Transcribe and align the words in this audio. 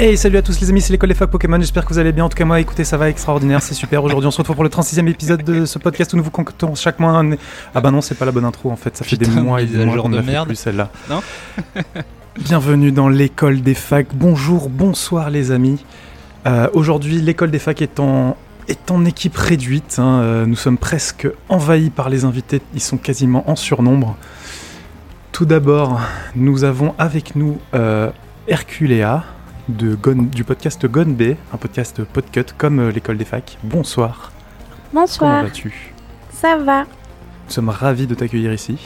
Hey 0.00 0.16
salut 0.16 0.36
à 0.36 0.42
tous 0.42 0.60
les 0.60 0.70
amis, 0.70 0.80
c'est 0.80 0.92
l'école 0.92 1.08
des 1.08 1.14
facs 1.16 1.28
Pokémon, 1.28 1.58
j'espère 1.58 1.84
que 1.84 1.92
vous 1.92 1.98
allez 1.98 2.12
bien, 2.12 2.24
en 2.24 2.28
tout 2.28 2.36
cas 2.36 2.44
moi 2.44 2.60
écoutez 2.60 2.84
ça 2.84 2.96
va 2.96 3.08
extraordinaire, 3.08 3.60
c'est 3.60 3.74
super, 3.74 4.04
aujourd'hui 4.04 4.28
on 4.28 4.30
se 4.30 4.38
retrouve 4.38 4.54
pour 4.54 4.62
le 4.62 4.70
36e 4.70 5.08
épisode 5.08 5.42
de 5.42 5.64
ce 5.64 5.80
podcast 5.80 6.12
où 6.12 6.16
nous 6.16 6.22
vous 6.22 6.30
concoctons 6.30 6.76
chaque 6.76 7.00
mois 7.00 7.10
un... 7.10 7.32
Ah 7.74 7.80
bah 7.80 7.90
non 7.90 8.00
c'est 8.00 8.14
pas 8.14 8.24
la 8.24 8.30
bonne 8.30 8.44
intro 8.44 8.70
en 8.70 8.76
fait, 8.76 8.96
ça 8.96 9.04
fait 9.04 9.16
des 9.16 9.26
mois 9.26 9.60
et 9.60 9.66
des 9.66 9.84
mois 9.84 10.00
qu'on 10.00 10.08
de 10.08 10.20
merde. 10.20 10.46
plus 10.46 10.54
celle-là. 10.54 10.92
Non 11.10 11.20
Bienvenue 12.38 12.92
dans 12.92 13.08
l'école 13.08 13.60
des 13.60 13.74
facs, 13.74 14.14
bonjour, 14.14 14.68
bonsoir 14.68 15.30
les 15.30 15.50
amis. 15.50 15.84
Euh, 16.46 16.68
aujourd'hui 16.74 17.20
l'école 17.20 17.50
des 17.50 17.58
facs 17.58 17.82
est 17.82 17.98
en, 17.98 18.36
est 18.68 18.92
en 18.92 19.04
équipe 19.04 19.36
réduite, 19.36 19.96
hein, 19.98 20.20
euh, 20.20 20.46
nous 20.46 20.54
sommes 20.54 20.78
presque 20.78 21.26
envahis 21.48 21.90
par 21.90 22.08
les 22.08 22.24
invités, 22.24 22.62
ils 22.72 22.80
sont 22.80 22.98
quasiment 22.98 23.50
en 23.50 23.56
surnombre. 23.56 24.16
Tout 25.32 25.44
d'abord, 25.44 26.00
nous 26.36 26.62
avons 26.62 26.94
avec 26.98 27.34
nous 27.34 27.58
euh, 27.74 28.10
Herculea 28.46 29.24
de 29.68 29.94
Gone- 29.94 30.28
du 30.30 30.44
podcast 30.44 30.86
Gone 30.86 31.14
B, 31.14 31.34
un 31.52 31.56
podcast 31.56 32.02
podcut 32.04 32.44
comme 32.56 32.78
euh, 32.80 32.90
l'école 32.90 33.18
des 33.18 33.24
facs. 33.24 33.58
Bonsoir, 33.62 34.32
comment 34.90 35.02
Bonsoir, 35.02 35.42
vas-tu? 35.44 35.94
Ça 36.32 36.56
va 36.56 36.82
Nous 36.82 37.50
sommes 37.52 37.68
ravis 37.68 38.06
de 38.06 38.14
t'accueillir 38.14 38.52
ici. 38.52 38.78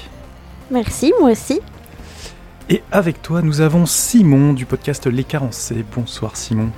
Merci, 0.70 1.12
moi 1.20 1.30
aussi. 1.30 1.60
Et 2.68 2.82
avec 2.90 3.22
toi, 3.22 3.42
nous 3.42 3.60
avons 3.60 3.86
Simon 3.86 4.52
du 4.52 4.66
podcast 4.66 5.06
Les 5.06 5.24
Carencés. 5.24 5.84
Bonsoir 5.94 6.36
Simon. 6.36 6.70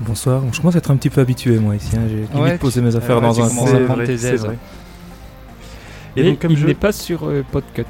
Bonsoir, 0.00 0.42
je 0.52 0.60
commence 0.60 0.74
à 0.74 0.78
être 0.78 0.90
un 0.90 0.96
petit 0.96 1.10
peu 1.10 1.20
habitué 1.20 1.58
moi 1.58 1.76
ici, 1.76 1.96
hein. 1.96 2.02
j'ai 2.08 2.16
limite 2.16 2.34
Ouais, 2.34 2.58
posé 2.58 2.80
mes 2.80 2.96
affaires 2.96 3.16
ouais, 3.16 3.22
dans 3.22 3.40
un 3.40 3.48
coin. 3.48 4.54
Et, 6.16 6.24
donc 6.24 6.40
comme 6.40 6.50
il 6.50 6.58
je... 6.58 6.66
n'est 6.66 6.74
pas 6.74 6.92
sur 6.92 7.24
euh, 7.28 7.44
Podcut. 7.50 7.84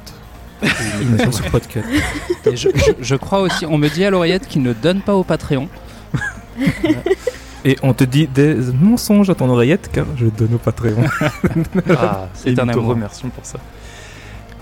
Sur. 1.31 1.45
Et 2.51 2.55
je, 2.55 2.69
je- 2.75 2.91
je 3.01 3.15
crois 3.15 3.39
aussi, 3.41 3.65
on 3.65 3.77
me 3.77 3.89
dit 3.89 4.03
à 4.05 4.09
l'oreillette 4.09 4.47
qu'il 4.47 4.61
ne 4.63 4.73
donne 4.73 5.01
pas 5.01 5.13
au 5.15 5.23
Patreon. 5.23 5.67
Et 7.65 7.77
on 7.81 7.93
te 7.93 8.03
dit 8.03 8.27
des 8.27 8.55
mensonges 8.79 9.29
à 9.29 9.35
ton 9.35 9.49
oreillette 9.49 9.89
car 9.91 10.05
je 10.17 10.25
donne 10.25 10.53
au 10.55 10.57
Patreon. 10.57 11.03
Ah, 11.89 12.27
C'est 12.33 12.49
et 12.49 12.59
un 12.59 12.65
nous 12.65 12.71
te 12.73 12.77
amour. 12.77 12.89
remercions 12.89 13.29
pour 13.29 13.45
ça. 13.45 13.57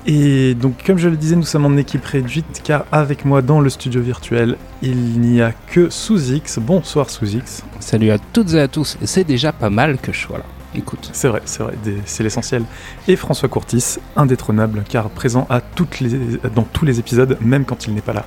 Et 0.07 0.55
donc, 0.55 0.83
comme 0.85 0.97
je 0.97 1.09
le 1.09 1.15
disais, 1.17 1.35
nous 1.35 1.43
sommes 1.43 1.65
en 1.65 1.77
équipe 1.77 2.05
réduite 2.05 2.61
car 2.63 2.85
avec 2.91 3.23
moi 3.25 3.41
dans 3.41 3.59
le 3.59 3.69
studio 3.69 4.01
virtuel, 4.01 4.57
il 4.81 5.19
n'y 5.21 5.41
a 5.41 5.51
que 5.67 5.89
Sous-X. 5.89 6.59
Bonsoir 6.59 7.09
Sous-X. 7.09 7.63
Salut 7.79 8.11
à 8.11 8.17
toutes 8.19 8.53
et 8.53 8.59
à 8.59 8.67
tous. 8.67 8.97
C'est 9.03 9.23
déjà 9.23 9.51
pas 9.51 9.69
mal 9.69 9.97
que 9.97 10.11
je 10.11 10.19
sois 10.19 10.37
là. 10.39 10.45
Écoute. 10.73 11.09
C'est 11.11 11.27
vrai, 11.27 11.41
c'est 11.45 11.63
vrai, 11.63 11.73
c'est 12.05 12.23
l'essentiel. 12.23 12.63
Et 13.07 13.15
François 13.15 13.49
Courtis, 13.49 13.97
indétrônable 14.15 14.83
car 14.87 15.09
présent 15.09 15.45
à 15.49 15.59
toutes 15.59 15.99
les, 15.99 16.37
dans 16.55 16.63
tous 16.63 16.85
les 16.85 16.99
épisodes, 16.99 17.37
même 17.41 17.65
quand 17.65 17.87
il 17.87 17.93
n'est 17.93 18.01
pas 18.01 18.13
là. 18.13 18.25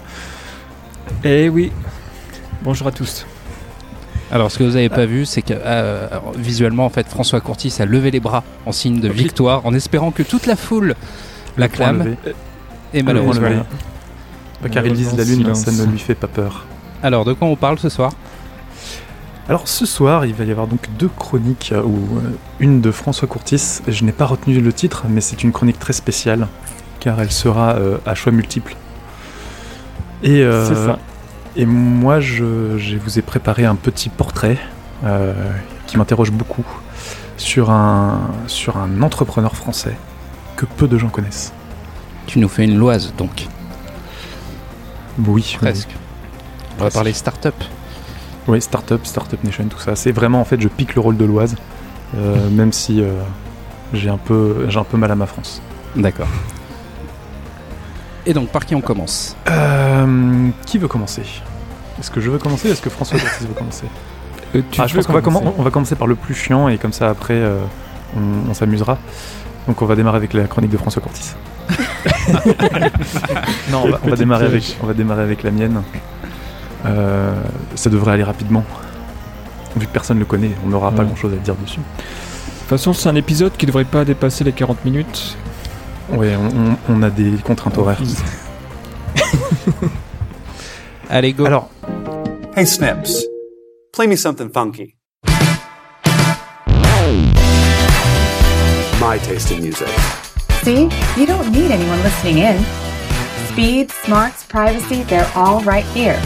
Eh 1.25 1.49
oui. 1.49 1.73
Bonjour 2.63 2.87
à 2.89 2.93
tous. 2.93 3.27
Alors, 4.31 4.51
ce 4.51 4.59
que 4.59 4.65
vous 4.65 4.73
n'avez 4.73 4.89
pas 4.89 5.07
vu, 5.07 5.27
c'est 5.27 5.43
que 5.43 5.55
euh, 5.55 6.09
visuellement, 6.37 6.87
en 6.87 6.91
fait, 6.91 7.07
François 7.07 7.41
Courtis 7.41 7.75
a 7.79 7.85
levé 7.85 8.11
les 8.11 8.21
bras 8.21 8.43
en 8.67 8.73
signe 8.73 9.01
de 9.01 9.09
victoire, 9.09 9.65
en 9.65 9.75
espérant 9.75 10.11
que 10.11 10.23
toute 10.23 10.47
la 10.47 10.57
foule 10.57 10.95
l'acclame. 11.57 12.17
Et 12.93 13.03
malheureusement. 13.03 13.65
Pas 14.63 14.69
car 14.69 14.87
il 14.87 14.95
vise 14.95 15.17
la 15.17 15.25
lune, 15.25 15.39
Silence. 15.39 15.65
ça 15.65 15.73
ne 15.73 15.91
lui 15.91 15.99
fait 15.99 16.15
pas 16.15 16.27
peur. 16.27 16.67
Alors, 17.03 17.25
de 17.25 17.33
quoi 17.33 17.49
on 17.49 17.57
parle 17.57 17.79
ce 17.79 17.89
soir? 17.89 18.13
Alors 19.49 19.69
ce 19.69 19.85
soir, 19.85 20.25
il 20.25 20.35
va 20.35 20.45
y 20.45 20.51
avoir 20.51 20.67
donc 20.67 20.89
deux 20.99 21.09
chroniques, 21.09 21.73
euh, 21.73 21.83
ou 21.83 21.97
euh, 22.17 22.31
une 22.61 22.81
de 22.81 22.91
François 22.91 23.29
Courtis, 23.29 23.81
je 23.87 24.05
n'ai 24.05 24.13
pas 24.13 24.25
retenu 24.25 24.59
le 24.61 24.73
titre, 24.73 25.05
mais 25.09 25.21
c'est 25.21 25.43
une 25.45 25.53
chronique 25.53 25.79
très 25.79 25.93
spéciale, 25.93 26.49
car 27.01 27.21
elle 27.21 27.31
sera 27.31 27.75
euh, 27.75 27.99
à 28.07 28.15
choix 28.15 28.33
multiples. 28.33 28.75
Et, 30.23 30.43
euh, 30.43 30.67
C'est 30.67 30.87
ça. 30.87 30.99
et 31.57 31.67
moi, 31.67 32.21
je, 32.21 32.79
je 32.79 32.97
vous 32.97 33.19
ai 33.19 33.23
préparé 33.23 33.67
un 33.67 33.75
petit 33.75 34.09
portrait 34.09 34.57
euh, 35.05 35.35
qui 35.87 35.99
m'interroge 35.99 36.31
beaucoup 36.31 36.65
sur 37.37 37.71
un, 37.71 38.21
sur 38.47 38.79
un 38.79 39.03
entrepreneur 39.03 39.55
français 39.55 39.95
que 40.57 40.65
peu 40.65 40.89
de 40.89 40.97
gens 40.97 41.11
connaissent. 41.11 41.53
Tu 42.27 42.39
nous 42.39 42.49
fais 42.49 42.65
une 42.65 42.79
loise, 42.79 43.13
donc, 43.19 43.49
Oui, 45.27 45.57
presque. 45.61 45.91
On 46.79 46.85
va 46.85 46.91
parler 46.91 47.13
start-up. 47.13 47.55
Oui, 48.49 48.61
Startup, 48.61 49.01
Startup 49.07 49.43
Nation, 49.45 49.65
tout 49.65 49.79
ça. 49.79 49.97
C'est 49.97 50.13
vraiment, 50.13 50.41
en 50.41 50.45
fait, 50.45 50.61
je 50.61 50.69
pique 50.69 50.95
le 50.95 51.01
rôle 51.01 51.17
de 51.17 51.25
l'Oise, 51.25 51.57
euh, 52.17 52.49
même 52.51 52.73
si 52.73 53.01
euh, 53.03 53.13
j'ai 53.93 54.11
un, 54.11 54.19
peu- 54.19 54.67
j'ai 54.69 54.79
un 54.79 54.85
peu 54.85 54.97
mal 54.99 55.11
à 55.11 55.15
ma 55.15 55.27
France. 55.27 55.63
D'accord. 55.97 56.29
Et 58.27 58.35
donc, 58.35 58.49
par 58.49 58.65
qui 58.67 58.75
on 58.75 58.81
commence? 58.81 59.37
Euh, 59.49 60.49
qui 60.67 60.79
veut 60.79 60.89
commencer? 60.89 61.23
Est-ce 61.99 62.11
que 62.11 62.21
je 62.21 62.31
veux 62.31 62.39
commencer 62.39 62.69
ou 62.69 62.73
est-ce 62.73 62.83
que 62.83 62.91
François 62.91 63.19
Courtis 63.19 63.45
veut 63.47 63.55
commencer? 63.55 63.87
Euh, 64.55 64.63
tu 64.71 64.81
Ah, 64.81 64.87
Je 64.87 64.93
veux 64.95 64.99
pense 64.99 65.07
qu'on 65.07 65.13
va, 65.13 65.21
commencer 65.23 65.45
commen- 65.47 65.55
on 65.59 65.63
va 65.63 65.71
commencer 65.71 65.95
par 65.95 66.07
le 66.07 66.15
plus 66.15 66.35
chiant 66.35 66.69
et 66.69 66.77
comme 66.79 66.93
ça 66.93 67.09
après 67.11 67.35
euh, 67.35 67.59
on, 68.17 68.51
on 68.51 68.55
s'amusera. 68.55 68.99
Donc 69.69 69.81
on 69.81 69.87
va 69.87 69.95
démarrer 69.97 70.17
avec 70.17 70.33
la 70.35 70.45
chronique 70.47 70.71
de 70.71 70.77
François 70.77 71.01
Courtis. 71.03 71.33
non, 73.71 73.83
on 73.85 73.89
va, 73.91 73.99
on 74.03 74.07
va 74.07 74.11
Petit 74.11 74.17
démarrer 74.19 74.47
avec, 74.47 74.77
on 74.83 74.87
va 74.87 74.95
démarrer 74.95 75.23
avec 75.23 75.43
la 75.43 75.51
mienne. 75.51 75.83
Euh, 76.87 77.35
ça 77.75 77.91
devrait 77.91 78.13
aller 78.13 78.23
rapidement. 78.25 78.65
Vu 79.77 79.87
que 79.87 79.93
personne 79.93 80.17
ne 80.19 80.21
le 80.21 80.27
connaît, 80.27 80.53
on 80.65 80.69
n'aura 80.69 80.91
pas 80.93 80.99
Ouais. 81.03 81.07
grand 81.07 81.17
chose 81.17 81.33
à 81.33 81.37
dire 81.37 81.55
dessus. 81.57 81.79
De 81.81 81.85
toute 82.61 82.69
façon, 82.69 82.93
c'est 82.93 83.09
un 83.09 83.15
épisode 83.17 83.57
qui 83.57 83.67
devrait 83.67 83.85
pas 83.85 84.05
dépasser 84.05 84.45
les 84.45 84.53
40 84.53 84.85
minutes. 84.85 85.37
Ouais, 86.11 86.35
on, 86.37 86.47
on- 86.73 86.77
on 86.89 87.03
a 87.03 87.11
des 87.11 87.33
contraintes 87.45 87.77
horaires. 87.79 88.01
Allez, 91.11 91.33
go. 91.33 91.45
Alors, 91.47 91.69
Hey 92.57 92.67
Snips, 92.67 93.25
play 93.93 94.07
me 94.07 94.17
something 94.17 94.49
funky. 94.51 94.95
My 99.01 99.19
taste 99.19 99.51
in 99.53 99.61
music. 99.61 99.89
See, 100.63 100.89
you 101.17 101.27
don't 101.27 101.51
need 101.53 101.71
anyone 101.71 102.01
listening 102.03 102.39
in. 102.39 102.65
Speed, 103.53 103.91
smarts, 104.05 104.45
privacy, 104.45 105.03
they're 105.05 105.29
all 105.35 105.61
right 105.63 105.85
here. 105.95 106.19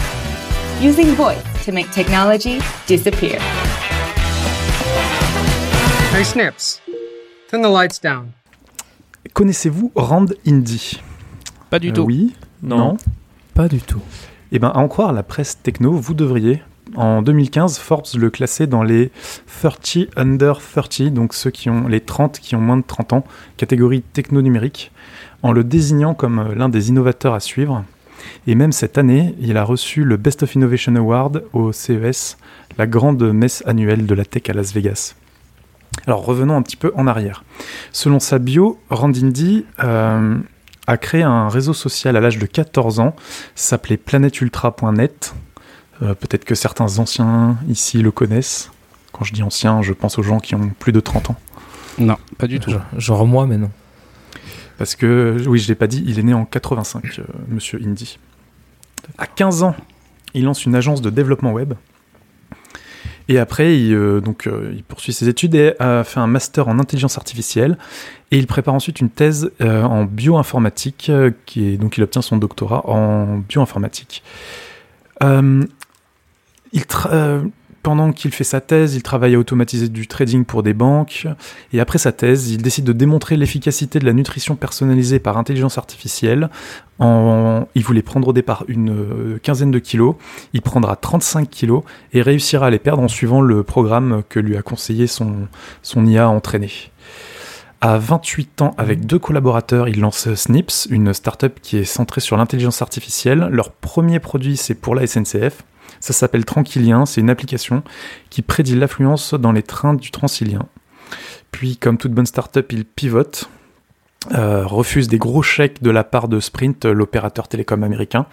Using 0.81 1.07
voice 1.15 1.41
to 1.65 1.71
make 1.73 1.89
technology 1.91 2.59
disappear. 2.87 3.37
Hey 6.13 6.23
Snips, 6.23 6.81
turn 7.49 7.61
the 7.61 7.69
lights 7.69 7.99
down. 8.01 8.27
connaissez-vous 9.33 9.91
Rand 9.95 10.27
Indie 10.47 11.01
pas 11.69 11.79
du 11.79 11.89
Euh, 11.89 11.93
tout. 11.93 12.01
Oui? 12.03 12.33
Non. 12.63 12.97
Pas 13.53 13.67
du 13.67 13.79
tout. 13.81 14.01
Eh 14.51 14.57
ben, 14.59 14.69
à 14.69 14.77
en 14.79 14.87
croire 14.87 15.13
la 15.13 15.21
presse 15.21 15.59
techno, 15.61 15.91
vous 15.91 16.13
devriez. 16.15 16.63
En 16.95 17.21
2015, 17.21 17.77
Forbes 17.77 18.07
le 18.17 18.31
classait 18.31 18.65
dans 18.65 18.81
les 18.81 19.11
30 19.61 20.07
under 20.17 20.59
30, 20.59 21.01
donc 21.13 21.33
ceux 21.35 21.51
qui 21.51 21.69
ont 21.69 21.87
les 21.87 21.99
30 22.01 22.39
qui 22.39 22.55
ont 22.55 22.61
moins 22.61 22.77
de 22.77 22.83
30 22.87 23.13
ans, 23.13 23.23
catégorie 23.57 24.01
techno-numérique, 24.01 24.91
en 25.43 25.51
le 25.51 25.63
désignant 25.63 26.15
comme 26.15 26.39
euh, 26.39 26.55
l'un 26.55 26.69
des 26.69 26.89
innovateurs 26.89 27.35
à 27.35 27.39
suivre. 27.39 27.83
Et 28.47 28.55
même 28.55 28.71
cette 28.71 28.97
année, 28.97 29.35
il 29.39 29.57
a 29.57 29.63
reçu 29.63 30.03
le 30.03 30.17
Best 30.17 30.43
of 30.43 30.55
Innovation 30.55 30.95
Award 30.95 31.43
au 31.53 31.71
CES, 31.71 32.37
la 32.77 32.87
grande 32.87 33.21
messe 33.33 33.63
annuelle 33.65 34.05
de 34.05 34.13
la 34.13 34.25
tech 34.25 34.43
à 34.49 34.53
Las 34.53 34.73
Vegas. 34.73 35.15
Alors 36.07 36.23
revenons 36.23 36.55
un 36.55 36.61
petit 36.61 36.77
peu 36.77 36.91
en 36.95 37.07
arrière. 37.07 37.43
Selon 37.91 38.19
sa 38.19 38.39
bio, 38.39 38.79
Randindi 38.89 39.65
euh, 39.83 40.37
a 40.87 40.97
créé 40.97 41.23
un 41.23 41.49
réseau 41.49 41.73
social 41.73 42.15
à 42.15 42.21
l'âge 42.21 42.37
de 42.37 42.45
14 42.45 42.99
ans, 42.99 43.15
s'appelait 43.55 43.97
planetultra.net. 43.97 45.35
Euh, 46.01 46.13
Peut-être 46.13 46.45
que 46.45 46.55
certains 46.55 46.99
anciens 46.99 47.57
ici 47.67 48.01
le 48.01 48.11
connaissent. 48.11 48.71
Quand 49.11 49.25
je 49.25 49.33
dis 49.33 49.43
anciens, 49.43 49.81
je 49.81 49.93
pense 49.93 50.17
aux 50.17 50.23
gens 50.23 50.39
qui 50.39 50.55
ont 50.55 50.71
plus 50.79 50.91
de 50.91 50.99
30 50.99 51.31
ans. 51.31 51.35
Non, 51.97 52.17
pas 52.37 52.47
du 52.47 52.59
tout. 52.59 52.71
Genre, 52.71 52.81
genre 52.97 53.27
moi, 53.27 53.45
mais 53.45 53.57
non. 53.57 53.69
Parce 54.79 54.95
que, 54.95 55.37
oui, 55.45 55.59
je 55.59 55.67
l'ai 55.67 55.75
pas 55.75 55.87
dit, 55.87 56.03
il 56.07 56.17
est 56.17 56.23
né 56.23 56.33
en 56.33 56.45
85, 56.45 57.19
euh, 57.19 57.23
monsieur 57.49 57.79
Indy. 57.85 58.17
À 59.17 59.27
15 59.27 59.63
ans, 59.63 59.75
il 60.33 60.45
lance 60.45 60.65
une 60.65 60.73
agence 60.73 61.01
de 61.01 61.09
développement 61.09 61.51
web. 61.51 61.73
Et 63.27 63.37
après, 63.37 63.77
il, 63.77 63.93
euh, 63.93 64.21
donc, 64.21 64.47
euh, 64.47 64.73
il 64.73 64.83
poursuit 64.83 65.13
ses 65.13 65.29
études 65.29 65.53
et 65.53 65.73
a 65.79 66.03
fait 66.03 66.19
un 66.19 66.27
master 66.27 66.67
en 66.67 66.79
intelligence 66.79 67.17
artificielle. 67.17 67.77
Et 68.31 68.39
il 68.39 68.47
prépare 68.47 68.73
ensuite 68.73 69.01
une 69.01 69.09
thèse 69.09 69.51
euh, 69.61 69.83
en 69.83 70.05
bioinformatique, 70.05 71.11
qui 71.45 71.77
donc 71.77 71.97
il 71.97 72.03
obtient 72.03 72.23
son 72.23 72.37
doctorat 72.37 72.89
en 72.89 73.37
bioinformatique. 73.37 74.23
Il 75.21 76.85
pendant 77.81 78.11
qu'il 78.11 78.31
fait 78.31 78.43
sa 78.43 78.61
thèse, 78.61 78.95
il 78.95 79.03
travaille 79.03 79.35
à 79.35 79.39
automatiser 79.39 79.89
du 79.89 80.07
trading 80.07 80.45
pour 80.45 80.63
des 80.63 80.73
banques. 80.73 81.27
Et 81.73 81.79
après 81.79 81.97
sa 81.97 82.11
thèse, 82.11 82.49
il 82.51 82.61
décide 82.61 82.85
de 82.85 82.93
démontrer 82.93 83.37
l'efficacité 83.37 83.99
de 83.99 84.05
la 84.05 84.13
nutrition 84.13 84.55
personnalisée 84.55 85.19
par 85.19 85.37
intelligence 85.37 85.77
artificielle. 85.77 86.49
Il 86.99 87.83
voulait 87.83 88.01
prendre 88.01 88.27
au 88.27 88.33
départ 88.33 88.65
une 88.67 88.91
euh, 88.91 89.39
quinzaine 89.41 89.71
de 89.71 89.79
kilos. 89.79 90.15
Il 90.53 90.61
prendra 90.61 90.95
35 90.95 91.49
kilos 91.49 91.83
et 92.11 92.21
réussira 92.21 92.67
à 92.67 92.69
les 92.69 92.79
perdre 92.79 93.01
en 93.01 93.07
suivant 93.07 93.41
le 93.41 93.63
programme 93.63 94.23
que 94.27 94.39
lui 94.39 94.57
a 94.57 94.61
conseillé 94.61 95.07
son, 95.07 95.47
son 95.81 96.05
IA 96.05 96.29
entraîné. 96.29 96.69
À 97.81 97.97
28 97.97 98.61
ans, 98.61 98.75
avec 98.77 99.05
deux 99.05 99.19
collaborateurs, 99.19 99.87
il 99.87 100.01
lance 100.01 100.33
Snips, 100.35 100.87
une 100.89 101.13
startup 101.13 101.61
qui 101.61 101.77
est 101.77 101.85
centrée 101.85 102.19
sur 102.19 102.35
l'intelligence 102.35 102.81
artificielle. 102.81 103.47
Leur 103.51 103.71
premier 103.71 104.19
produit, 104.19 104.57
c'est 104.57 104.75
pour 104.75 104.95
la 104.95 105.07
SNCF. 105.07 105.63
Ça 105.99 106.13
s'appelle 106.13 106.45
Tranquillien, 106.45 107.05
c'est 107.05 107.21
une 107.21 107.29
application 107.29 107.83
qui 108.29 108.41
prédit 108.41 108.75
l'affluence 108.75 109.33
dans 109.33 109.51
les 109.51 109.63
trains 109.63 109.93
du 109.93 110.11
Transilien. 110.11 110.65
Puis, 111.51 111.77
comme 111.77 111.97
toute 111.97 112.11
bonne 112.11 112.25
startup, 112.25 112.71
il 112.71 112.85
pivote, 112.85 113.49
euh, 114.33 114.65
refuse 114.65 115.07
des 115.07 115.17
gros 115.17 115.41
chèques 115.41 115.81
de 115.81 115.89
la 115.89 116.03
part 116.03 116.27
de 116.27 116.39
Sprint, 116.39 116.85
l'opérateur 116.85 117.47
télécom 117.47 117.83
américain, 117.83 118.27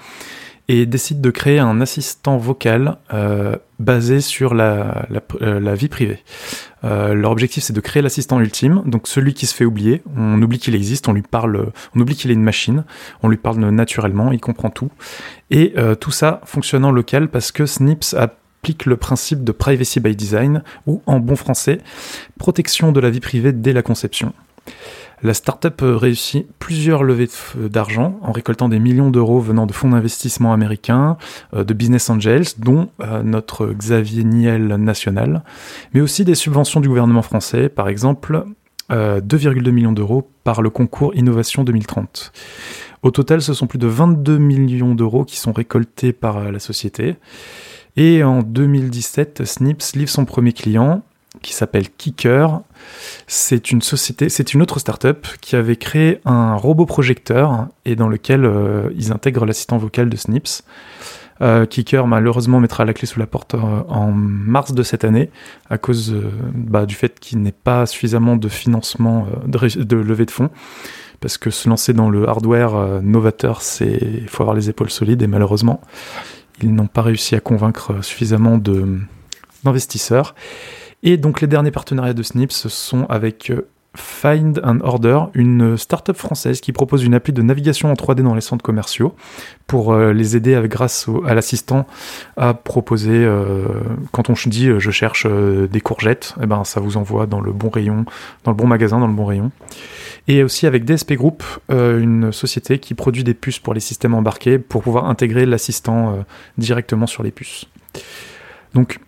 et 0.69 0.87
décide 0.87 1.21
de 1.21 1.31
créer 1.31 1.59
un 1.59 1.81
assistant 1.81 2.39
vocal 2.39 2.97
euh, 3.13 3.57
basé 3.79 4.21
sur 4.21 4.55
la, 4.55 5.07
euh, 5.41 5.75
vie 5.75 5.89
privée. 5.89 6.19
Euh, 6.85 7.15
leur 7.15 7.31
objectif, 7.31 7.63
c'est 7.63 7.73
de 7.73 7.81
créer 7.81 8.03
l'assistant 8.03 8.41
ultime, 8.41 8.83
donc 8.85 9.07
celui 9.07 9.35
qui 9.35 9.47
se 9.47 9.55
fait 9.55 9.65
oublier. 9.65 10.03
On 10.17 10.41
oublie 10.43 10.59
qu'il 10.59 10.75
existe, 10.75 11.09
on 11.09 11.13
lui 11.13 11.23
parle, 11.23 11.73
on 11.95 12.01
oublie 12.01 12.17
qu'il 12.17 12.31
est 12.31 12.35
une 12.35 12.43
machine, 12.43 12.85
on 13.23 13.29
lui 13.29 13.37
parle 13.37 13.59
naturellement, 13.59 14.33
il 14.33 14.41
comprend 14.41 14.71
tout. 14.71 14.91
Et 15.51 15.75
tout 16.01 16.11
ça 16.11 16.41
fonctionne 16.45 16.85
en 16.85 16.91
local 16.91 17.29
parce 17.29 17.53
que 17.53 17.67
Snips 17.67 18.15
applique 18.15 18.87
le 18.87 18.97
principe 18.97 19.45
de 19.45 19.53
privacy 19.53 20.01
by 20.01 20.17
design, 20.17 20.63
ou 20.87 21.03
en 21.07 21.21
bon 21.21 21.37
français, 21.37 21.79
protection 22.39 22.91
de 22.91 23.01
la 23.01 23.11
vie 23.11 23.21
privée 23.21 23.53
dès 23.53 23.73
la 23.73 23.83
conception. 23.83 24.33
La 25.23 25.33
startup 25.35 25.83
euh, 25.83 25.97
réussit 25.97 26.47
plusieurs 26.59 27.03
levées 27.03 27.27
f- 27.27 27.69
d'argent 27.69 28.19
en 28.23 28.33
récoltant 28.33 28.69
des 28.69 28.79
millions 28.79 29.11
d'euros 29.11 29.41
venant 29.41 29.67
de 29.67 29.73
fonds 29.73 29.91
d'investissement 29.91 30.53
américains, 30.53 31.17
euh, 31.55 31.65
de 31.65 31.73
business 31.75 32.11
angels, 32.11 32.45
dont 32.59 32.91
euh, 33.01 33.23
notre 33.23 33.67
Xavier 33.69 34.25
Niel 34.25 34.67
national, 34.77 35.43
mais 35.95 36.01
aussi 36.01 36.25
des 36.25 36.35
subventions 36.35 36.81
du 36.81 36.89
gouvernement 36.89 37.23
français, 37.23 37.69
par 37.69 37.89
exemple 37.89 38.45
euh, 38.93 39.21
2,2 39.21 39.71
millions 39.71 39.93
d'euros 39.93 40.31
par 40.45 40.63
le 40.63 40.71
concours 40.71 41.15
Innovation 41.17 41.65
2030. 41.65 42.33
Au 43.03 43.11
total, 43.11 43.41
ce 43.43 43.55
sont 43.55 43.67
plus 43.67 43.79
de 43.79 43.87
22 43.87 44.39
millions 44.39 44.95
d'euros 44.95 45.25
qui 45.25 45.39
sont 45.39 45.53
récoltés 45.53 46.13
par 46.13 46.37
euh, 46.37 46.51
la 46.53 46.59
société. 46.59 47.17
Et 47.97 48.23
en 48.23 48.43
2017, 48.43 49.45
Snips 49.47 49.95
livre 49.95 50.11
son 50.11 50.27
premier 50.27 50.53
client, 50.53 51.03
qui 51.43 51.53
s'appelle 51.55 51.89
Kicker. 51.91 52.61
C'est 53.27 53.71
une 53.71 53.83
société, 53.83 54.29
c'est 54.29 54.55
une 54.55 54.63
autre 54.63 54.79
startup 54.79 55.27
qui 55.41 55.57
avait 55.57 55.77
créé 55.77 56.21
un 56.25 56.55
robot 56.55 56.87
projecteur 56.87 57.69
et 57.85 57.97
dans 57.97 58.09
lequel 58.09 58.45
euh, 58.45 58.91
ils 58.97 59.13
intègrent 59.13 59.47
l'assistant 59.47 59.79
vocal 59.79 60.09
de 60.09 60.17
Snips. 60.17 60.63
Euh, 61.43 61.67
Kicker 61.67 62.07
malheureusement 62.07 62.61
mettra 62.61 62.87
la 62.87 62.95
clé 62.95 63.07
sous 63.07 63.21
la 63.21 63.27
porte 63.27 63.55
euh, 63.55 63.59
en 63.89 64.11
mars 64.11 64.73
de 64.73 64.83
cette 64.83 65.05
année 65.05 65.31
à 65.69 65.77
cause 65.77 66.17
bah, 66.55 66.87
du 66.87 66.95
fait 66.95 67.21
qu'il 67.21 67.43
n'ait 67.43 67.53
pas 67.53 67.85
suffisamment 67.85 68.37
de 68.37 68.49
financement 68.49 69.27
de, 69.45 69.97
levée 69.97 70.25
de 70.25 70.31
fonds 70.31 70.49
parce 71.21 71.37
que 71.37 71.51
se 71.51 71.69
lancer 71.69 71.93
dans 71.93 72.09
le 72.09 72.27
hardware 72.27 73.03
novateur 73.03 73.61
c'est 73.61 73.99
il 74.01 74.29
faut 74.29 74.45
avoir 74.45 74.57
les 74.57 74.71
épaules 74.71 74.89
solides 74.89 75.21
et 75.21 75.27
malheureusement 75.27 75.83
ils 76.63 76.75
n'ont 76.75 76.87
pas 76.87 77.03
réussi 77.03 77.35
à 77.35 77.41
convaincre 77.41 78.03
suffisamment 78.03 78.59
d'investisseurs 79.63 80.35
et 81.07 81.17
donc 81.17 81.41
les 81.41 81.47
derniers 81.47 81.71
partenariats 81.71 82.15
de 82.15 82.23
Snips 82.25 82.51
sont 82.51 83.07
avec 83.09 83.51
euh, 83.51 83.69
Find 83.95 84.61
and 84.65 84.81
Order, 84.83 85.21
une 85.35 85.77
start-up 85.77 86.17
française 86.17 86.61
qui 86.61 86.73
propose 86.73 87.05
une 87.05 87.15
appli 87.15 87.33
de 87.33 87.43
navigation 87.43 87.93
en 87.93 87.95
3D 87.95 88.23
dans 88.23 88.35
les 88.35 88.41
centres 88.41 88.65
commerciaux 88.65 89.15
pour 89.69 89.93
euh, 89.93 90.13
les 90.13 90.37
aider 90.37 90.57
avec, 90.57 90.73
grâce 90.73 91.09
à 91.25 91.33
l'assistant 91.33 91.87
à 92.37 92.55
proposer, 92.55 93.25
euh, 93.25 93.67
quand 94.11 94.31
on 94.31 94.35
dit 94.47 94.69
je 94.79 94.91
cherche 94.91 95.27
des 95.27 95.81
courgettes, 95.81 96.35
eh 96.43 96.47
ben, 96.47 96.65
ça 96.65 96.81
vous 96.81 96.97
envoie 96.97 97.27
dans 97.27 97.41
le 97.41 97.53
bon 97.53 97.71
rayon, 97.71 98.05
dans 98.43 98.51
le 98.51 98.57
bon 98.57 98.67
magasin, 98.67 98.99
dans 98.99 99.07
le 99.07 99.15
bon 99.15 99.27
rayon. 99.27 99.53
Et 100.27 100.43
aussi 100.43 100.67
avec 100.67 100.85
DSP 100.85 101.13
Group, 101.13 101.45
une 101.69 102.33
société 102.33 102.81
qui 102.81 102.95
produit 102.95 103.23
des 103.23 103.35
puces 103.35 103.61
pour 103.61 103.75
les 103.75 103.81
systèmes 103.81 104.15
embarqués 104.15 104.59
pour 104.59 104.83
pouvoir 104.83 105.07
intégrer 105.07 105.47
l'assistant 105.47 106.25
directement 106.59 107.07
sur 107.07 107.23
les 107.23 107.31
puces. 107.31 107.67
Donc, 108.75 108.99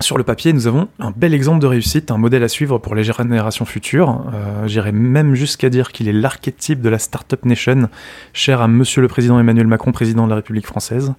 sur 0.00 0.18
le 0.18 0.24
papier, 0.24 0.52
nous 0.52 0.66
avons 0.66 0.88
un 0.98 1.12
bel 1.14 1.32
exemple 1.32 1.60
de 1.60 1.66
réussite, 1.66 2.10
un 2.10 2.18
modèle 2.18 2.42
à 2.42 2.48
suivre 2.48 2.78
pour 2.78 2.94
les 2.94 3.04
générations 3.04 3.64
futures. 3.64 4.24
Euh, 4.34 4.66
J'irais 4.66 4.92
même 4.92 5.34
jusqu'à 5.34 5.70
dire 5.70 5.92
qu'il 5.92 6.08
est 6.08 6.12
l'archétype 6.12 6.80
de 6.80 6.88
la 6.88 6.98
Startup 6.98 7.42
Nation, 7.44 7.88
cher 8.32 8.60
à 8.60 8.68
Monsieur 8.68 9.00
le 9.00 9.08
Président 9.08 9.38
Emmanuel 9.40 9.66
Macron, 9.66 9.92
président 9.92 10.24
de 10.24 10.30
la 10.30 10.36
République 10.36 10.66
française. 10.66 11.14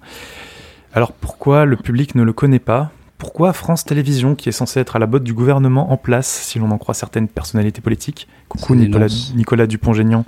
Alors 0.94 1.12
pourquoi 1.12 1.64
le 1.64 1.76
public 1.76 2.14
ne 2.14 2.22
le 2.22 2.32
connaît 2.32 2.58
pas? 2.58 2.90
Pourquoi 3.18 3.52
France 3.52 3.84
Télévisions, 3.84 4.36
qui 4.36 4.48
est 4.48 4.52
censée 4.52 4.78
être 4.78 4.94
à 4.94 5.00
la 5.00 5.06
botte 5.06 5.24
du 5.24 5.34
gouvernement 5.34 5.90
en 5.90 5.96
place, 5.96 6.28
si 6.28 6.60
l'on 6.60 6.70
en 6.70 6.78
croit 6.78 6.94
certaines 6.94 7.26
personnalités 7.26 7.80
politiques, 7.80 8.28
coucou. 8.48 8.76
Nicolas 8.76 9.66
Dupont-Aignan, 9.66 10.24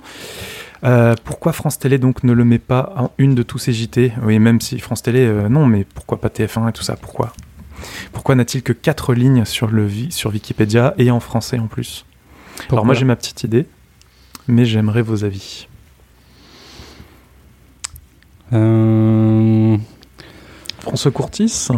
euh, 0.83 1.15
pourquoi 1.23 1.53
France 1.53 1.79
Télé 1.79 1.97
donc 1.97 2.23
ne 2.23 2.33
le 2.33 2.43
met 2.43 2.59
pas 2.59 2.93
en 2.97 3.11
une 3.17 3.35
de 3.35 3.43
tous 3.43 3.59
ses 3.59 3.71
JT 3.71 4.13
Oui, 4.23 4.39
même 4.39 4.59
si 4.59 4.79
France 4.79 5.03
Télé, 5.03 5.25
euh, 5.25 5.47
non, 5.47 5.65
mais 5.67 5.85
pourquoi 5.85 6.19
pas 6.19 6.27
TF1 6.27 6.69
et 6.69 6.73
tout 6.73 6.83
ça? 6.83 6.95
Pourquoi? 6.95 7.33
Pourquoi 8.11 8.35
n'a-t-il 8.35 8.63
que 8.63 8.73
quatre 8.73 9.13
lignes 9.13 9.45
sur, 9.45 9.67
le, 9.67 9.89
sur 10.09 10.31
Wikipédia 10.31 10.93
et 10.97 11.11
en 11.11 11.19
français 11.19 11.59
en 11.59 11.67
plus? 11.67 12.05
Alors 12.69 12.85
moi 12.85 12.93
j'ai 12.93 13.05
ma 13.05 13.15
petite 13.15 13.43
idée, 13.43 13.65
mais 14.47 14.65
j'aimerais 14.65 15.01
vos 15.01 15.23
avis. 15.23 15.67
Euh, 18.53 19.77
François 20.79 21.11
Courtis? 21.11 21.69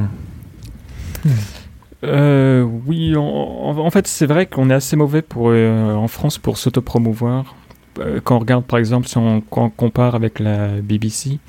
Euh, 2.03 2.63
oui, 2.85 3.15
en, 3.15 3.89
fait, 3.89 4.07
c'est 4.07 4.25
vrai 4.25 4.45
qu'on 4.45 4.69
est 4.69 4.73
assez 4.73 4.95
mauvais 4.95 5.21
pour, 5.21 5.49
euh, 5.49 5.93
en 5.93 6.07
France 6.07 6.37
pour 6.37 6.57
s'autopromouvoir. 6.57 7.55
Euh, 7.99 8.19
quand 8.23 8.35
on 8.35 8.39
regarde, 8.39 8.65
par 8.65 8.79
exemple, 8.79 9.07
si 9.07 9.17
on, 9.17 9.41
compare 9.41 10.15
avec 10.15 10.39
la 10.39 10.81
BBC, 10.81 11.39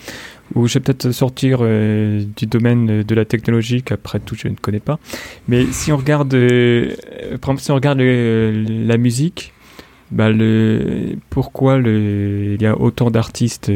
ou 0.54 0.66
je 0.66 0.74
vais 0.74 0.80
peut-être 0.80 1.10
sortir 1.10 1.58
euh, 1.62 2.24
du 2.36 2.46
domaine 2.46 3.02
de 3.02 3.14
la 3.14 3.24
technologie, 3.24 3.82
qu'après 3.82 4.20
tout, 4.20 4.34
je 4.36 4.48
ne 4.48 4.54
connais 4.54 4.80
pas. 4.80 4.98
Mais 5.48 5.66
si 5.66 5.92
on 5.92 5.96
regarde, 5.96 6.32
euh, 6.34 6.94
par 7.40 7.50
exemple, 7.50 7.60
si 7.60 7.70
on 7.70 7.74
regarde 7.74 8.00
la 8.00 8.96
musique, 8.96 9.52
bah 10.10 10.28
pourquoi 11.30 11.78
il 11.78 12.60
y 12.60 12.66
a 12.66 12.78
autant 12.78 13.10
d'artistes 13.10 13.72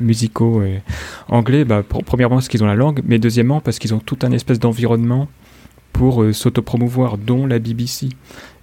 musicaux 0.00 0.62
anglais? 1.28 1.64
Bah, 1.64 1.84
Premièrement, 2.06 2.36
parce 2.36 2.48
qu'ils 2.48 2.64
ont 2.64 2.66
la 2.66 2.74
langue, 2.74 3.02
mais 3.04 3.18
deuxièmement, 3.18 3.60
parce 3.60 3.78
qu'ils 3.78 3.94
ont 3.94 4.00
tout 4.00 4.18
un 4.22 4.32
espèce 4.32 4.58
d'environnement 4.58 5.28
pour 5.92 6.24
s'autopromouvoir, 6.32 7.18
dont 7.18 7.46
la 7.46 7.58
BBC. 7.58 8.08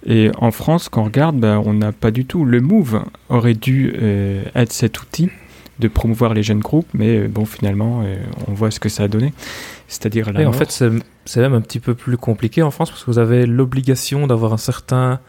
Et 0.06 0.30
en 0.38 0.50
France, 0.50 0.88
quand 0.88 1.02
on 1.02 1.04
regarde, 1.04 1.36
bah, 1.38 1.60
on 1.64 1.74
n'a 1.74 1.92
pas 1.92 2.10
du 2.10 2.24
tout. 2.24 2.44
Le 2.44 2.60
Move 2.60 3.02
aurait 3.28 3.54
dû 3.54 3.94
euh, 4.00 4.42
être 4.54 4.72
cet 4.72 5.00
outil 5.02 5.28
de 5.80 5.88
promouvoir 5.88 6.34
les 6.34 6.42
jeunes 6.42 6.60
groupes, 6.60 6.88
mais 6.94 7.18
euh, 7.18 7.28
bon, 7.28 7.44
finalement, 7.44 8.02
euh, 8.04 8.16
on 8.48 8.52
voit 8.52 8.70
ce 8.70 8.80
que 8.80 8.88
ça 8.88 9.04
a 9.04 9.08
donné. 9.08 9.32
C'est-à-dire 9.88 10.32
la 10.32 10.42
Et 10.42 10.46
en 10.46 10.52
fait, 10.52 10.70
c'est 11.24 11.40
même 11.40 11.54
un 11.54 11.60
petit 11.60 11.80
peu 11.80 11.94
plus 11.94 12.16
compliqué 12.16 12.62
en 12.62 12.70
France 12.70 12.90
parce 12.90 13.04
que 13.04 13.10
vous 13.10 13.18
avez 13.18 13.46
l'obligation 13.46 14.26
d'avoir 14.26 14.52
un 14.52 14.56
certain 14.58 15.20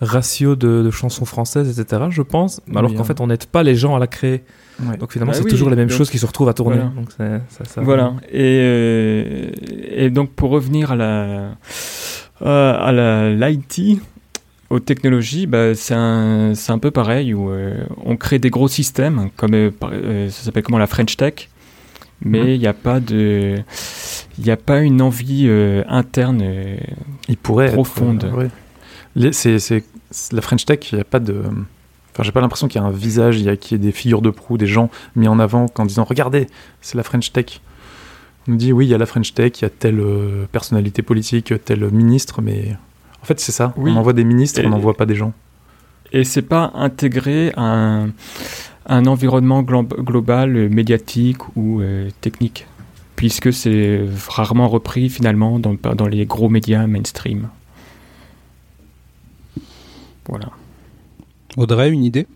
ratio 0.00 0.56
de, 0.56 0.82
de 0.82 0.90
chansons 0.90 1.24
françaises, 1.24 1.78
etc., 1.80 2.02
je 2.10 2.20
pense, 2.22 2.60
alors 2.74 2.90
Oui, 2.90 2.96
qu'en 2.96 3.02
hein. 3.02 3.06
fait, 3.06 3.20
on 3.20 3.28
n'aide 3.28 3.46
pas 3.46 3.62
les 3.62 3.74
gens 3.74 3.96
à 3.96 3.98
la 3.98 4.06
créer. 4.06 4.42
Ouais. 4.84 4.96
Donc 4.98 5.12
finalement, 5.12 5.32
Bah 5.32 5.38
c'est 5.38 5.44
oui, 5.44 5.50
toujours 5.50 5.70
les 5.70 5.76
mêmes 5.76 5.88
donc- 5.88 5.96
choses 5.96 6.10
qui 6.10 6.18
se 6.18 6.26
retrouvent 6.26 6.50
à 6.50 6.54
tourner. 6.54 6.76
voilà. 6.76 6.90
Donc 6.90 7.08
c'est 7.16 7.40
ça, 7.56 7.64
ça- 7.64 7.80
Voilà. 7.80 8.12
Et, 8.30 9.50
et 9.96 10.10
donc 10.10 10.32
pour 10.32 10.50
revenir 10.50 10.92
à 10.92 10.96
la 10.96 11.56
euh, 12.42 12.74
à 12.78 12.92
la 12.92 13.30
l'IT, 13.48 14.00
aux 14.70 14.80
technologies, 14.80 15.46
bah, 15.46 15.74
c'est 15.74 15.94
un 15.94 16.78
peu 16.80 16.90
pareil 16.90 17.34
où 17.34 17.50
euh, 17.50 17.84
on 18.04 18.16
crée 18.16 18.38
des 18.38 18.50
gros 18.50 18.68
systèmes 18.68 19.30
comme 19.36 19.54
euh, 19.54 19.70
euh, 19.84 20.28
ça 20.30 20.44
s'appelle 20.44 20.62
comment 20.62 20.78
la 20.78 20.86
French 20.86 21.16
Tech, 21.16 21.48
mais 22.24 22.40
Mhm. 22.40 22.48
il 22.48 22.60
n'y 22.60 22.66
a 22.66 22.72
pas 22.72 23.00
de 23.00 23.62
il 24.38 24.44
n'y 24.44 24.50
a 24.50 24.56
pas 24.56 24.80
une 24.80 25.02
envie 25.02 25.48
interne. 25.88 26.42
Il 27.28 27.36
pourrait 27.36 27.72
Profonde. 27.72 28.30
Ouais. 28.34 29.32
C'est, 29.32 29.84
la 30.32 30.42
French 30.42 30.64
Tech, 30.66 30.92
il 30.92 30.96
n'y 30.96 31.00
a 31.00 31.04
pas 31.04 31.20
de. 31.20 31.42
Enfin, 32.12 32.22
j'ai 32.22 32.32
pas 32.32 32.40
l'impression 32.40 32.68
qu'il 32.68 32.80
y 32.80 32.84
a 32.84 32.86
un 32.86 32.92
visage, 32.92 33.38
il 33.38 33.44
y 33.44 33.48
a, 33.48 33.56
qu'il 33.56 33.76
y 33.76 33.80
ait 33.80 33.84
des 33.84 33.92
figures 33.92 34.22
de 34.22 34.30
proue, 34.30 34.56
des 34.56 34.66
gens 34.66 34.90
mis 35.16 35.28
en 35.28 35.38
avant 35.38 35.66
en 35.76 35.84
disant 35.84 36.04
Regardez, 36.04 36.46
c'est 36.80 36.96
la 36.96 37.02
French 37.02 37.32
Tech. 37.32 37.60
On 38.48 38.52
nous 38.52 38.56
dit 38.56 38.72
oui, 38.72 38.86
il 38.86 38.88
y 38.88 38.94
a 38.94 38.98
la 38.98 39.06
French 39.06 39.34
Tech, 39.34 39.52
il 39.60 39.62
y 39.62 39.64
a 39.64 39.70
telle 39.70 40.02
personnalité 40.52 41.02
politique, 41.02 41.52
tel 41.64 41.90
ministre, 41.90 42.40
mais 42.42 42.76
en 43.22 43.24
fait 43.26 43.38
c'est 43.40 43.52
ça. 43.52 43.72
Oui. 43.76 43.90
On 43.94 43.96
envoie 43.96 44.12
des 44.12 44.24
ministres, 44.24 44.60
Et- 44.60 44.66
on 44.66 44.70
n'envoie 44.70 44.94
pas 44.94 45.06
des 45.06 45.14
gens. 45.16 45.32
Et 46.12 46.22
c'est 46.24 46.42
pas 46.42 46.70
intégré 46.74 47.52
à 47.56 47.62
un, 47.62 48.10
un 48.86 49.06
environnement 49.06 49.62
glo- 49.62 49.82
global, 50.02 50.68
médiatique 50.68 51.38
ou 51.56 51.80
euh, 51.80 52.10
technique, 52.20 52.66
puisque 53.16 53.52
c'est 53.52 54.00
rarement 54.28 54.68
repris 54.68 55.10
finalement 55.10 55.58
dans, 55.58 55.74
dans 55.74 56.06
les 56.06 56.24
gros 56.24 56.48
médias 56.48 56.86
mainstream. 56.86 57.48
Voilà. 60.28 60.46
Audrey, 61.56 61.90
une 61.90 62.04
idée? 62.04 62.26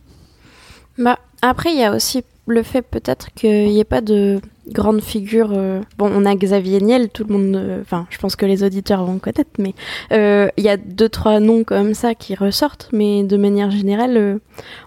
Bah, 0.98 1.18
après, 1.42 1.72
il 1.72 1.78
y 1.78 1.84
a 1.84 1.94
aussi 1.94 2.22
le 2.46 2.62
fait 2.62 2.82
peut-être 2.82 3.30
qu'il 3.34 3.68
n'y 3.68 3.78
ait 3.80 3.84
pas 3.84 4.00
de 4.00 4.40
grande 4.72 5.00
figure. 5.02 5.50
euh, 5.54 5.80
Bon, 5.98 6.10
on 6.14 6.24
a 6.26 6.34
Xavier 6.34 6.80
Niel, 6.80 7.08
tout 7.10 7.24
le 7.28 7.36
monde. 7.36 7.56
euh, 7.56 7.80
Enfin, 7.80 8.06
je 8.10 8.18
pense 8.18 8.36
que 8.36 8.46
les 8.46 8.62
auditeurs 8.64 9.04
vont 9.04 9.18
connaître, 9.18 9.50
mais 9.58 9.74
euh, 10.12 10.48
il 10.56 10.64
y 10.64 10.68
a 10.68 10.76
deux, 10.76 11.08
trois 11.08 11.40
noms 11.40 11.64
comme 11.64 11.94
ça 11.94 12.14
qui 12.14 12.34
ressortent, 12.34 12.88
mais 12.92 13.22
de 13.24 13.36
manière 13.36 13.70
générale, 13.70 14.38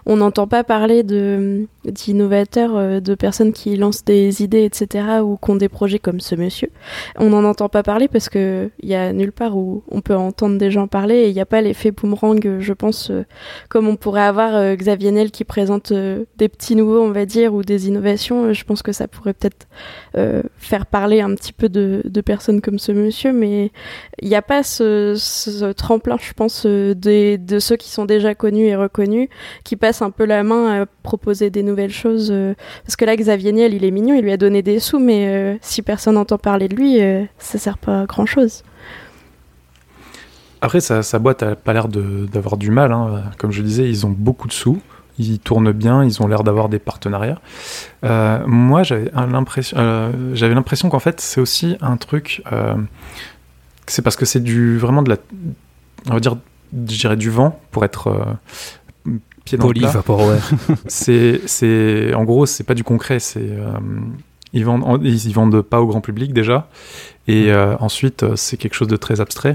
on 0.06 0.16
n'entend 0.16 0.46
pas 0.46 0.64
parler 0.64 1.02
de 1.02 1.66
d'innovateurs, 1.84 3.02
de 3.02 3.14
personnes 3.14 3.52
qui 3.52 3.76
lancent 3.76 4.06
des 4.06 4.42
idées, 4.42 4.64
etc., 4.64 5.20
ou 5.22 5.36
qui 5.36 5.50
ont 5.50 5.56
des 5.56 5.68
projets 5.68 5.98
comme 5.98 6.18
ce 6.18 6.34
monsieur. 6.34 6.70
On 7.18 7.28
n'en 7.28 7.44
entend 7.44 7.68
pas 7.68 7.82
parler 7.82 8.08
parce 8.08 8.30
que 8.30 8.70
il 8.80 8.88
y 8.88 8.94
a 8.94 9.12
nulle 9.12 9.32
part 9.32 9.54
où 9.56 9.82
on 9.90 10.00
peut 10.00 10.14
entendre 10.14 10.56
des 10.56 10.70
gens 10.70 10.86
parler 10.86 11.14
et 11.16 11.28
il 11.28 11.34
n'y 11.34 11.42
a 11.42 11.46
pas 11.46 11.60
l'effet 11.60 11.90
boomerang, 11.90 12.58
je 12.58 12.72
pense, 12.72 13.12
comme 13.68 13.86
on 13.86 13.96
pourrait 13.96 14.22
avoir 14.22 14.74
Xavier 14.76 15.10
Niel 15.12 15.30
qui 15.30 15.44
présente 15.44 15.92
des 15.92 16.48
petits 16.48 16.74
nouveaux, 16.74 17.02
on 17.02 17.10
va 17.10 17.26
dire, 17.26 17.52
ou 17.52 17.62
des 17.62 17.86
innovations. 17.88 18.52
Je 18.54 18.64
pense 18.64 18.82
que 18.82 18.92
ça 18.92 19.06
pourrait 19.06 19.34
peut-être 19.34 19.66
faire 20.58 20.86
parler 20.86 21.20
un 21.20 21.34
petit 21.34 21.52
peu 21.52 21.68
de, 21.68 22.02
personnes 22.20 22.60
comme 22.60 22.78
ce 22.78 22.92
monsieur, 22.92 23.32
mais 23.32 23.70
il 24.22 24.28
n'y 24.28 24.34
a 24.34 24.42
pas 24.42 24.62
ce, 24.62 25.72
tremplin, 25.72 26.16
je 26.20 26.32
pense, 26.32 26.64
euh, 26.66 26.94
de 26.94 27.58
ceux 27.58 27.76
qui 27.76 27.90
sont 27.90 28.04
déjà 28.04 28.34
connus 28.34 28.66
et 28.66 28.76
reconnus, 28.76 29.28
qui 29.64 29.76
passent 29.76 30.02
un 30.02 30.10
peu 30.10 30.24
la 30.24 30.42
main 30.42 30.82
à 30.82 30.86
proposer 31.02 31.50
des 31.50 31.62
nouvelles 31.62 31.92
choses. 31.92 32.30
euh, 32.30 32.54
parce 32.84 32.96
que 32.96 33.04
là, 33.04 33.16
Xavier 33.16 33.52
Niel, 33.52 33.74
il 33.74 33.84
est 33.84 33.90
mignon, 33.90 34.14
il 34.14 34.22
lui 34.22 34.32
a 34.32 34.36
donné 34.36 34.62
des 34.62 34.78
sous, 34.78 34.98
mais 34.98 35.28
euh, 35.28 35.56
si 35.60 35.82
personne 35.82 36.14
n'entend 36.14 36.38
parler 36.38 36.68
de 36.68 36.76
lui, 36.76 37.00
euh, 37.00 37.24
ça 37.38 37.58
sert 37.58 37.78
pas 37.78 38.02
à 38.02 38.06
grand-chose. 38.06 38.62
Après, 40.60 40.80
sa, 40.80 41.02
sa 41.02 41.18
boîte 41.18 41.42
a 41.42 41.56
pas 41.56 41.72
l'air 41.74 41.88
d'avoir 41.88 42.56
du 42.56 42.70
mal. 42.70 42.92
hein. 42.92 43.24
Comme 43.38 43.50
je 43.50 43.62
disais, 43.62 43.88
ils 43.88 44.06
ont 44.06 44.14
beaucoup 44.16 44.48
de 44.48 44.52
sous. 44.52 44.80
Ils 45.18 45.38
tournent 45.38 45.72
bien, 45.72 46.04
ils 46.04 46.20
ont 46.22 46.26
l'air 46.26 46.42
d'avoir 46.42 46.68
des 46.68 46.78
partenariats. 46.78 47.40
Euh, 48.04 48.40
moi, 48.46 48.82
j'avais 48.82 49.10
l'impression, 49.14 49.76
euh, 49.78 50.10
j'avais 50.34 50.54
l'impression 50.54 50.88
qu'en 50.88 50.98
fait, 50.98 51.20
c'est 51.20 51.40
aussi 51.40 51.76
un 51.80 51.96
truc. 51.96 52.42
euh, 52.52 52.74
c'est 53.86 54.02
parce 54.02 54.16
que 54.16 54.24
c'est 54.24 54.40
du 54.40 54.78
vraiment 54.78 55.02
de 55.02 55.10
la, 55.10 55.16
on 56.10 56.14
va 56.14 56.20
dire, 56.20 56.36
je 56.72 56.78
dirais 56.96 57.16
du 57.16 57.30
vent 57.30 57.60
pour 57.70 57.84
être 57.84 58.26
pied 59.44 59.58
dans 59.58 59.66
Poli, 59.66 59.80
le 59.80 59.86
plat. 59.86 59.92
C'est, 60.86 61.40
c'est, 61.46 62.14
en 62.14 62.24
gros, 62.24 62.46
c'est 62.46 62.64
pas 62.64 62.74
du 62.74 62.82
concret. 62.82 63.20
C'est, 63.20 63.50
ils 64.52 64.64
vendent, 64.64 64.84
en- 64.84 65.00
ils, 65.00 65.26
ils 65.28 65.32
vendent 65.34 65.60
pas 65.62 65.80
au 65.80 65.86
grand 65.86 66.00
public 66.00 66.32
déjà, 66.32 66.68
et 67.28 67.52
euh, 67.52 67.76
ensuite 67.78 68.24
c'est 68.36 68.56
quelque 68.56 68.74
chose 68.74 68.88
de 68.88 68.96
très 68.96 69.20
abstrait. 69.20 69.54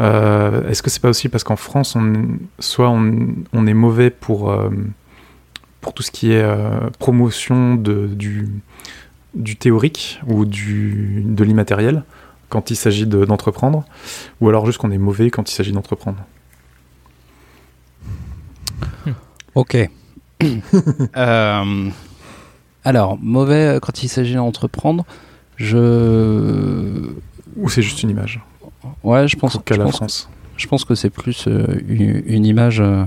Euh, 0.00 0.68
est-ce 0.68 0.82
que 0.82 0.90
c'est 0.90 1.00
pas 1.02 1.10
aussi 1.10 1.28
parce 1.28 1.44
qu'en 1.44 1.56
France, 1.56 1.96
on, 1.96 2.38
soit 2.58 2.88
on, 2.88 3.34
on 3.52 3.66
est 3.66 3.74
mauvais 3.74 4.10
pour 4.10 4.50
euh, 4.50 4.70
pour 5.80 5.92
tout 5.94 6.02
ce 6.02 6.10
qui 6.10 6.32
est 6.32 6.42
euh, 6.42 6.88
promotion 6.98 7.74
de, 7.74 8.06
du 8.06 8.48
du 9.34 9.56
théorique 9.56 10.20
ou 10.26 10.44
du 10.44 11.22
de 11.26 11.44
l'immatériel 11.44 12.04
quand 12.48 12.70
il 12.70 12.76
s'agit 12.76 13.06
de- 13.06 13.24
d'entreprendre, 13.24 13.84
ou 14.40 14.48
alors 14.48 14.66
juste 14.66 14.78
qu'on 14.78 14.90
est 14.90 14.98
mauvais 14.98 15.30
quand 15.30 15.50
il 15.50 15.54
s'agit 15.54 15.72
d'entreprendre? 15.72 16.18
Ok. 19.54 19.76
Euh, 21.16 21.90
alors, 22.84 23.16
mauvais 23.22 23.78
quand 23.80 24.02
il 24.02 24.08
s'agit 24.08 24.34
d'entreprendre, 24.34 25.04
je. 25.56 27.12
Ou 27.56 27.68
c'est 27.68 27.82
juste 27.82 28.02
une 28.02 28.10
image? 28.10 28.40
Ouais, 29.04 29.28
je 29.28 29.36
pense, 29.36 29.58
qu'à 29.64 29.76
la 29.76 29.84
pense, 29.84 29.96
France. 29.96 30.28
je 30.56 30.66
pense 30.66 30.84
que 30.84 30.94
c'est 30.94 31.10
plus 31.10 31.46
euh, 31.48 31.66
une, 31.88 32.22
une 32.26 32.44
image 32.46 32.80
euh, 32.80 33.04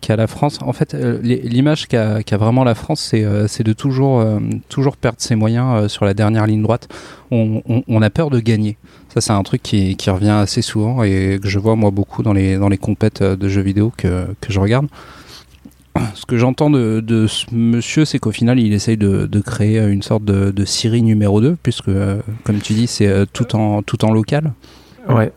qu'a 0.00 0.16
la 0.16 0.26
France. 0.26 0.58
En 0.62 0.72
fait, 0.72 0.94
euh, 0.94 1.18
l'image 1.22 1.86
qu'a 1.88 2.22
vraiment 2.38 2.64
la 2.64 2.74
France, 2.74 3.00
c'est 3.46 3.62
de 3.62 3.72
toujours, 3.72 4.20
euh, 4.20 4.38
toujours 4.68 4.96
perdre 4.96 5.18
ses 5.20 5.34
moyens 5.34 5.66
euh, 5.84 5.88
sur 5.88 6.04
la 6.04 6.14
dernière 6.14 6.46
ligne 6.46 6.62
droite. 6.62 6.88
On, 7.30 7.62
on- 7.68 7.82
on 7.86 8.02
a 8.02 8.10
peur 8.10 8.30
de 8.30 8.40
gagner. 8.40 8.76
Ça, 9.12 9.20
c'est 9.20 9.32
un 9.32 9.42
truc 9.42 9.62
qui, 9.62 9.96
qui 9.96 10.08
revient 10.10 10.28
assez 10.30 10.62
souvent 10.62 11.02
et 11.02 11.38
que 11.42 11.48
je 11.48 11.58
vois 11.58 11.76
moi 11.76 11.90
beaucoup 11.90 12.22
dans 12.22 12.32
les, 12.32 12.56
dans 12.56 12.68
les 12.68 12.78
compètes 12.78 13.22
de 13.22 13.48
jeux 13.48 13.60
vidéo 13.62 13.92
que, 13.96 14.26
que 14.40 14.52
je 14.52 14.60
regarde. 14.60 14.86
Ce 16.14 16.24
que 16.24 16.38
j'entends 16.38 16.70
de, 16.70 17.00
de 17.00 17.26
ce 17.26 17.46
monsieur, 17.52 18.04
c'est 18.04 18.18
qu'au 18.20 18.30
final, 18.30 18.60
il 18.60 18.72
essaye 18.72 18.96
de, 18.96 19.26
de 19.26 19.40
créer 19.40 19.84
une 19.84 20.02
sorte 20.02 20.24
de, 20.24 20.50
de 20.52 20.64
Siri 20.64 21.02
numéro 21.02 21.40
2, 21.40 21.56
puisque, 21.62 21.88
euh, 21.88 22.20
comme 22.44 22.58
tu 22.60 22.72
dis, 22.74 22.86
c'est 22.86 23.26
tout 23.32 23.56
en, 23.56 23.82
tout 23.82 24.04
en 24.04 24.12
local. 24.12 24.52
Ouais. 25.16 25.32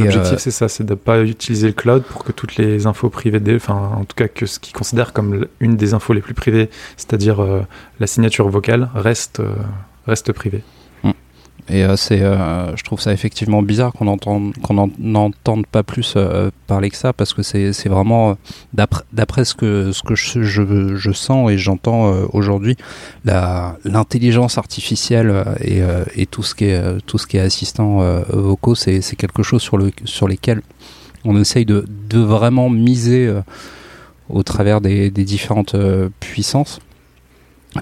L'objectif, 0.00 0.32
euh, 0.34 0.38
c'est 0.38 0.50
ça, 0.50 0.68
c'est 0.68 0.84
de 0.84 0.90
ne 0.90 0.94
pas 0.96 1.22
utiliser 1.22 1.68
le 1.68 1.72
cloud 1.72 2.02
pour 2.02 2.22
que 2.22 2.32
toutes 2.32 2.56
les 2.56 2.86
infos 2.86 3.08
privées, 3.08 3.40
des- 3.40 3.56
enfin, 3.56 3.92
en 3.96 4.04
tout 4.04 4.14
cas, 4.14 4.28
que 4.28 4.44
ce 4.44 4.58
qu'ils 4.58 4.74
considèrent 4.74 5.14
comme 5.14 5.46
une 5.60 5.76
des 5.76 5.94
infos 5.94 6.12
les 6.12 6.20
plus 6.20 6.34
privées, 6.34 6.68
c'est-à-dire 6.98 7.40
euh, 7.42 7.62
la 7.98 8.06
signature 8.06 8.48
vocale, 8.50 8.90
reste, 8.94 9.40
euh, 9.40 9.54
reste 10.06 10.32
privée. 10.32 10.62
Et 11.70 11.84
euh, 11.84 11.96
c'est, 11.96 12.22
euh, 12.22 12.74
je 12.76 12.82
trouve 12.82 12.98
ça 13.00 13.12
effectivement 13.12 13.60
bizarre 13.62 13.92
qu'on 13.92 14.06
entende, 14.06 14.54
qu'on 14.62 14.74
n'en- 14.74 14.90
n'entende 14.98 15.66
pas 15.66 15.82
plus 15.82 16.14
euh, 16.16 16.50
parler 16.66 16.88
que 16.88 16.96
ça, 16.96 17.12
parce 17.12 17.34
que 17.34 17.42
c'est, 17.42 17.70
vraiment, 17.88 18.36
d'après, 18.72 19.44
ce 19.44 19.54
que, 19.54 19.92
ce 19.92 20.02
que 20.02 20.14
je, 20.14 20.42
je, 20.42 20.96
je 20.96 21.12
sens 21.12 21.50
et 21.50 21.58
j'entends 21.58 22.10
aujourd'hui, 22.32 22.76
l'intelligence 23.24 24.56
artificielle 24.58 25.44
et, 25.60 25.80
et 26.14 26.26
tout 26.26 26.42
ce 26.42 26.54
qui 26.54 26.64
est, 26.66 27.00
tout 27.06 27.18
ce 27.18 27.26
qui 27.26 27.36
est 27.36 27.40
assistant 27.40 27.98
vocaux, 28.30 28.74
c'est, 28.74 29.00
quelque 29.16 29.42
chose 29.42 29.62
sur, 29.62 29.76
le, 29.76 29.90
sur 30.04 30.28
lesquels 30.28 30.62
on 31.24 31.38
essaye 31.38 31.66
de, 31.66 31.84
de 32.08 32.18
vraiment 32.20 32.70
miser 32.70 33.32
au 34.28 34.42
travers 34.42 34.80
des, 34.80 35.10
des 35.10 35.24
différentes 35.24 35.76
puissances. 36.20 36.80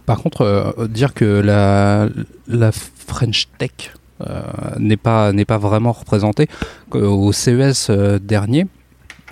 Par 0.04 0.18
contre, 0.22 0.42
euh, 0.42 0.88
dire 0.88 1.14
que 1.14 1.24
la, 1.24 2.08
la 2.48 2.70
French 2.72 3.48
Tech 3.58 3.70
euh, 4.26 4.40
n'est 4.78 4.96
pas 4.96 5.32
n'est 5.32 5.44
pas 5.44 5.58
vraiment 5.58 5.92
représentée 5.92 6.48
au 6.90 7.32
CES 7.32 7.88
euh, 7.90 8.18
dernier. 8.18 8.66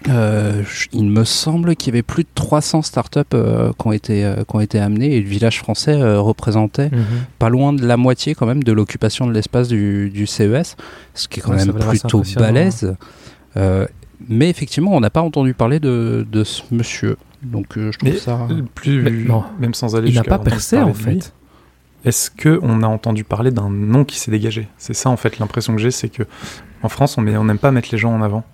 euh, 0.09 0.63
il 0.93 1.07
me 1.11 1.25
semble 1.25 1.77
qu'il 1.77 1.93
y 1.93 1.97
avait 1.97 2.03
plus 2.03 2.25
de 2.25 2.29
300 2.35 2.83
startups 2.83 3.21
euh, 3.33 3.73
qui 3.79 3.87
ont 3.87 3.93
été 3.93 4.25
euh, 4.25 4.37
qui 4.47 4.57
ont 4.57 4.61
été 4.61 4.79
amenées 4.79 5.17
et 5.17 5.21
le 5.23 5.29
village 5.29 5.59
français 5.59 5.95
représentait 6.19 6.91
Mhm. 6.93 7.05
pas 7.39 7.49
loin 7.49 7.73
de 7.73 7.85
la 7.87 7.97
moitié 7.97 8.35
quand 8.35 8.47
même 8.47 8.63
de 8.63 8.73
l'occupation 8.73 9.27
de 9.27 9.33
l'espace 9.33 9.69
du, 9.69 10.11
du 10.11 10.27
CES, 10.27 10.77
ce 11.15 11.29
qui 11.29 11.41
est 11.41 11.43
quand 11.43 11.53
Ouais, 11.53 11.65
même 11.65 11.73
plutôt 11.75 12.23
balèze. 12.37 12.95
Euh, 14.25 14.27
mais 14.29 14.51
effectivement, 14.51 14.93
on 14.95 15.01
n'a 15.01 15.11
pas 15.11 15.23
entendu 15.23 15.55
parler 15.55 15.81
de, 15.81 16.27
de 16.31 16.45
ce 16.45 16.63
monsieur. 16.73 17.17
Donc 17.43 17.77
euh, 17.77 17.93
je 17.93 17.99
trouve 17.99 18.11
Mais 18.13 18.17
ça. 18.19 18.47
plus, 18.75 19.03
Mais 19.03 19.11
non. 19.11 19.45
même 19.61 19.75
sans 19.75 19.97
aller 19.97 20.09
Il 20.09 20.15
n'a 20.15 20.25
pas 20.25 20.39
percé 20.39 20.79
en 20.79 20.95
fait. 20.95 21.33
Est-ce 22.05 22.31
que 22.31 22.59
on 22.63 22.83
a 22.83 22.87
entendu 22.87 23.25
parler 23.25 23.51
d'un 23.51 23.71
nom 23.71 24.05
qui 24.05 24.19
s'est 24.19 24.31
dégagé? 24.31 24.69
C'est 24.79 24.95
ça 24.95 25.09
en 25.11 25.17
fait 25.17 25.39
l'impression 25.39 25.75
que 25.75 25.81
j'ai, 25.81 25.91
c'est 25.91 26.09
que 26.11 26.23
en 26.83 26.89
France 26.89 27.17
on 27.19 27.23
n'aime 27.23 27.59
pas 27.59 27.71
mettre 27.71 27.89
les 27.93 27.99
gens 27.99 28.13
en 28.15 28.21
avant. 28.23 28.45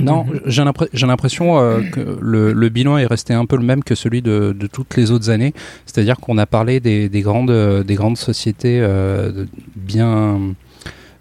Non, 0.00 0.24
Mhm. 0.24 0.40
j'ai 0.46 0.64
l'impre- 0.64 0.88
j'ai 0.92 1.06
l'impression 1.06 1.58
euh, 1.60 1.80
que 1.82 2.18
le, 2.20 2.52
le 2.52 2.68
bilan 2.68 2.98
est 2.98 3.06
resté 3.06 3.32
un 3.32 3.46
peu 3.46 3.56
le 3.56 3.62
même 3.62 3.84
que 3.84 3.94
celui 3.94 4.22
de, 4.22 4.54
de 4.58 4.66
toutes 4.66 4.96
les 4.96 5.12
autres 5.12 5.30
années. 5.30 5.54
C'est-à-dire 5.86 6.16
qu'on 6.16 6.36
a 6.36 6.46
parlé 6.46 6.80
des, 6.80 7.08
des 7.08 7.20
grandes, 7.20 7.50
euh, 7.50 7.84
des 7.84 7.94
grandes 7.94 8.16
sociétés 8.18 8.80
euh, 8.82 9.44
bien, 9.76 10.40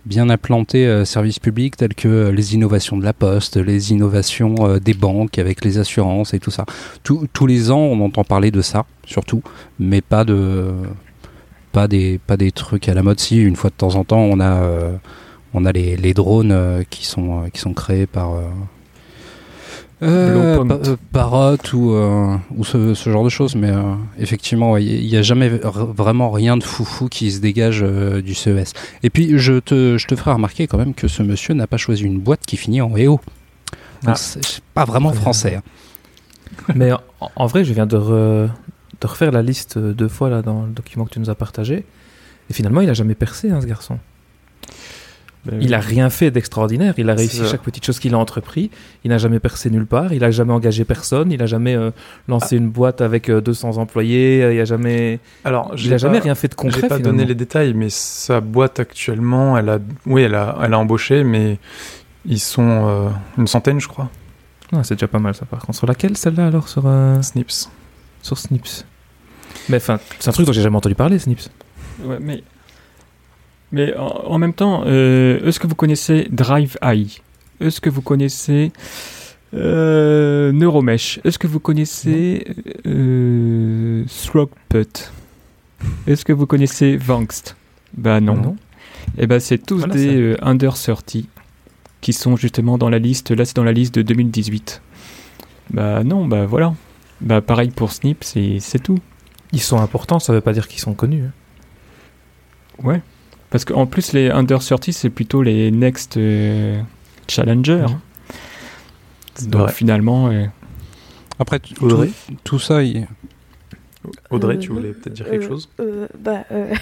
bien 0.05 0.29
implantées 0.29 0.85
euh, 0.85 1.05
services 1.05 1.39
publics 1.39 1.77
telles 1.77 1.95
que 1.95 2.07
euh, 2.07 2.31
les 2.31 2.55
innovations 2.55 2.97
de 2.97 3.03
la 3.03 3.13
poste, 3.13 3.57
les 3.57 3.91
innovations 3.91 4.55
euh, 4.59 4.79
des 4.79 4.93
banques 4.93 5.37
avec 5.37 5.63
les 5.63 5.77
assurances 5.77 6.33
et 6.33 6.39
tout 6.39 6.51
ça. 6.51 6.65
Tous- 7.03 7.27
tous 7.33 7.47
les 7.47 7.71
ans, 7.71 7.79
on 7.79 7.99
entend 8.01 8.23
parler 8.23 8.51
de 8.51 8.61
ça, 8.61 8.85
surtout, 9.05 9.41
mais 9.79 10.01
pas 10.01 10.23
de 10.25 10.73
pas 11.71 11.87
des 11.87 12.19
pas 12.27 12.37
des 12.37 12.51
trucs 12.51 12.87
à 12.89 12.93
la 12.93 13.01
mode. 13.03 13.19
Si 13.19 13.41
une 13.41 13.55
fois 13.55 13.69
de 13.69 13.75
temps 13.75 13.95
en 13.95 14.03
temps, 14.03 14.19
on 14.21 14.39
a 14.39 14.61
euh, 14.63 14.91
on 15.53 15.65
a 15.65 15.71
les, 15.71 15.95
les 15.95 16.13
drones 16.13 16.51
euh, 16.51 16.83
qui 16.89 17.05
sont 17.05 17.49
qui 17.53 17.59
sont 17.59 17.73
créés 17.73 18.05
par 18.07 18.33
euh, 20.03 20.59
euh, 20.59 20.65
pa- 20.65 20.79
Parrot 21.11 21.57
ou, 21.73 21.91
euh, 21.93 22.35
ou 22.55 22.63
ce, 22.63 22.93
ce 22.93 23.09
genre 23.09 23.23
de 23.23 23.29
choses, 23.29 23.55
mais 23.55 23.69
euh, 23.71 23.81
effectivement, 24.19 24.71
ouais, 24.73 24.83
il 24.83 25.07
n'y 25.07 25.15
a 25.17 25.21
jamais 25.21 25.49
vraiment 25.49 26.29
rien 26.31 26.57
de 26.57 26.63
foufou 26.63 27.07
qui 27.09 27.31
se 27.31 27.39
dégage 27.39 27.81
euh, 27.83 28.21
du 28.21 28.33
CES. 28.33 28.73
Et 29.03 29.09
puis, 29.09 29.37
je 29.37 29.59
te, 29.59 29.97
je 29.97 30.07
te 30.07 30.15
ferai 30.15 30.31
remarquer 30.33 30.67
quand 30.67 30.77
même 30.77 30.93
que 30.93 31.07
ce 31.07 31.23
monsieur 31.23 31.53
n'a 31.53 31.67
pas 31.67 31.77
choisi 31.77 32.03
une 32.03 32.19
boîte 32.19 32.41
qui 32.45 32.57
finit 32.57 32.81
en 32.81 32.95
EO. 32.97 33.19
Donc, 34.03 34.07
Ah. 34.07 34.15
c'est 34.15 34.61
pas 34.73 34.85
vraiment 34.85 35.13
français. 35.13 35.55
hein. 35.55 35.63
Mais 36.75 36.91
en, 36.91 36.99
en 37.35 37.45
vrai, 37.47 37.63
je 37.63 37.73
viens 37.73 37.85
de, 37.87 37.97
re- 37.97 38.49
de 39.01 39.07
refaire 39.07 39.31
la 39.31 39.41
liste 39.41 39.77
deux 39.77 40.07
fois 40.09 40.29
là, 40.29 40.41
dans 40.41 40.63
le 40.65 40.71
document 40.71 41.05
que 41.05 41.11
tu 41.11 41.19
nous 41.19 41.29
as 41.29 41.35
partagé. 41.35 41.85
Et 42.49 42.53
finalement, 42.53 42.81
il 42.81 42.89
a 42.89 42.93
jamais 42.93 43.15
percé, 43.15 43.49
hein, 43.49 43.59
ce 43.61 43.65
garçon. 43.65 43.97
Ben 45.45 45.59
Il 45.61 45.73
a 45.73 45.79
rien 45.79 46.09
fait 46.09 46.31
d'extraordinaire. 46.31 46.93
Il 46.97 47.09
a 47.09 47.15
réussi 47.15 47.41
chaque 47.45 47.61
petite 47.63 47.85
chose 47.85 47.99
qu'il 47.99 48.13
a 48.13 48.17
entrepris. 48.17 48.71
Il 49.03 49.09
n'a 49.09 49.17
jamais 49.17 49.39
percé 49.39 49.69
nulle 49.69 49.85
part. 49.85 50.13
Il 50.13 50.23
a 50.23 50.31
jamais 50.31 50.53
engagé 50.53 50.85
personne. 50.85 51.31
Il 51.33 51.43
a 51.43 51.45
jamais 51.45 51.75
euh, 51.75 51.91
lancé 52.29 52.55
une 52.55 52.69
boîte 52.69 53.01
avec 53.01 53.29
euh, 53.29 53.41
200 53.41 53.77
employés. 53.77 54.41
Euh, 54.43 54.53
Il 54.53 54.59
a 54.61 54.65
jamais, 54.65 55.19
Alors, 55.43 55.71
il 55.73 55.79
j'ai 55.79 55.93
a 55.93 55.97
jamais 55.97 56.19
rien 56.19 56.33
fait 56.35 56.47
de 56.47 56.53
J'ai 56.53 56.55
concret. 56.55 56.81
pas 56.87 56.95
finalement. 56.97 57.17
donné 57.17 57.25
les 57.25 57.35
détails, 57.35 57.73
mais 57.73 57.89
sa 57.89 58.39
boîte 58.39 58.79
actuellement, 58.79 59.57
elle 59.57 59.67
a, 59.69 59.79
oui, 60.05 60.21
elle 60.21 60.35
a, 60.35 60.57
elle 60.63 60.73
a 60.73 60.79
embauché, 60.79 61.23
mais 61.25 61.57
ils 62.25 62.39
sont 62.39 62.87
euh, 62.87 63.09
une 63.37 63.47
centaine, 63.47 63.81
je 63.81 63.87
crois. 63.89 64.09
Ah, 64.71 64.81
c'est 64.83 64.95
déjà 64.95 65.09
pas 65.09 65.19
mal 65.19 65.35
ça. 65.35 65.45
Par 65.45 65.59
contre, 65.59 65.77
sur 65.77 65.87
laquelle 65.87 66.15
celle-là 66.15 66.47
alors 66.47 66.69
sur 66.69 66.83
euh, 66.85 67.21
Snips. 67.21 67.69
sur 68.21 68.37
Snips? 68.37 68.85
Mais 69.67 69.77
enfin, 69.77 69.99
c'est 70.19 70.29
un 70.29 70.31
truc 70.31 70.45
dont 70.47 70.53
j'ai 70.53 70.61
jamais 70.61 70.77
entendu 70.77 70.95
parler, 70.95 71.19
Snips. 71.19 71.49
Ouais, 72.03 72.17
mais 72.21 72.43
mais 73.73 73.93
en, 73.97 74.05
en 74.07 74.37
même 74.37 74.53
temps, 74.53 74.83
euh, 74.85 75.45
est-ce 75.45 75.59
que 75.59 75.67
vous 75.67 75.75
connaissez 75.75 76.27
Drive 76.31 76.77
AI 76.81 77.07
Est-ce 77.59 77.81
que 77.81 77.89
vous 77.89 78.01
connaissez 78.01 78.71
euh, 79.53 80.51
Neuromesh? 80.51 81.19
Est-ce 81.25 81.37
que 81.37 81.47
vous 81.47 81.59
connaissez 81.59 82.45
euh, 82.87 84.05
Throckput 84.25 85.11
Est-ce 86.07 86.23
que 86.23 86.31
vous 86.33 86.45
connaissez 86.47 86.95
Vangst? 86.97 87.55
Bah 87.97 88.19
non. 88.21 88.35
Non. 88.35 88.55
Et 89.17 89.27
ben 89.27 89.39
c'est 89.39 89.57
tous 89.57 89.79
Voilà, 89.79 89.93
des 89.93 90.15
euh, 90.15 90.37
under 90.41 90.73
30 90.73 91.17
qui 92.01 92.13
sont 92.13 92.35
justement 92.37 92.77
dans 92.77 92.89
la 92.89 92.99
liste. 92.99 93.31
Là, 93.31 93.45
c'est 93.45 93.55
dans 93.55 93.63
la 93.63 93.73
liste 93.73 93.93
de 93.95 94.01
2018. 94.01 94.81
Bah 95.71 96.03
non, 96.03 96.25
bah 96.25 96.45
voilà. 96.45 96.73
Bah 97.21 97.41
pareil 97.41 97.69
pour 97.69 97.91
Snip, 97.91 98.23
c'est 98.23 98.57
c'est 98.59 98.79
tout. 98.79 98.99
Ils 99.51 99.61
sont 99.61 99.79
importants, 99.79 100.19
ça 100.19 100.33
veut 100.33 100.41
pas 100.41 100.53
dire 100.53 100.67
qu'ils 100.67 100.79
sont 100.79 100.93
connus. 100.93 101.25
hein. 101.25 101.31
Ouais. 102.83 103.01
Parce 103.53 103.65
qu'en 103.65 103.85
plus, 103.85 104.13
les 104.13 104.31
under 104.31 104.57
30, 104.57 104.91
c'est 104.91 105.11
plutôt 105.11 105.43
les 105.43 105.69
next 105.69 106.17
euh, 106.17 106.81
challenger. 107.27 107.85
C'est 109.35 109.47
Donc 109.47 109.61
vrai. 109.61 109.71
finalement, 109.71 110.29
euh, 110.29 110.45
Après, 111.37 111.61
Audrey 111.79 112.07
tout, 112.07 112.33
tout 112.43 112.59
ça, 112.59 112.81
Audrey, 114.31 114.55
Euh, 114.55 114.57
tu 114.57 114.69
voulais 114.69 114.89
peut-être 114.89 115.13
dire 115.13 115.29
quelque 115.29 115.43
euh, 115.43 115.47
chose 115.47 115.69
euh, 115.79 116.07
bah, 116.17 116.45
euh, 116.51 116.73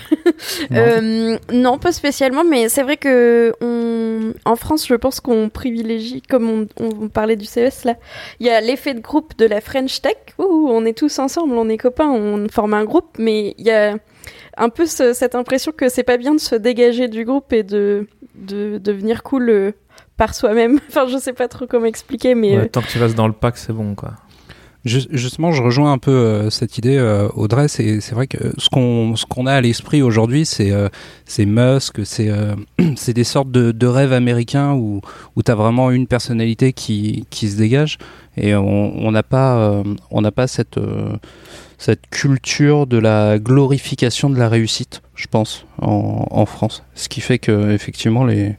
Non, 0.70 0.78
euh, 0.78 1.38
non, 1.52 1.78
pas 1.78 1.92
spécialement, 1.92 2.46
mais 2.46 2.70
c'est 2.70 2.84
vrai 2.84 2.96
que 2.96 3.54
on, 3.60 4.34
en 4.46 4.56
France, 4.56 4.88
je 4.88 4.96
pense 4.96 5.20
qu'on 5.20 5.50
privilégie, 5.50 6.22
comme 6.22 6.50
on, 6.50 6.68
on 6.80 7.10
parlait 7.10 7.36
du 7.36 7.44
CES 7.44 7.84
là, 7.84 7.96
il 8.40 8.48
y 8.48 8.50
a 8.50 8.62
l'effet 8.62 8.94
de 8.94 9.02
groupe 9.02 9.38
de 9.38 9.46
la 9.46 9.60
French 9.60 10.02
Tech, 10.02 10.16
où 10.38 10.70
on 10.70 10.86
est 10.86 10.98
tous 10.98 11.20
ensemble, 11.20 11.54
on 11.56 11.68
est 11.68 11.78
copains, 11.78 12.10
on 12.10 12.48
forme 12.48 12.74
un 12.74 12.86
groupe, 12.86 13.18
mais 13.20 13.56
il 13.58 13.66
y 13.66 13.72
a 13.72 13.98
un 14.62 14.70
peu 14.70 14.86
ce- 14.86 15.14
cette 15.14 15.36
impression 15.36 15.72
que 15.76 15.90
c'est 15.90 16.04
pas 16.04 16.18
bien 16.18 16.34
de 16.36 16.40
se 16.40 16.56
dégager 16.56 17.08
du 17.08 17.26
groupe 17.26 17.52
et 17.54 17.64
de, 17.64 18.08
de 18.36 18.78
devenir 18.78 19.24
cool 19.24 19.50
euh, 19.50 19.72
par 20.18 20.34
soi-même. 20.36 20.80
Enfin, 20.90 21.08
je 21.08 21.18
sais 21.18 21.34
pas 21.34 21.48
trop 21.48 21.66
comment 21.68 21.86
expliquer, 21.86 22.36
mais 22.36 22.56
Ouais, 22.58 22.64
euh, 22.64 22.68
tant 22.72 22.82
que 22.82 22.88
tu 22.88 22.98
restes 23.00 23.16
dans 23.16 23.28
le 23.28 23.34
pack, 23.34 23.58
c'est 23.58 23.74
bon 23.74 23.96
quoi. 23.96 24.12
Ju- 24.84 25.08
Justement, 25.12 25.52
je 25.52 25.62
rejoins 25.62 25.92
un 25.92 26.00
peu 26.00 26.10
euh, 26.12 26.50
cette 26.50 26.80
idée, 26.80 26.98
euh, 26.98 27.28
Audrey. 27.36 27.68
C'est 27.68 28.02
c'est 28.02 28.16
vrai 28.16 28.26
que 28.26 28.38
ce 28.58 28.68
qu'on 28.68 29.16
ce 29.16 29.28
qu'on 29.28 29.46
a 29.46 29.54
à 29.54 29.62
l'esprit 29.62 30.02
aujourd'hui, 30.02 30.44
c'est 30.44 30.72
euh, 30.72 30.90
c'est 31.26 31.46
Musk, 31.46 32.04
c'est 32.04 32.30
euh, 32.32 32.56
c'est 32.96 33.14
des 33.14 33.24
sortes 33.24 33.52
de, 33.52 33.72
de 33.72 33.86
rêves 33.88 34.12
américains 34.14 34.74
où 34.74 35.02
où 35.36 35.44
t'as 35.44 35.54
vraiment 35.54 35.92
une 35.92 36.08
personnalité 36.08 36.74
qui 36.74 37.26
qui 37.30 37.48
se 37.50 37.58
dégage 37.58 38.00
et 38.38 38.56
on 38.56 39.06
on 39.06 39.12
n'a 39.12 39.22
pas 39.22 39.58
euh, 39.60 39.84
on 40.10 40.22
n'a 40.22 40.32
pas 40.32 40.48
cette 40.48 40.80
euh, 40.80 41.14
cette 41.82 42.12
culture 42.12 42.86
de 42.86 43.00
la 43.00 43.40
glorification 43.40 44.30
de 44.30 44.38
la 44.38 44.50
réussite, 44.50 45.02
je 45.16 45.26
pense, 45.26 45.66
en, 45.80 46.46
France. 46.46 46.84
Ce 46.94 47.10
qui 47.10 47.22
fait 47.22 47.40
que 47.40 47.72
effectivement 47.72 48.24
les 48.24 48.56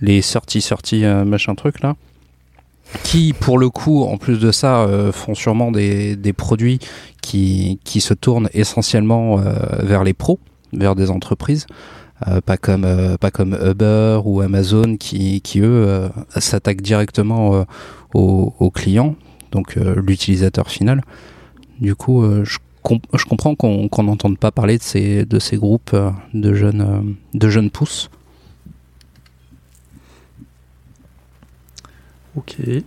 les 0.00 0.20
sorties 0.20 0.60
sorties 0.60 1.04
euh, 1.04 1.24
machin 1.24 1.54
truc 1.54 1.80
là 1.80 1.94
qui, 3.02 3.32
pour 3.32 3.58
le 3.58 3.68
coup, 3.68 4.04
en 4.04 4.16
plus 4.16 4.38
de 4.38 4.52
ça, 4.52 4.82
euh, 4.82 5.10
font 5.10 5.34
sûrement 5.34 5.72
des, 5.72 6.32
produits 6.36 6.78
qui, 7.20 7.80
qui 7.82 8.00
se 8.00 8.14
tournent 8.14 8.48
essentiellement 8.52 9.40
euh, 9.40 9.54
vers 9.82 10.04
les 10.04 10.12
pros, 10.12 10.38
vers 10.72 10.94
des 10.94 11.10
entreprises, 11.10 11.66
pas 12.46 12.56
comme 12.56 13.16
pas 13.20 13.30
comme 13.32 13.58
Uber 13.60 14.20
ou 14.24 14.40
Amazon 14.40 14.96
qui, 14.96 15.42
eux 15.56 16.08
s'attaquent 16.36 16.80
directement 16.80 17.64
aux, 18.14 18.54
aux 18.58 18.70
clients, 18.70 19.16
donc 19.50 19.74
l'utilisateur 19.76 20.70
final. 20.70 21.02
Du 21.80 21.94
coup, 21.94 22.22
euh, 22.22 22.44
je, 22.44 22.58
je 23.14 23.24
comprends 23.24 23.54
qu'on 23.54 23.88
qu'on 23.88 24.02
n'entende 24.04 24.38
pas 24.38 24.50
parler 24.50 24.78
de 24.78 24.82
ces 24.82 25.24
de 25.24 25.38
ces 25.38 25.56
groupes 25.56 25.90
euh, 25.94 26.10
de 26.34 26.54
jeunes 26.54 26.80
euh, 26.80 27.00
de 27.34 27.48
jeunes 27.48 27.70
pousses. 27.70 28.10
Ok. 32.36 32.56
Eh 32.58 32.84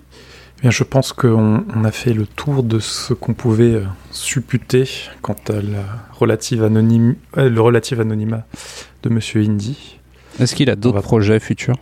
Bien, 0.61 0.71
je 0.71 0.83
pense 0.83 1.13
qu'on 1.13 1.63
on 1.73 1.85
a 1.85 1.91
fait 1.91 2.13
le 2.13 2.25
tour 2.27 2.63
de 2.63 2.79
ce 2.79 3.13
qu'on 3.13 3.33
pouvait 3.33 3.75
euh, 3.75 3.85
supputer 4.11 4.83
quant 5.21 5.35
à 5.47 5.53
la 5.53 5.83
relative 6.13 6.63
anonym- 6.63 7.15
euh, 7.37 7.49
le 7.49 7.61
relatif 7.61 7.99
anonymat 7.99 8.45
de 9.03 9.09
Monsieur 9.09 9.41
Indy. 9.41 9.97
Est-ce 10.39 10.55
qu'il 10.55 10.69
a 10.69 10.75
d'autres 10.75 10.95
va- 10.97 11.01
projets 11.01 11.39
futurs? 11.39 11.77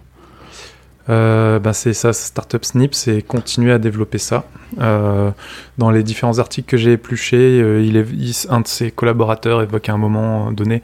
Euh, 1.09 1.59
bah, 1.59 1.73
c'est 1.73 1.93
ça, 1.93 2.11
Startup 2.13 2.63
Snip, 2.63 2.93
c'est 2.93 3.21
continuer 3.21 3.71
à 3.71 3.79
développer 3.79 4.17
ça. 4.17 4.45
Euh, 4.79 5.31
dans 5.77 5.89
les 5.89 6.03
différents 6.03 6.39
articles 6.39 6.67
que 6.69 6.77
j'ai 6.77 6.93
épluchés, 6.93 7.61
euh, 7.61 8.03
un 8.49 8.61
de 8.61 8.67
ses 8.67 8.91
collaborateurs 8.91 9.61
évoque 9.61 9.87
à 9.89 9.93
un 9.93 9.97
moment 9.97 10.51
donné 10.51 10.81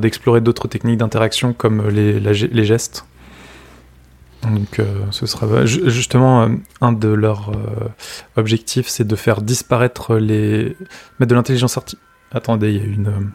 d'explorer 0.00 0.40
d'autres 0.40 0.68
techniques 0.68 0.98
d'interaction 0.98 1.52
comme 1.52 1.88
les, 1.88 2.64
gestes. 2.64 3.04
Donc, 4.42 4.80
ce 5.10 5.26
sera 5.26 5.66
ju- 5.66 5.90
justement 5.90 6.48
un 6.80 6.92
de 6.92 7.08
leurs 7.08 7.52
objectifs, 8.36 8.88
c'est 8.88 9.06
de 9.06 9.16
faire 9.16 9.42
disparaître 9.42 10.16
les 10.16 10.76
mettre 11.18 11.30
de 11.30 11.34
l'intelligence 11.34 11.76
artificielle. 11.76 12.06
Attendez, 12.32 12.72
il 12.72 12.76
y 12.76 12.80
a 12.80 12.84
une 12.84 13.30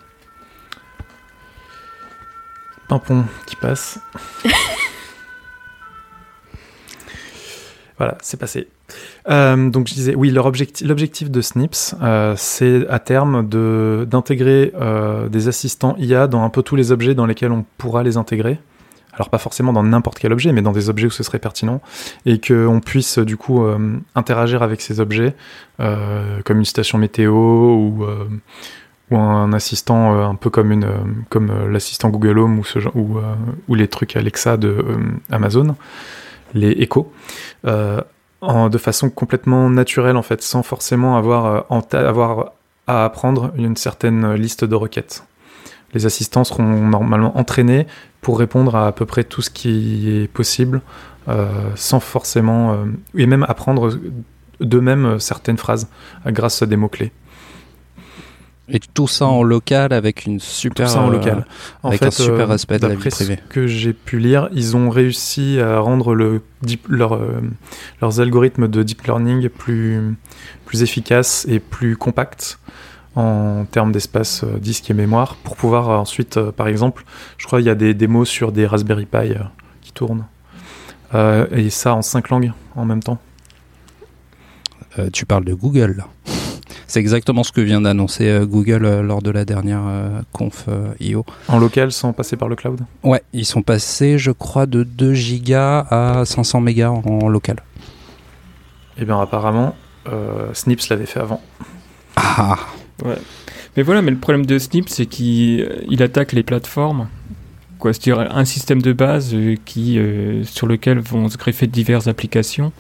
pimpon 2.88 3.24
qui 3.46 3.56
passe. 3.56 4.00
Voilà, 8.04 8.18
c'est 8.22 8.38
passé. 8.38 8.68
Euh, 9.30 9.70
donc 9.70 9.88
je 9.88 9.94
disais, 9.94 10.14
oui, 10.14 10.30
l'objectif 10.30 11.32
de 11.32 11.40
Snips, 11.40 11.96
euh, 12.02 12.34
c'est 12.36 12.86
à 12.90 13.00
terme 13.00 13.48
d'intégrer 13.48 14.74
euh, 14.76 15.30
des 15.30 15.48
assistants 15.48 15.96
IA 15.98 16.28
dans 16.28 16.44
un 16.44 16.50
peu 16.50 16.64
tous 16.64 16.76
les 16.76 16.92
objets 16.92 17.16
dans 17.16 17.26
lesquels 17.26 17.54
on 17.54 17.64
pourra 17.78 18.04
les 18.04 18.18
intégrer. 18.18 18.60
Alors 19.14 19.30
pas 19.30 19.38
forcément 19.38 19.72
dans 19.72 19.84
n'importe 19.84 20.20
quel 20.20 20.34
objet, 20.34 20.52
mais 20.52 20.62
dans 20.62 20.74
des 20.74 20.90
objets 20.90 21.08
où 21.08 21.12
ce 21.12 21.24
serait 21.24 21.40
pertinent, 21.40 21.80
et 22.26 22.42
qu'on 22.42 22.82
puisse 22.82 23.20
du 23.20 23.38
coup 23.38 23.66
interagir 24.16 24.64
avec 24.64 24.82
ces 24.82 25.00
objets, 25.00 25.34
comme 25.78 26.58
une 26.58 26.66
station 26.66 26.98
météo 26.98 27.32
ou 27.32 28.06
ou 29.12 29.18
un 29.18 29.54
assistant 29.54 30.30
un 30.30 30.36
peu 30.36 30.50
comme 30.50 30.74
une 30.74 30.88
comme 31.30 31.70
l'assistant 31.70 32.10
Google 32.10 32.40
Home 32.40 32.60
ou 32.60 33.20
ou, 33.70 33.76
les 33.76 33.88
trucs 33.88 34.18
Alexa 34.18 34.58
de 34.58 34.84
Amazon, 35.32 35.76
les 36.54 36.72
Echo, 36.82 37.12
euh, 37.66 38.02
de 38.42 38.78
façon 38.78 39.10
complètement 39.10 39.70
naturelle 39.70 40.18
en 40.18 40.22
fait, 40.22 40.42
sans 40.42 40.64
forcément 40.64 41.18
avoir 41.18 41.68
euh, 41.72 41.98
avoir 41.98 42.54
à 42.88 43.06
apprendre 43.06 43.52
une 43.56 43.78
certaine 43.78 44.34
liste 44.34 44.66
de 44.66 44.76
requêtes. 44.76 45.24
Les 45.94 46.06
assistants 46.06 46.44
seront 46.44 46.64
normalement 46.64 47.38
entraînés 47.38 47.88
pour 48.22 48.40
répondre 48.40 48.76
à 48.76 48.88
à 48.88 48.92
peu 48.92 49.06
près 49.06 49.24
tout 49.24 49.42
ce 49.42 49.50
qui 49.50 50.10
est 50.10 50.28
possible, 50.28 50.82
euh, 51.30 51.48
sans 51.76 52.00
forcément 52.00 52.78
et 53.16 53.26
même 53.26 53.46
apprendre 53.48 53.98
d'eux-mêmes 54.60 55.20
certaines 55.20 55.58
phrases 55.58 55.88
grâce 56.26 56.62
à 56.62 56.66
des 56.66 56.76
mots 56.76 56.90
clés. 56.90 57.12
Et 58.70 58.80
tout 58.80 59.08
ça 59.10 59.26
en 59.26 59.44
local 59.44 59.92
avec 59.92 60.26
une 60.26 60.40
super 60.40 60.88
Tout 60.88 60.94
ça 60.94 61.02
en 61.02 61.10
euh, 61.10 61.14
local. 61.14 61.46
En 61.84 61.90
avec 61.90 62.00
fait, 62.00 62.06
un 62.06 62.12
super 62.12 62.40
euh, 62.42 62.46
respect 62.46 62.80
de 62.80 62.88
la 62.88 62.96
vie 62.96 63.10
privée. 63.10 63.40
Ce 63.50 63.54
que 63.54 63.68
j'ai 63.68 63.92
pu 63.92 64.20
lire, 64.20 64.48
ils 64.54 64.78
ont 64.78 64.90
réussi 64.90 65.60
à 65.60 65.80
rendre 65.80 66.16
le 66.16 66.42
deep- 66.62 66.88
leur, 66.88 67.16
euh, 67.16 67.42
leurs 68.02 68.22
algorithmes 68.22 68.70
de 68.70 68.82
deep 68.84 69.02
learning 69.04 69.50
plus, 69.50 70.16
plus 70.66 70.82
efficaces 70.82 71.46
et 71.50 71.60
plus 71.60 71.98
compacts 71.98 72.58
en 73.16 73.66
termes 73.70 73.92
d'espace 73.92 74.44
euh, 74.44 74.58
disque 74.60 74.90
et 74.90 74.94
mémoire 74.94 75.36
pour 75.36 75.56
pouvoir 75.58 75.90
euh, 75.90 75.98
ensuite, 75.98 76.38
euh, 76.38 76.52
par 76.54 76.68
exemple, 76.70 77.04
je 77.38 77.46
crois 77.46 77.60
qu'il 77.60 77.68
y 77.68 77.72
a 77.72 77.76
des 77.76 77.94
démos 77.94 78.30
sur 78.30 78.52
des 78.54 78.66
Raspberry 78.66 79.06
Pi 79.06 79.18
euh, 79.18 79.40
qui 79.82 79.92
tournent. 79.92 80.26
Euh, 81.14 81.46
et 81.52 81.70
ça 81.70 81.94
en 81.94 82.02
cinq 82.02 82.30
langues 82.30 82.54
en 82.76 82.86
même 82.86 83.04
temps. 83.04 83.20
Euh, 84.98 85.10
tu 85.12 85.26
parles 85.26 85.44
de 85.46 85.54
Google 85.54 85.96
là. 85.98 86.08
C'est 86.94 87.00
exactement 87.00 87.42
ce 87.44 87.52
que 87.52 87.60
vient 87.60 87.82
d'annoncer 87.82 88.30
euh, 88.30 88.46
Google 88.46 88.86
euh, 88.86 89.02
lors 89.02 89.24
de 89.24 89.32
la 89.32 89.46
dernière 89.46 89.82
euh, 89.84 90.22
conf 90.32 90.66
euh, 90.68 90.94
IO. 91.00 91.26
En 91.48 91.58
local 91.58 91.92
sans 91.92 92.14
passer 92.14 92.38
par 92.38 92.48
le 92.48 92.56
cloud. 92.56 92.82
Ouais, 93.02 93.24
ils 93.34 93.48
sont 93.48 93.64
passés, 93.64 94.20
je 94.20 94.30
crois, 94.30 94.68
de 94.68 94.84
2 94.84 95.12
gigas 95.16 95.88
à 95.90 96.24
500 96.24 96.62
mégas 96.62 96.92
en 96.92 97.28
local. 97.30 97.64
Et 99.00 99.06
bien 99.06 99.20
apparemment, 99.20 99.76
euh, 100.08 100.54
Snips 100.54 100.88
l'avait 100.90 101.08
fait 101.08 101.20
avant. 101.20 101.42
Ah, 102.16 102.60
Ouais. 103.04 103.18
Mais 103.76 103.82
voilà, 103.82 104.04
mais 104.04 104.12
le 104.12 104.18
problème 104.18 104.46
de 104.46 104.60
Snip, 104.60 104.88
c'est 104.88 105.08
qu'il 105.08 105.68
il 105.90 106.04
attaque 106.04 106.32
les 106.32 106.44
plateformes. 106.44 107.08
Quoi, 107.84 107.92
c'est-à-dire 107.92 108.34
un 108.34 108.46
système 108.46 108.82
de 108.82 108.94
base 108.94 109.32
euh, 109.34 109.58
qui, 109.66 110.00
euh, 110.00 110.46
sur 110.46 110.68
lequel 110.68 111.00
vont 111.00 111.28
se 111.28 111.36
greffer 111.36 111.68
diverses 111.68 112.08
applications. 112.08 112.72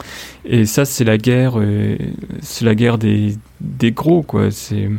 Et 0.45 0.65
ça, 0.65 0.85
c'est 0.85 1.03
la 1.03 1.17
guerre, 1.17 1.59
euh, 1.59 1.97
c'est 2.41 2.63
la 2.63 2.73
guerre 2.73 2.97
des, 2.97 3.35
des 3.59 3.91
gros, 3.91 4.21
quoi. 4.23 4.49
C'est, 4.49 4.89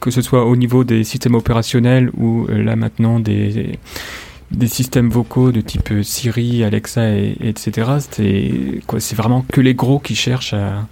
que 0.00 0.10
ce 0.10 0.22
soit 0.22 0.46
au 0.46 0.56
niveau 0.56 0.82
des 0.82 1.04
systèmes 1.04 1.34
opérationnels 1.34 2.10
ou 2.16 2.46
là 2.48 2.74
maintenant 2.74 3.20
des, 3.20 3.78
des 4.50 4.66
systèmes 4.66 5.10
vocaux 5.10 5.52
de 5.52 5.60
type 5.60 5.92
Siri, 6.02 6.64
Alexa, 6.64 7.10
et, 7.10 7.36
et 7.38 7.50
etc. 7.50 7.90
C'est, 8.10 8.80
quoi, 8.86 8.98
c'est 8.98 9.14
vraiment 9.14 9.44
que 9.52 9.60
les 9.60 9.74
gros 9.74 9.98
qui 9.98 10.14
cherchent 10.14 10.54
à, 10.54 10.88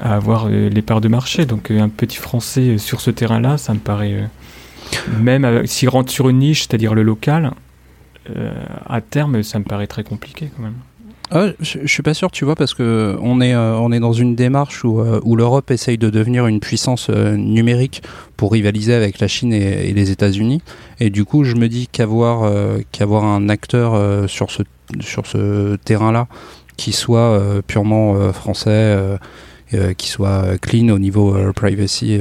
avoir 0.00 0.48
les 0.48 0.82
parts 0.82 1.00
de 1.00 1.08
marché. 1.08 1.44
Donc 1.44 1.72
un 1.72 1.88
petit 1.88 2.18
français 2.18 2.78
sur 2.78 3.00
ce 3.00 3.10
terrain-là, 3.10 3.58
ça 3.58 3.74
me 3.74 3.80
paraît, 3.80 4.28
même 5.20 5.66
s'il 5.66 5.88
rentre 5.88 6.10
sur 6.10 6.28
une 6.28 6.38
niche, 6.38 6.62
c'est-à-dire 6.62 6.94
le 6.94 7.02
local, 7.02 7.52
euh, 8.30 8.52
à 8.86 9.00
terme, 9.00 9.42
ça 9.42 9.58
me 9.58 9.64
paraît 9.64 9.86
très 9.86 10.04
compliqué 10.04 10.50
quand 10.56 10.62
même. 10.62 10.74
Ah, 11.34 11.46
je, 11.60 11.78
je 11.82 11.86
suis 11.86 12.02
pas 12.02 12.12
sûr, 12.12 12.30
tu 12.30 12.44
vois, 12.44 12.54
parce 12.54 12.74
que 12.74 13.16
on 13.22 13.40
est, 13.40 13.54
euh, 13.54 13.74
on 13.76 13.90
est 13.90 14.00
dans 14.00 14.12
une 14.12 14.34
démarche 14.36 14.84
où, 14.84 15.00
euh, 15.00 15.18
où 15.24 15.34
l'Europe 15.34 15.70
essaye 15.70 15.96
de 15.96 16.10
devenir 16.10 16.46
une 16.46 16.60
puissance 16.60 17.08
numérique 17.08 18.02
pour 18.36 18.52
rivaliser 18.52 18.92
avec 18.92 19.18
la 19.18 19.28
Chine 19.28 19.52
et, 19.52 19.88
et 19.88 19.94
les 19.94 20.10
États-Unis. 20.10 20.60
Et 21.00 21.08
du 21.08 21.24
coup, 21.24 21.44
je 21.44 21.56
me 21.56 21.68
dis 21.68 21.88
qu'avoir 21.88 22.50
qu'avoir 22.92 23.24
un 23.24 23.48
acteur 23.48 24.28
sur 24.28 24.50
ce, 24.50 24.62
sur 25.00 25.26
ce 25.26 25.76
terrain-là 25.76 26.28
qui 26.76 26.92
soit 26.92 27.62
purement 27.66 28.32
français, 28.32 28.96
qui 29.96 30.08
soit 30.08 30.58
clean 30.58 30.90
au 30.90 30.98
niveau 30.98 31.34
privacy 31.54 32.20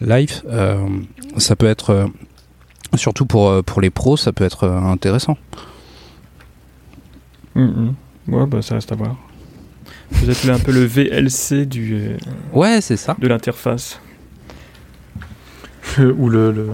life, 0.00 0.42
ça 1.36 1.56
peut 1.56 1.66
être, 1.66 1.90
euh, 1.90 2.06
surtout 2.96 3.26
pour, 3.26 3.48
euh, 3.50 3.62
pour 3.62 3.80
les 3.80 3.90
pros, 3.90 4.16
ça 4.16 4.32
peut 4.32 4.44
être 4.44 4.64
euh, 4.64 4.78
intéressant. 4.78 5.36
Mhm. 7.54 7.94
Ouais, 8.28 8.46
bah 8.46 8.62
ça 8.62 8.74
reste 8.74 8.92
à 8.92 8.94
voir. 8.94 9.16
Vous 10.12 10.28
êtes 10.30 10.44
là 10.44 10.54
un 10.54 10.58
peu 10.58 10.72
le 10.72 10.84
VLC 10.84 11.66
du, 11.66 11.94
euh, 11.96 12.16
Ouais, 12.52 12.80
c'est 12.80 12.96
ça. 12.96 13.16
de 13.18 13.26
l'interface. 13.28 14.00
Ou 15.98 16.28
le, 16.28 16.52
le, 16.52 16.68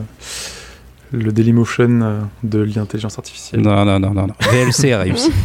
le 1.13 1.33
Dailymotion 1.33 2.29
de 2.43 2.59
l'intelligence 2.59 3.17
artificielle. 3.19 3.63
Non, 3.63 3.85
non, 3.85 3.99
non, 3.99 4.13
non. 4.13 4.27
non. 4.27 4.35
VLC 4.51 4.93
a 4.93 5.01
réussi. 5.01 5.31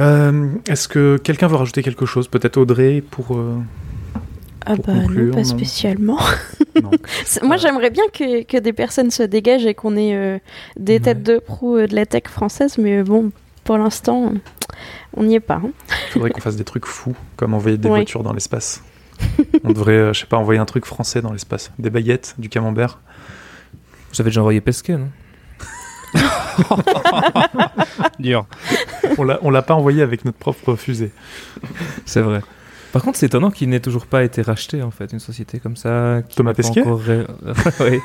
Euh, 0.00 0.48
Est-ce 0.68 0.88
que 0.88 1.18
quelqu'un 1.18 1.46
veut 1.46 1.54
rajouter 1.54 1.84
quelque 1.84 2.04
chose? 2.04 2.26
Peut-être 2.26 2.56
Audrey 2.56 3.00
pour. 3.00 3.36
euh, 3.36 3.58
Ah 4.66 4.74
bah 4.76 4.92
non, 4.94 5.30
pas 5.32 5.38
non. 5.38 5.44
spécialement. 5.44 6.18
Non. 6.82 6.90
Moi, 7.44 7.56
j'aimerais 7.56 7.90
bien 7.90 8.02
que, 8.12 8.42
que 8.42 8.56
des 8.56 8.72
personnes 8.72 9.12
se 9.12 9.22
dégagent 9.22 9.64
et 9.64 9.74
qu'on 9.74 9.96
ait 9.96 10.16
euh, 10.16 10.38
des 10.76 10.98
têtes 10.98 11.22
de 11.22 11.38
proue 11.38 11.76
euh, 11.76 11.86
de 11.86 11.94
la 11.94 12.04
tech 12.04 12.24
française, 12.26 12.78
mais 12.78 12.96
euh, 12.98 13.04
bon, 13.04 13.30
pour 13.62 13.78
l'instant, 13.78 14.32
on 15.16 15.22
n'y 15.22 15.36
est 15.36 15.40
pas. 15.40 15.60
hein. 15.64 15.70
faudrait 16.10 16.30
qu'on 16.30 16.40
fasse 16.40 16.56
des 16.56 16.64
trucs 16.64 16.86
fous, 16.86 17.14
comme 17.36 17.54
envoyer 17.54 17.78
des 17.78 17.88
voitures 17.88 18.24
dans 18.24 18.32
l'espace. 18.32 18.82
On 19.62 19.70
devrait, 19.70 19.92
euh, 19.92 20.12
je 20.12 20.22
sais 20.22 20.26
pas, 20.26 20.36
envoyer 20.36 20.58
un 20.58 20.64
truc 20.64 20.84
français 20.84 21.22
dans 21.22 21.32
l'espace. 21.32 21.70
Des 21.78 21.90
baguettes, 21.90 22.34
du 22.38 22.48
camembert. 22.48 22.98
Vous 24.12 24.20
avez 24.20 24.30
déjà 24.30 24.40
envoyé 24.40 24.60
Pesquet, 24.60 24.96
non? 24.96 25.10
Dur. 28.18 28.46
On 29.18 29.22
l'a, 29.22 29.38
on 29.42 29.50
l'a 29.50 29.62
pas 29.62 29.74
envoyé 29.74 30.02
avec 30.02 30.24
notre 30.24 30.38
propre 30.38 30.74
fusée. 30.74 31.12
C'est 32.04 32.20
vrai. 32.20 32.40
Par 32.94 33.02
contre, 33.02 33.18
c'est 33.18 33.26
étonnant 33.26 33.50
qu'il 33.50 33.68
n'ait 33.70 33.80
toujours 33.80 34.06
pas 34.06 34.22
été 34.22 34.40
racheté, 34.40 34.80
en 34.80 34.92
fait, 34.92 35.12
une 35.12 35.18
société 35.18 35.58
comme 35.58 35.74
ça. 35.74 36.22
qui 36.28 36.36
Thomas 36.36 36.54
Pesquet 36.54 36.82
encore 36.82 37.00
Oui. 37.80 37.98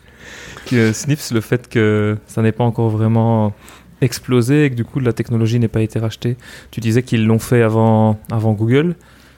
que 0.66 0.94
Snips, 0.94 1.30
le 1.32 1.42
fait 1.42 1.68
que 1.68 2.16
ça 2.26 2.40
n'ait 2.40 2.50
pas 2.50 2.64
encore 2.64 2.88
vraiment 2.88 3.52
explosé 4.00 4.64
et 4.64 4.70
que 4.70 4.76
du 4.76 4.84
coup 4.86 4.98
la 4.98 5.12
technologie 5.12 5.58
n'ait 5.58 5.68
pas 5.68 5.82
été 5.82 5.98
rachetée. 5.98 6.38
Tu 6.70 6.80
disais 6.80 7.02
qu'ils 7.02 7.26
l'ont 7.26 7.38
fait 7.38 7.60
avant, 7.60 8.18
avant 8.32 8.54
Google. 8.54 8.96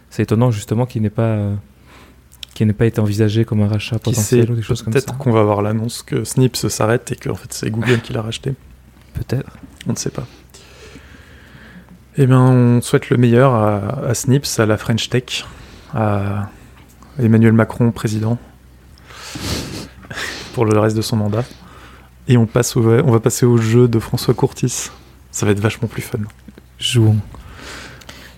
C'est 0.08 0.22
étonnant 0.22 0.52
justement 0.52 0.86
qu'il 0.86 1.02
n'ait 1.02 1.10
pas, 1.10 1.22
euh, 1.22 1.54
qu'il 2.54 2.68
n'ait 2.68 2.72
pas 2.72 2.86
été 2.86 3.00
envisagé 3.00 3.44
comme 3.44 3.60
un 3.60 3.66
rachat 3.66 3.96
Qui 3.96 4.10
potentiel 4.10 4.52
ou 4.52 4.54
des 4.54 4.62
choses 4.62 4.82
comme 4.82 4.92
ça. 4.92 5.00
peut-être 5.00 5.18
qu'on 5.18 5.32
va 5.32 5.40
avoir 5.40 5.62
l'annonce 5.62 6.04
que 6.04 6.22
Snips 6.22 6.68
s'arrête 6.68 7.10
et 7.10 7.16
que 7.16 7.28
en 7.28 7.34
fait, 7.34 7.52
c'est 7.52 7.70
Google 7.72 8.02
qui 8.02 8.12
l'a 8.12 8.22
racheté. 8.22 8.54
Peut-être. 9.14 9.50
On 9.88 9.94
ne 9.94 9.96
sait 9.96 10.10
pas. 10.10 10.28
Eh 12.18 12.27
bien, 12.27 12.40
on 12.40 12.83
souhaite 12.83 13.09
le 13.09 13.16
meilleur 13.16 13.55
à, 13.55 14.07
à 14.07 14.14
Snips, 14.14 14.59
à 14.59 14.66
la 14.66 14.77
French 14.77 15.09
Tech, 15.09 15.46
à 15.94 16.51
Emmanuel 17.18 17.55
Macron, 17.55 17.90
président, 17.90 18.37
pour 20.53 20.66
le 20.66 20.79
reste 20.79 20.94
de 20.94 21.01
son 21.01 21.16
mandat. 21.16 21.44
Et 22.29 22.37
on, 22.37 22.44
passe 22.44 22.77
au, 22.77 22.83
on 22.83 23.11
va 23.11 23.20
passer 23.20 23.46
au 23.46 23.57
jeu 23.57 23.88
de 23.88 23.98
François 23.98 24.35
Courtis. 24.35 24.90
Ça 25.31 25.46
va 25.46 25.53
être 25.53 25.61
vachement 25.61 25.88
plus 25.88 26.03
fun. 26.03 26.18
Jouons. 26.79 27.16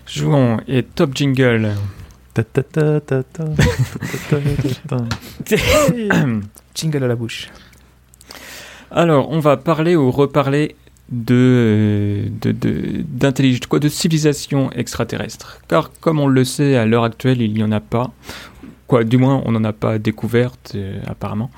Jouons 0.07 0.57
et 0.69 0.83
top 0.83 1.13
jingle. 1.13 1.71
Jingle 6.73 7.03
à 7.03 7.07
la 7.07 7.15
bouche. 7.15 7.49
Alors, 8.89 9.29
on 9.29 9.39
va 9.39 9.57
parler 9.57 9.97
ou 9.97 10.11
reparler 10.11 10.77
de 11.09 12.29
quoi 13.69 13.79
de 13.79 13.89
civilisation 13.89 14.71
extraterrestre. 14.71 15.61
Car 15.67 15.91
comme 15.99 16.19
on 16.19 16.27
le 16.27 16.43
sait 16.43 16.75
à 16.75 16.85
l'heure 16.85 17.03
actuelle, 17.03 17.41
il 17.41 17.53
n'y 17.53 17.63
en 17.63 17.71
a 17.71 17.79
pas. 17.79 18.11
Quoi, 18.87 19.03
du 19.03 19.17
moins, 19.17 19.41
on 19.45 19.51
n'en 19.51 19.63
a 19.63 19.73
pas 19.73 19.97
découverte 19.97 20.73
euh, 20.75 20.99
apparemment. 21.07 21.49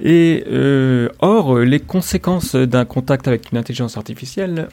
Et 0.00 0.44
euh, 0.48 1.08
or, 1.20 1.58
les 1.58 1.80
conséquences 1.80 2.54
d'un 2.54 2.84
contact 2.84 3.26
avec 3.26 3.50
une 3.50 3.58
intelligence 3.58 3.96
artificielle 3.96 4.68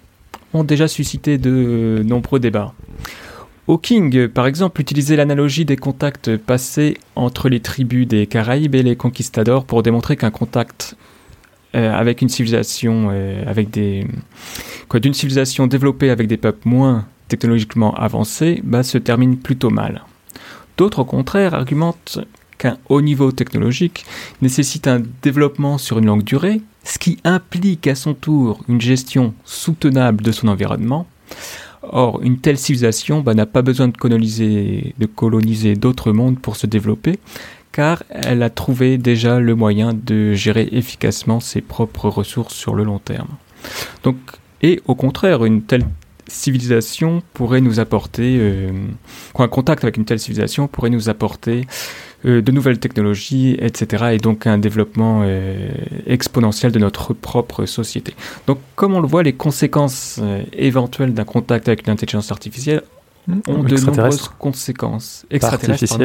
ont 0.53 0.63
déjà 0.63 0.87
suscité 0.87 1.37
de 1.37 2.03
nombreux 2.05 2.39
débats. 2.39 2.73
Hawking, 3.67 4.27
par 4.27 4.45
exemple, 4.45 4.81
utilisait 4.81 5.15
l'analogie 5.15 5.63
des 5.63 5.77
contacts 5.77 6.35
passés 6.35 6.97
entre 7.15 7.47
les 7.47 7.61
tribus 7.61 8.05
des 8.05 8.27
Caraïbes 8.27 8.75
et 8.75 8.83
les 8.83 8.97
conquistadors 8.97 9.63
pour 9.63 9.83
démontrer 9.83 10.17
qu'un 10.17 10.31
contact 10.31 10.97
euh, 11.75 11.93
avec 11.93 12.21
une 12.21 12.29
civilisation, 12.29 13.09
euh, 13.11 13.43
avec 13.47 13.69
des 13.69 14.05
d'une 14.93 15.13
civilisation 15.15 15.65
développée 15.65 16.11
avec 16.11 16.27
des 16.27 16.37
peuples 16.37 16.69
moins 16.69 17.05
technologiquement 17.29 17.95
avancés, 17.95 18.61
bah, 18.63 18.83
se 18.83 18.99
termine 18.99 19.37
plutôt 19.37 19.71
mal. 19.71 20.03
D'autres, 20.77 20.99
au 20.99 21.05
contraire, 21.05 21.55
argumentent 21.55 22.19
qu'un 22.59 22.77
haut 22.89 23.01
niveau 23.01 23.31
technologique 23.31 24.05
nécessite 24.43 24.87
un 24.87 25.01
développement 25.23 25.79
sur 25.79 25.97
une 25.97 26.05
longue 26.05 26.23
durée, 26.23 26.61
ce 26.83 26.99
qui 26.99 27.17
implique 27.23 27.87
à 27.87 27.95
son 27.95 28.13
tour 28.13 28.63
une 28.67 28.81
gestion 28.81 29.33
soutenable 29.45 30.23
de 30.23 30.31
son 30.31 30.47
environnement. 30.47 31.07
Or, 31.81 32.21
une 32.21 32.37
telle 32.37 32.57
civilisation 32.57 33.21
bah, 33.21 33.33
n'a 33.33 33.45
pas 33.45 33.61
besoin 33.61 33.87
de 33.87 33.97
coloniser 33.97 35.75
d'autres 35.75 36.11
mondes 36.11 36.39
pour 36.39 36.55
se 36.55 36.67
développer, 36.67 37.19
car 37.73 38.03
elle 38.09 38.43
a 38.43 38.49
trouvé 38.49 38.97
déjà 38.97 39.39
le 39.39 39.55
moyen 39.55 39.93
de 39.93 40.33
gérer 40.33 40.69
efficacement 40.71 41.41
ses 41.41 41.59
propres 41.59 42.07
ressources 42.07 42.53
sur 42.53 42.75
le 42.75 42.85
long 42.85 42.99
terme. 42.99 43.27
Donc, 44.03 44.15
et 44.61 44.81
au 44.85 44.95
contraire, 44.95 45.43
une 45.43 45.63
telle 45.63 45.83
civilisation 46.27 47.21
pourrait 47.33 47.61
nous 47.61 47.79
apporter, 47.79 48.37
euh, 48.39 48.71
un 49.37 49.47
contact 49.47 49.83
avec 49.83 49.97
une 49.97 50.05
telle 50.05 50.19
civilisation 50.19 50.67
pourrait 50.67 50.89
nous 50.89 51.09
apporter 51.09 51.67
euh, 52.25 52.41
de 52.41 52.51
nouvelles 52.51 52.79
technologies, 52.79 53.57
etc., 53.59 54.11
et 54.13 54.17
donc 54.17 54.47
un 54.47 54.57
développement 54.57 55.21
euh, 55.23 55.69
exponentiel 56.05 56.71
de 56.71 56.79
notre 56.79 57.13
propre 57.13 57.65
société. 57.65 58.15
Donc, 58.47 58.59
comme 58.75 58.93
on 58.93 59.01
le 59.01 59.07
voit, 59.07 59.23
les 59.23 59.33
conséquences 59.33 60.21
éventuelles 60.53 61.13
d'un 61.13 61.25
contact 61.25 61.67
avec 61.67 61.85
une 61.85 61.91
intelligence 61.91 62.31
artificielle 62.31 62.83
ont 63.47 63.63
de 63.63 63.77
nombreuses 63.77 64.29
conséquences 64.39 65.25
extraterrestres. 65.31 65.97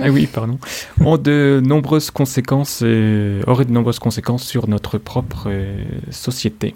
Ah 0.00 0.10
oui, 0.10 0.26
pardon. 0.26 0.58
ont 1.04 1.16
de 1.18 1.60
nombreuses 1.64 2.10
conséquences, 2.10 2.80
euh, 2.82 3.42
auraient 3.46 3.64
de 3.64 3.72
nombreuses 3.72 3.98
conséquences 3.98 4.44
sur 4.44 4.68
notre 4.68 4.98
propre 4.98 5.44
euh, 5.48 5.84
société. 6.10 6.74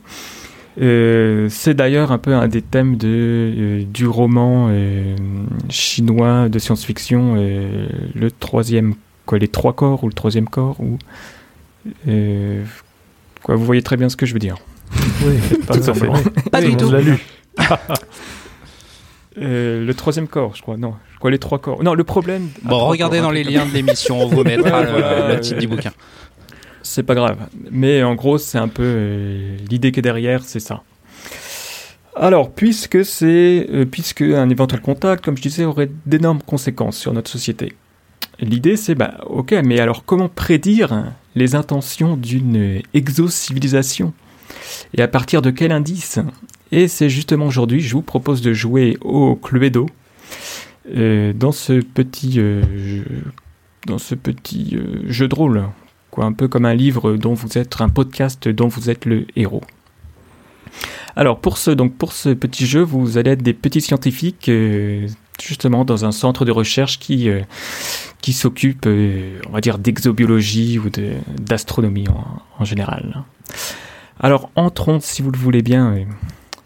Euh, 0.81 1.49
c'est 1.51 1.75
d'ailleurs 1.75 2.13
un 2.13 2.19
peu 2.19 2.35
un 2.35 2.49
des 2.49 2.63
thèmes 2.63 2.97
de, 2.97 3.09
euh, 3.09 3.83
du 3.85 4.07
roman 4.07 4.69
euh, 4.71 5.15
chinois 5.69 6.49
de 6.49 6.59
science-fiction, 6.59 7.35
euh, 7.37 7.87
le 8.15 8.31
troisième, 8.31 8.95
quoi, 9.27 9.39
les 9.39 9.49
trois 9.49 9.75
corps 9.75 10.03
ou 10.03 10.09
le 10.09 10.15
troisième 10.15 10.49
corps, 10.49 10.81
ou 10.81 10.97
euh, 12.09 12.65
quoi, 13.43 13.57
vous 13.57 13.65
voyez 13.67 13.83
très 13.83 13.97
bien 13.99 14.09
ce 14.09 14.17
que 14.17 14.25
je 14.25 14.33
veux 14.33 14.39
dire. 14.39 14.57
Oui, 15.27 15.35
Pas 15.67 15.75
tout 15.75 15.81
à 15.91 15.95
fait. 15.95 16.01
semblant. 16.01 16.15
Pas 16.51 16.61
Oui, 16.61 16.75
du 16.75 16.85
on 16.85 16.89
tout. 16.89 16.93
Euh, 19.39 19.85
le 19.85 19.95
troisième 19.95 20.29
corps, 20.29 20.55
je 20.55 20.63
crois. 20.63 20.77
Non, 20.77 20.95
je 21.13 21.19
crois 21.19 21.31
les 21.31 21.39
trois 21.39 21.59
corps. 21.59 21.83
Non, 21.83 21.95
le 21.95 22.05
problème. 22.05 22.49
Bon, 22.63 22.87
regardez 22.87 23.19
corps, 23.19 23.29
dans 23.29 23.31
les 23.31 23.45
liens 23.45 23.67
de 23.67 23.73
l'émission, 23.73 24.21
on 24.21 24.27
vous 24.27 24.45
mettra 24.45 24.83
le, 24.83 25.35
le 25.35 25.41
titre 25.41 25.61
du 25.61 25.69
bouquin. 25.69 25.93
C'est 26.83 27.03
pas 27.03 27.15
grave. 27.15 27.39
Mais 27.71 28.03
en 28.03 28.15
gros, 28.15 28.39
c'est 28.39 28.59
un 28.59 28.69
peu 28.69 28.83
euh, 28.85 29.57
l'idée 29.71 29.93
qui 29.93 30.01
est 30.01 30.03
derrière, 30.03 30.43
c'est 30.45 30.61
ça. 30.61 30.83
Alors, 32.15 32.53
puisque 32.53 33.05
c'est, 33.05 33.67
euh, 33.71 33.87
puisque 33.87 34.23
un 34.23 34.51
éventuel 34.51 34.81
contact, 34.81 35.25
comme 35.25 35.37
je 35.37 35.43
disais, 35.43 35.65
aurait 35.65 35.91
d'énormes 36.05 36.43
conséquences 36.43 36.99
sur 36.99 37.13
notre 37.13 37.31
société. 37.31 37.75
L'idée, 38.39 38.77
c'est, 38.77 38.95
bah, 38.95 39.19
ok, 39.27 39.55
mais 39.65 39.81
alors 39.81 40.05
comment 40.05 40.29
prédire 40.29 41.13
les 41.35 41.55
intentions 41.55 42.17
d'une 42.17 42.83
exo-civilisation? 42.93 44.13
Et 44.95 45.03
à 45.03 45.09
partir 45.09 45.41
de 45.41 45.51
quel 45.51 45.73
indice? 45.73 46.19
Et 46.73 46.89
c'est 46.89 47.11
justement 47.11 47.47
aujourd'hui, 47.47 47.83
je 47.83 47.93
vous 47.93 48.03
propose 48.03 48.41
de 48.41 48.55
jouer 48.55 48.97
au 49.03 49.37
Cluedo 49.37 49.87
euh, 50.97 51.35
dans 51.35 51.53
ce 51.53 51.75
petit, 51.75 52.41
euh, 52.41 52.63
jeu, 52.79 53.05
dans 53.87 53.99
ce 53.99 54.15
petit 54.15 54.71
euh, 54.73 55.03
jeu 55.07 55.29
de 55.29 55.35
rôle, 55.35 55.65
quoi, 56.11 56.25
un 56.25 56.33
peu 56.33 56.49
comme 56.49 56.65
un 56.65 56.73
livre 56.75 57.13
dont 57.19 57.35
vous 57.35 57.59
êtes, 57.59 57.79
un 57.83 57.91
podcast 57.91 58.49
dont 58.49 58.69
vous 58.69 58.89
êtes 58.89 59.05
le 59.05 59.27
héros. 59.37 59.61
Alors 61.15 61.41
pour 61.41 61.59
ce 61.59 61.71
donc 61.71 61.95
pour 61.95 62.15
ce 62.15 62.31
petit 62.31 62.65
jeu, 62.65 62.81
vous 62.81 63.19
allez 63.19 63.33
être 63.33 63.43
des 63.43 63.53
petits 63.53 63.83
scientifiques 63.83 64.49
euh, 64.49 65.07
justement 65.39 65.85
dans 65.85 66.07
un 66.07 66.13
centre 66.13 66.47
de 66.47 66.53
recherche 66.53 66.99
qui 66.99 67.29
qui 68.23 68.33
s'occupe, 68.33 68.87
on 68.87 69.53
va 69.53 69.61
dire, 69.61 69.77
d'exobiologie 69.77 70.79
ou 70.79 70.89
de 70.89 71.11
d'astronomie 71.39 72.07
en, 72.59 72.65
général. 72.65 73.25
Alors 74.19 74.51
entrons, 74.57 75.01
si 75.01 75.21
vous 75.21 75.31
le 75.31 75.39
voulez 75.39 75.61
bien, 75.61 76.07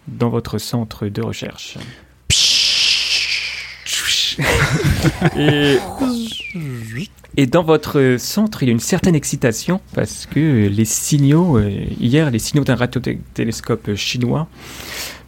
dans 0.09 0.29
votre 0.29 0.59
centre 0.59 1.07
de 1.09 1.23
recherche. 1.23 1.79
Et, 5.37 5.79
et 7.37 7.47
dans 7.47 7.63
votre 7.63 8.17
centre, 8.19 8.63
il 8.63 8.67
y 8.67 8.69
a 8.71 8.73
une 8.73 8.81
certaine 8.81 9.15
excitation 9.15 9.81
parce 9.95 10.27
que 10.27 10.69
les 10.69 10.85
signaux, 10.85 11.59
euh, 11.59 11.71
hier, 12.01 12.31
les 12.31 12.39
signaux 12.39 12.65
d'un 12.65 12.77
radiotélescope 12.77 13.95
chinois, 13.95 14.49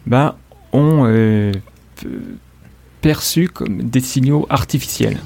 bah, 0.05 0.37
ont 0.73 1.05
euh, 1.05 1.51
perçu 3.01 3.47
comme 3.47 3.89
des 3.89 4.01
signaux 4.01 4.45
artificiels. 4.49 5.17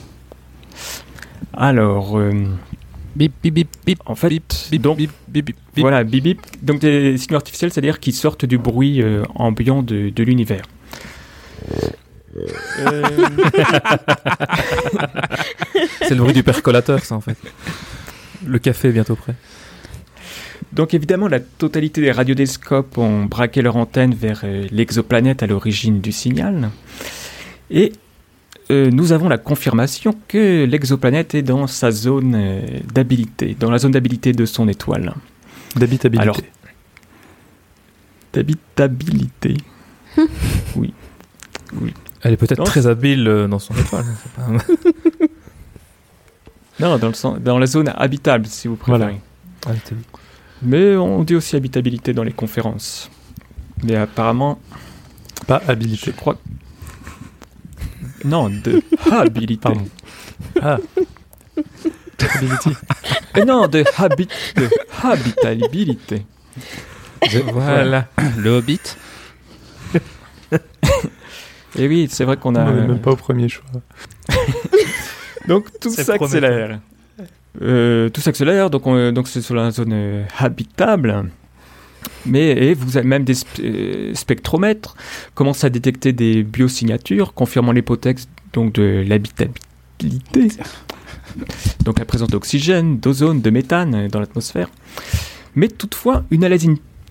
Alors, 1.53 2.17
euh, 2.17 2.31
Bip, 3.15 3.31
bip, 3.43 3.53
bip, 3.53 3.69
bip. 3.85 3.99
en 4.05 4.15
fait, 4.15 4.29
bip, 4.29 4.81
donc, 4.81 4.97
bip, 4.97 5.11
bip, 5.27 5.45
bip, 5.45 5.55
bip. 5.75 5.81
voilà, 5.81 6.03
bip 6.03 6.23
bip. 6.23 6.39
Donc 6.61 6.79
des 6.79 7.17
signaux 7.17 7.35
artificiels, 7.35 7.71
c'est-à-dire 7.71 7.99
qui 7.99 8.11
sortent 8.11 8.45
du 8.45 8.57
bruit 8.57 9.01
euh, 9.01 9.23
ambiant 9.35 9.83
de, 9.83 10.09
de 10.09 10.23
l'univers. 10.23 10.63
Euh, 11.71 11.89
C'est 16.01 16.15
le 16.15 16.21
bruit 16.21 16.33
du 16.33 16.43
percolateur, 16.43 16.99
ça 17.05 17.15
en 17.15 17.21
fait. 17.21 17.37
Le 18.45 18.57
café 18.59 18.89
est 18.89 18.93
bientôt 18.93 19.15
prêt. 19.15 19.35
Donc 20.71 20.93
évidemment, 20.95 21.27
la 21.27 21.39
totalité 21.39 22.01
des 22.01 22.11
radiodéscopes 22.11 22.97
ont 22.97 23.25
braqué 23.25 23.61
leur 23.61 23.75
antenne 23.75 24.15
vers 24.15 24.41
euh, 24.43 24.65
l'exoplanète 24.71 25.43
à 25.43 25.47
l'origine 25.47 26.01
du 26.01 26.11
signal. 26.11 26.71
Et 27.69 27.93
euh, 28.71 28.89
nous 28.91 29.11
avons 29.11 29.27
la 29.29 29.37
confirmation 29.37 30.15
que 30.27 30.63
l'exoplanète 30.65 31.35
est 31.35 31.41
dans 31.41 31.67
sa 31.67 31.91
zone 31.91 32.33
euh, 32.35 32.61
d'habilité, 32.93 33.55
dans 33.59 33.69
la 33.71 33.77
zone 33.77 33.91
d'habilité 33.91 34.31
de 34.33 34.45
son 34.45 34.67
étoile. 34.67 35.13
D'habitabilité. 35.75 36.21
Alors, 36.23 36.37
D'habitabilité. 38.33 39.57
oui. 40.75 40.93
Elle 42.21 42.33
est 42.33 42.37
peut-être 42.37 42.63
très 42.63 42.87
habile 42.87 43.27
euh, 43.27 43.47
dans 43.47 43.59
son 43.59 43.73
étoile. 43.75 44.05
pas- 44.35 44.47
Non, 46.79 46.97
dans, 46.97 47.07
le 47.09 47.13
sens- 47.13 47.39
dans 47.39 47.59
la 47.59 47.67
zone 47.67 47.91
habitable, 47.95 48.47
si 48.47 48.67
vous 48.67 48.75
préférez. 48.75 49.19
Voilà. 49.63 49.79
Mais 50.63 50.95
on 50.95 51.23
dit 51.23 51.35
aussi 51.35 51.55
habitabilité 51.55 52.13
dans 52.13 52.23
les 52.23 52.31
conférences. 52.31 53.11
Mais 53.83 53.95
apparemment, 53.95 54.59
Pas 55.45 55.61
je 55.65 55.71
habilité. 55.71 56.11
crois. 56.13 56.37
Non, 58.25 58.49
de 58.49 58.81
habilité. 59.11 59.61
Pardon. 59.61 59.85
Ah. 60.61 60.77
Hability. 62.35 62.69
Et 63.35 63.43
non, 63.45 63.67
de, 63.67 63.83
habit, 63.97 64.27
de 64.55 64.69
habitabilité. 65.03 66.25
Voilà. 67.51 68.07
Le 68.37 68.49
Hobbit. 68.51 68.79
Et 71.75 71.87
oui, 71.87 72.07
c'est 72.11 72.23
vrai 72.25 72.37
qu'on 72.37 72.51
On 72.55 72.59
a. 72.59 72.71
n'est 72.71 72.87
même 72.87 72.99
pas 72.99 73.11
au 73.11 73.15
premier 73.15 73.49
choix. 73.49 73.65
Donc 75.47 75.67
tout 75.79 75.89
s'accélère. 75.89 76.79
Euh, 77.61 78.09
tout 78.09 78.21
s'accélère, 78.21 78.69
donc 78.71 78.87
on- 78.87 79.11
donc 79.11 79.27
c'est 79.27 79.41
sur 79.41 79.53
la 79.55 79.69
zone 79.71 79.91
euh, 79.93 80.23
habitable. 80.39 81.25
Mais 82.25 82.51
et 82.51 82.73
vous 82.73 82.97
avez 82.97 83.07
même 83.07 83.23
des 83.23 83.35
euh, 83.59 84.13
spectromètres 84.13 84.95
commencent 85.35 85.63
à 85.63 85.69
détecter 85.69 86.13
des 86.13 86.43
biosignatures 86.43 87.33
confirmant 87.33 87.71
l'hypothèse 87.71 88.27
donc 88.53 88.73
de 88.73 89.03
l'habitabilité? 89.05 90.49
donc 91.83 91.99
la 91.99 92.05
présence 92.05 92.29
d'oxygène, 92.29 92.99
d'ozone, 92.99 93.41
de 93.41 93.49
méthane 93.49 93.95
euh, 93.95 94.07
dans 94.07 94.19
l'atmosphère. 94.19 94.69
Mais 95.55 95.67
toutefois, 95.67 96.23
une 96.31 96.43
analyse, 96.43 96.69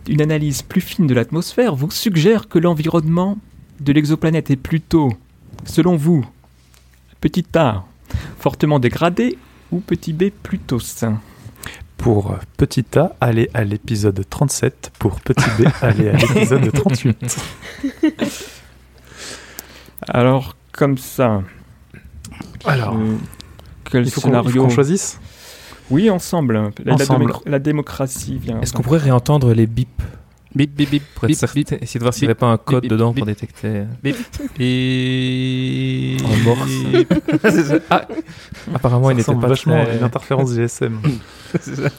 une 0.08 0.22
analyse 0.22 0.62
plus 0.62 0.80
fine 0.80 1.06
de 1.06 1.14
l'atmosphère 1.14 1.74
vous 1.74 1.90
suggère 1.90 2.48
que 2.48 2.58
l'environnement 2.58 3.38
de 3.80 3.92
l'exoplanète 3.92 4.50
est 4.50 4.56
plutôt, 4.56 5.12
selon 5.64 5.96
vous, 5.96 6.24
petit 7.20 7.46
a, 7.54 7.84
fortement 8.38 8.78
dégradé 8.78 9.36
ou 9.70 9.80
petit 9.80 10.12
b, 10.12 10.24
plutôt 10.42 10.80
sain? 10.80 11.20
Pour 12.02 12.34
petit 12.56 12.84
A, 12.96 13.12
allez 13.20 13.48
à 13.54 13.62
l'épisode 13.62 14.24
37. 14.28 14.90
Pour 14.98 15.20
petit 15.20 15.44
B, 15.56 15.68
allez 15.82 16.08
à 16.08 16.16
l'épisode 16.16 16.72
38. 16.72 17.36
Alors, 20.08 20.56
comme 20.72 20.98
ça, 20.98 21.42
Alors, 22.64 22.96
euh, 22.96 23.16
quel 23.88 24.04
il 24.04 24.10
faut 24.10 24.20
scénario 24.20 24.64
qu'on 24.64 24.68
choisisse? 24.68 25.20
Oui, 25.90 26.10
ensemble. 26.10 26.54
La, 26.54 26.70
la 26.84 26.94
Ensemble. 26.94 27.34
la 27.46 27.58
démocratie 27.60 28.36
vient. 28.36 28.60
Est-ce 28.60 28.72
qu'on 28.72 28.82
pourrait 28.82 28.98
réentendre 28.98 29.54
les 29.54 29.68
bips? 29.68 30.02
Bip, 30.54 30.74
bip, 30.74 30.90
bip. 30.90 31.02
pour 31.14 31.24
être 31.24 31.28
bip, 31.30 31.38
certain 31.38 31.54
bip, 31.60 31.72
Essayer 31.82 31.98
de 31.98 32.04
voir 32.04 32.12
s'il 32.14 32.28
n'y 32.28 32.34
bip, 32.34 32.42
avait 32.42 32.48
pas 32.48 32.52
un 32.52 32.56
code 32.58 32.82
bip, 32.82 32.90
dedans 32.90 33.10
bip, 33.12 33.18
pour 33.20 33.26
détecter. 33.26 33.84
bip. 34.02 34.16
Et... 34.60 36.16
En 36.24 36.36
morse. 36.44 36.70
C'est. 37.50 37.82
Ah, 37.90 38.06
apparemment, 38.74 39.10
il 39.10 39.16
n'était 39.16 39.34
pas 39.34 39.46
vachement 39.48 39.80
à 39.80 39.84
très... 39.86 39.96
une 39.98 40.04
interférence 40.04 40.52
GSM. 40.54 41.00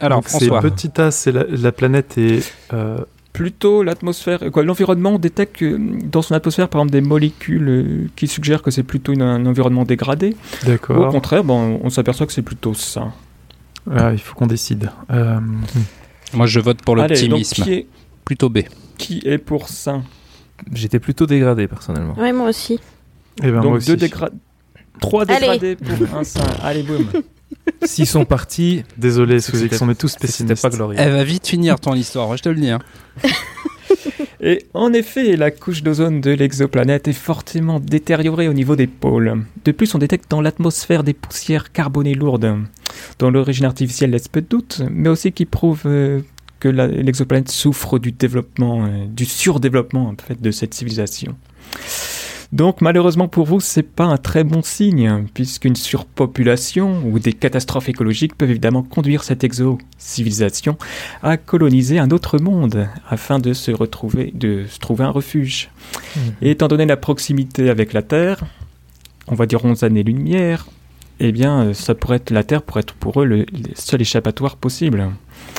Alors, 0.00 0.18
Donc, 0.18 0.28
c'est 0.28 0.46
François. 0.46 0.60
petit 0.70 0.90
A, 1.00 1.10
c'est 1.10 1.30
la, 1.32 1.44
la 1.48 1.70
planète 1.72 2.18
est 2.18 2.52
euh, 2.72 2.98
Plutôt 3.32 3.82
l'atmosphère, 3.82 4.40
quoi, 4.52 4.62
l'environnement 4.62 5.18
détecte 5.18 5.56
que, 5.56 5.78
dans 6.04 6.22
son 6.22 6.34
atmosphère, 6.34 6.68
par 6.68 6.80
exemple, 6.80 6.92
des 6.92 7.00
molécules 7.00 7.68
euh, 7.68 8.08
qui 8.16 8.26
suggèrent 8.28 8.62
que 8.62 8.70
c'est 8.70 8.82
plutôt 8.82 9.12
une- 9.12 9.22
un 9.22 9.46
environnement 9.46 9.84
dégradé. 9.84 10.30
Ou 10.30 10.66
au 10.66 10.68
d'accord. 10.68 11.08
contraire, 11.10 11.44
bon, 11.44 11.80
on 11.82 11.88
s'aperçoit 11.88 12.26
que 12.26 12.32
c'est 12.32 12.42
plutôt 12.42 12.74
sain. 12.74 13.12
Ah, 13.90 14.12
il 14.12 14.18
faut 14.18 14.34
qu'on 14.34 14.46
décide. 14.46 14.90
Euh, 15.10 15.38
Moi, 16.34 16.46
je 16.46 16.60
vote 16.60 16.82
pour 16.82 16.96
l'optimisme. 16.96 17.62
qui 17.64 17.72
est, 17.72 17.86
Plutôt 18.24 18.48
B. 18.48 18.60
qui 18.98 19.20
est 19.24 19.38
pour 19.38 19.68
sain 19.68 20.02
J'étais 20.72 21.00
plutôt 21.00 21.26
dégradé, 21.26 21.66
personnellement. 21.66 22.14
Ouais, 22.14 22.32
moi 22.32 22.48
aussi. 22.48 22.78
eh 23.42 23.46
ben, 23.46 23.52
moi 23.54 23.62
Donc 23.62 23.74
aussi. 23.76 23.86
deux 23.88 23.96
dégra- 24.06 24.30
trois 25.00 25.24
Allez. 25.28 25.58
dégradés 25.58 25.76
pour 25.76 26.18
un 26.18 26.24
sain. 26.24 26.40
Allez, 26.62 26.82
boum. 26.84 27.06
S'ils 27.84 28.06
sont 28.06 28.24
partis, 28.24 28.82
Désolé, 28.96 29.40
c'était- 29.40 29.82
on 29.82 29.90
est 29.90 29.94
tous 29.94 30.08
c'était 30.08 30.26
pessimistes. 30.26 30.62
pas 30.62 30.70
glorieux. 30.70 30.98
Elle 30.98 31.12
va 31.12 31.24
vite 31.24 31.46
finir 31.46 31.78
ton 31.80 31.94
histoire, 31.94 32.36
je 32.36 32.42
te 32.42 32.48
le 32.48 32.54
dis. 32.56 32.70
hein. 32.70 32.78
Et 34.44 34.64
en 34.74 34.92
effet, 34.92 35.36
la 35.36 35.52
couche 35.52 35.84
d'ozone 35.84 36.20
de 36.20 36.32
l'exoplanète 36.32 37.06
est 37.06 37.12
fortement 37.12 37.78
détériorée 37.78 38.48
au 38.48 38.52
niveau 38.52 38.74
des 38.74 38.88
pôles. 38.88 39.44
De 39.64 39.70
plus, 39.70 39.94
on 39.94 39.98
détecte 39.98 40.28
dans 40.30 40.40
l'atmosphère 40.40 41.04
des 41.04 41.12
poussières 41.14 41.70
carbonées 41.70 42.14
lourdes, 42.14 42.56
dont 43.20 43.30
l'origine 43.30 43.66
artificielle 43.66 44.10
laisse 44.10 44.26
peu 44.26 44.40
de 44.40 44.48
doute, 44.48 44.82
mais 44.90 45.08
aussi 45.08 45.30
qui 45.30 45.44
prouvent 45.46 45.82
euh, 45.86 46.20
que 46.58 46.68
la- 46.68 46.88
l'exoplanète 46.88 47.50
souffre 47.52 48.00
du 48.00 48.10
développement, 48.10 48.84
euh, 48.84 49.06
du 49.06 49.26
surdéveloppement 49.26 50.08
en 50.08 50.14
fait, 50.20 50.40
de 50.42 50.50
cette 50.50 50.74
civilisation. 50.74 51.36
Donc 52.52 52.82
malheureusement 52.82 53.28
pour 53.28 53.46
vous, 53.46 53.60
c'est 53.60 53.82
pas 53.82 54.04
un 54.04 54.18
très 54.18 54.44
bon 54.44 54.60
signe, 54.62 55.24
puisqu'une 55.32 55.74
surpopulation 55.74 57.02
ou 57.06 57.18
des 57.18 57.32
catastrophes 57.32 57.88
écologiques 57.88 58.34
peuvent 58.36 58.50
évidemment 58.50 58.82
conduire 58.82 59.24
cette 59.24 59.42
exo-civilisation 59.42 60.76
à 61.22 61.38
coloniser 61.38 61.98
un 61.98 62.10
autre 62.10 62.38
monde 62.38 62.88
afin 63.08 63.38
de 63.38 63.54
se 63.54 63.70
retrouver, 63.70 64.32
de 64.34 64.66
se 64.68 64.78
trouver 64.78 65.04
un 65.04 65.10
refuge. 65.10 65.70
Et 66.42 66.50
étant 66.50 66.68
donné 66.68 66.84
la 66.84 66.98
proximité 66.98 67.70
avec 67.70 67.94
la 67.94 68.02
Terre, 68.02 68.44
on 69.28 69.34
va 69.34 69.46
dire 69.46 69.64
11 69.64 69.82
années-lumière, 69.84 70.66
eh 71.20 71.32
bien, 71.32 71.60
euh, 71.66 71.74
ça 71.74 71.94
pourrait 71.94 72.16
être, 72.16 72.30
la 72.30 72.42
Terre 72.44 72.62
pourrait 72.62 72.80
être 72.80 72.94
pour 72.94 73.22
eux 73.22 73.24
le, 73.24 73.38
le 73.52 73.70
seul 73.76 74.00
échappatoire 74.02 74.56
possible. 74.56 75.08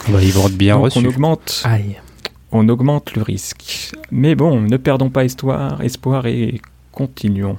Bah, 0.10 0.19
ils 0.21 0.32
vont 0.34 0.47
être 0.47 0.58
bien 0.58 0.75
Donc 0.75 0.86
reçus. 0.86 0.99
on 0.99 1.06
augmente, 1.06 1.62
Aïe. 1.63 1.95
on 2.51 2.67
augmente 2.69 3.15
le 3.15 3.21
risque. 3.21 3.91
Mais 4.12 4.36
bon, 4.36 4.60
ne 4.62 4.77
perdons 4.77 5.10
pas 5.10 5.23
espoir, 5.23 5.82
espoir 5.82 6.25
et 6.25 6.60
continuons. 6.93 7.58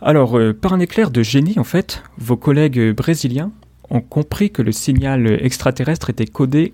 Alors, 0.00 0.38
euh, 0.38 0.52
par 0.54 0.72
un 0.72 0.80
éclair 0.80 1.10
de 1.10 1.22
génie, 1.22 1.58
en 1.58 1.64
fait, 1.64 2.02
vos 2.16 2.36
collègues 2.36 2.92
brésiliens 2.92 3.50
ont 3.90 4.00
compris 4.00 4.50
que 4.50 4.62
le 4.62 4.72
signal 4.72 5.26
extraterrestre 5.44 6.10
était 6.10 6.26
codé 6.26 6.72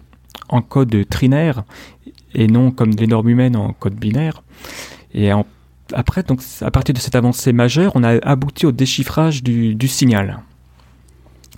en 0.49 0.63
code 0.63 1.09
trinaire 1.09 1.65
et 2.35 2.47
non 2.47 2.71
comme 2.71 2.91
les 2.91 3.07
normes 3.07 3.29
humaines 3.29 3.57
en 3.57 3.73
code 3.73 3.95
binaire. 3.95 4.43
Et 5.15 5.31
après, 5.93 6.23
donc, 6.23 6.41
à 6.61 6.71
partir 6.71 6.95
de 6.95 7.01
cette 7.01 7.15
avancée 7.15 7.53
majeure, 7.53 7.93
on 7.95 8.03
a 8.03 8.19
abouti 8.27 8.67
au 8.67 8.73
déchiffrage 8.73 9.43
du, 9.43 9.89
signal. 9.89 10.41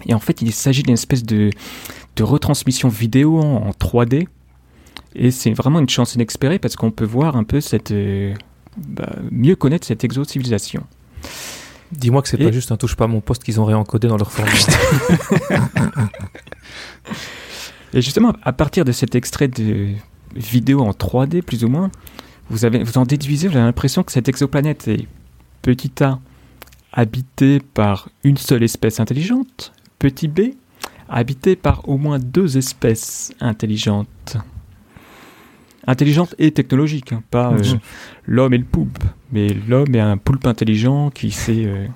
Et 0.07 0.14
en 0.14 0.20
fait, 0.20 0.42
il 0.42 0.53
s'agit 0.53 0.83
d'une 0.83 0.94
espèce 0.94 1.25
de, 1.25 1.51
retransmission 2.20 2.88
vidéo 2.88 3.40
en, 3.40 3.68
en 3.68 3.70
3D. 3.70 4.27
Et 5.16 5.31
c'est 5.31 5.53
vraiment 5.53 5.79
une 5.79 5.88
chance 5.88 6.14
inespérée 6.14 6.59
parce 6.59 6.77
qu'on 6.77 6.90
peut 6.90 7.05
voir 7.05 7.37
un 7.37 7.44
peu 7.44 7.61
cette. 7.61 7.92
euh, 7.92 8.35
bah, 8.77 9.17
mieux 9.31 9.57
connaître 9.57 9.87
cette 9.87 10.05
exo-civilisation. 10.05 10.85
Dis-moi 11.93 12.23
que 12.23 12.29
c'est 12.29 12.41
Et- 12.41 12.45
pas 12.47 12.53
juste 12.53 12.73
un 12.73 12.77
touche 12.77 12.97
pas 12.97 13.05
à 13.05 13.09
mon 13.09 13.21
poste 13.21 13.45
qu'ils 13.45 13.61
ont 13.61 13.65
réencodé 13.65 14.09
dans 14.09 14.17
leur 14.17 14.33
formulaire. 14.33 14.67
Et 17.93 18.03
justement, 18.03 18.33
à 18.43 18.53
partir 18.53 18.85
de 18.85 18.93
cet 18.93 19.15
extrait 19.15 19.49
de 19.49 19.91
vidéo 20.35 20.81
en 20.81 20.91
3D, 20.91 21.43
plus 21.43 21.65
ou 21.65 21.69
moins, 21.69 21.91
vous, 22.51 22.65
avez, 22.65 22.83
vous 22.83 22.99
en 22.99 23.05
déduisez, 23.05 23.47
vous 23.49 23.57
avez 23.57 23.65
l'impression 23.67 24.03
que 24.03 24.11
cette 24.11 24.29
exoplanète 24.29 24.89
est 24.89 25.07
petit 25.63 25.93
a 26.03 26.19
habitée 26.93 27.61
par 27.61 28.09
une 28.25 28.37
seule 28.37 28.63
espèce 28.65 28.99
intelligente, 29.01 29.73
petit 29.99 30.29
b 30.29 30.55
habitée 31.09 31.55
par 31.57 31.89
au 31.89 31.97
moins 31.97 32.19
deux 32.19 32.57
espèces 32.59 33.33
intelligentes. 33.41 34.37
Intelligentes 35.87 36.35
et 36.38 36.51
technologiques, 36.51 37.12
hein, 37.12 37.23
pas 37.31 37.53
euh, 37.53 37.62
l'homme 38.27 38.55
et 38.55 38.59
le 38.59 38.64
poulpe, 38.64 39.05
mais 39.33 39.49
l'homme 39.68 39.94
est 39.94 40.01
un 40.01 40.16
poulpe 40.16 40.47
intelligent 40.47 41.11
qui 41.11 41.31
sait, 41.31 41.64
euh, 41.66 41.87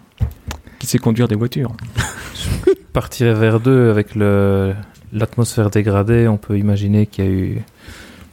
qui 0.79 0.87
sait 0.87 0.99
conduire 0.99 1.27
des 1.29 1.37
voitures. 1.37 1.73
Partirait 2.93 3.35
vers 3.35 3.61
deux 3.61 3.91
avec 3.91 4.15
le 4.15 4.75
l'atmosphère 5.13 5.71
dégradée, 5.71 6.29
on 6.29 6.37
peut 6.37 6.59
imaginer 6.59 7.07
qu'il 7.07 7.25
y 7.25 7.29
a 7.29 7.31
eu 7.31 7.63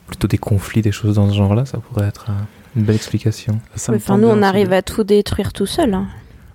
plutôt 0.08 0.28
des 0.28 0.38
conflits, 0.38 0.82
des 0.82 0.92
choses 0.92 1.16
dans 1.16 1.30
ce 1.30 1.36
genre-là. 1.36 1.66
Ça 1.66 1.78
pourrait 1.78 2.08
être 2.08 2.30
un- 2.30 2.46
une 2.76 2.84
belle 2.84 2.98
explication. 2.98 3.62
Ça 3.76 3.94
Enfin, 3.94 4.18
nous, 4.18 4.28
on 4.28 4.42
arrive 4.42 4.74
à 4.74 4.82
tout 4.82 5.06
détruire 5.06 5.54
tout 5.54 5.66
seul. 5.66 5.94
hein. 5.94 6.08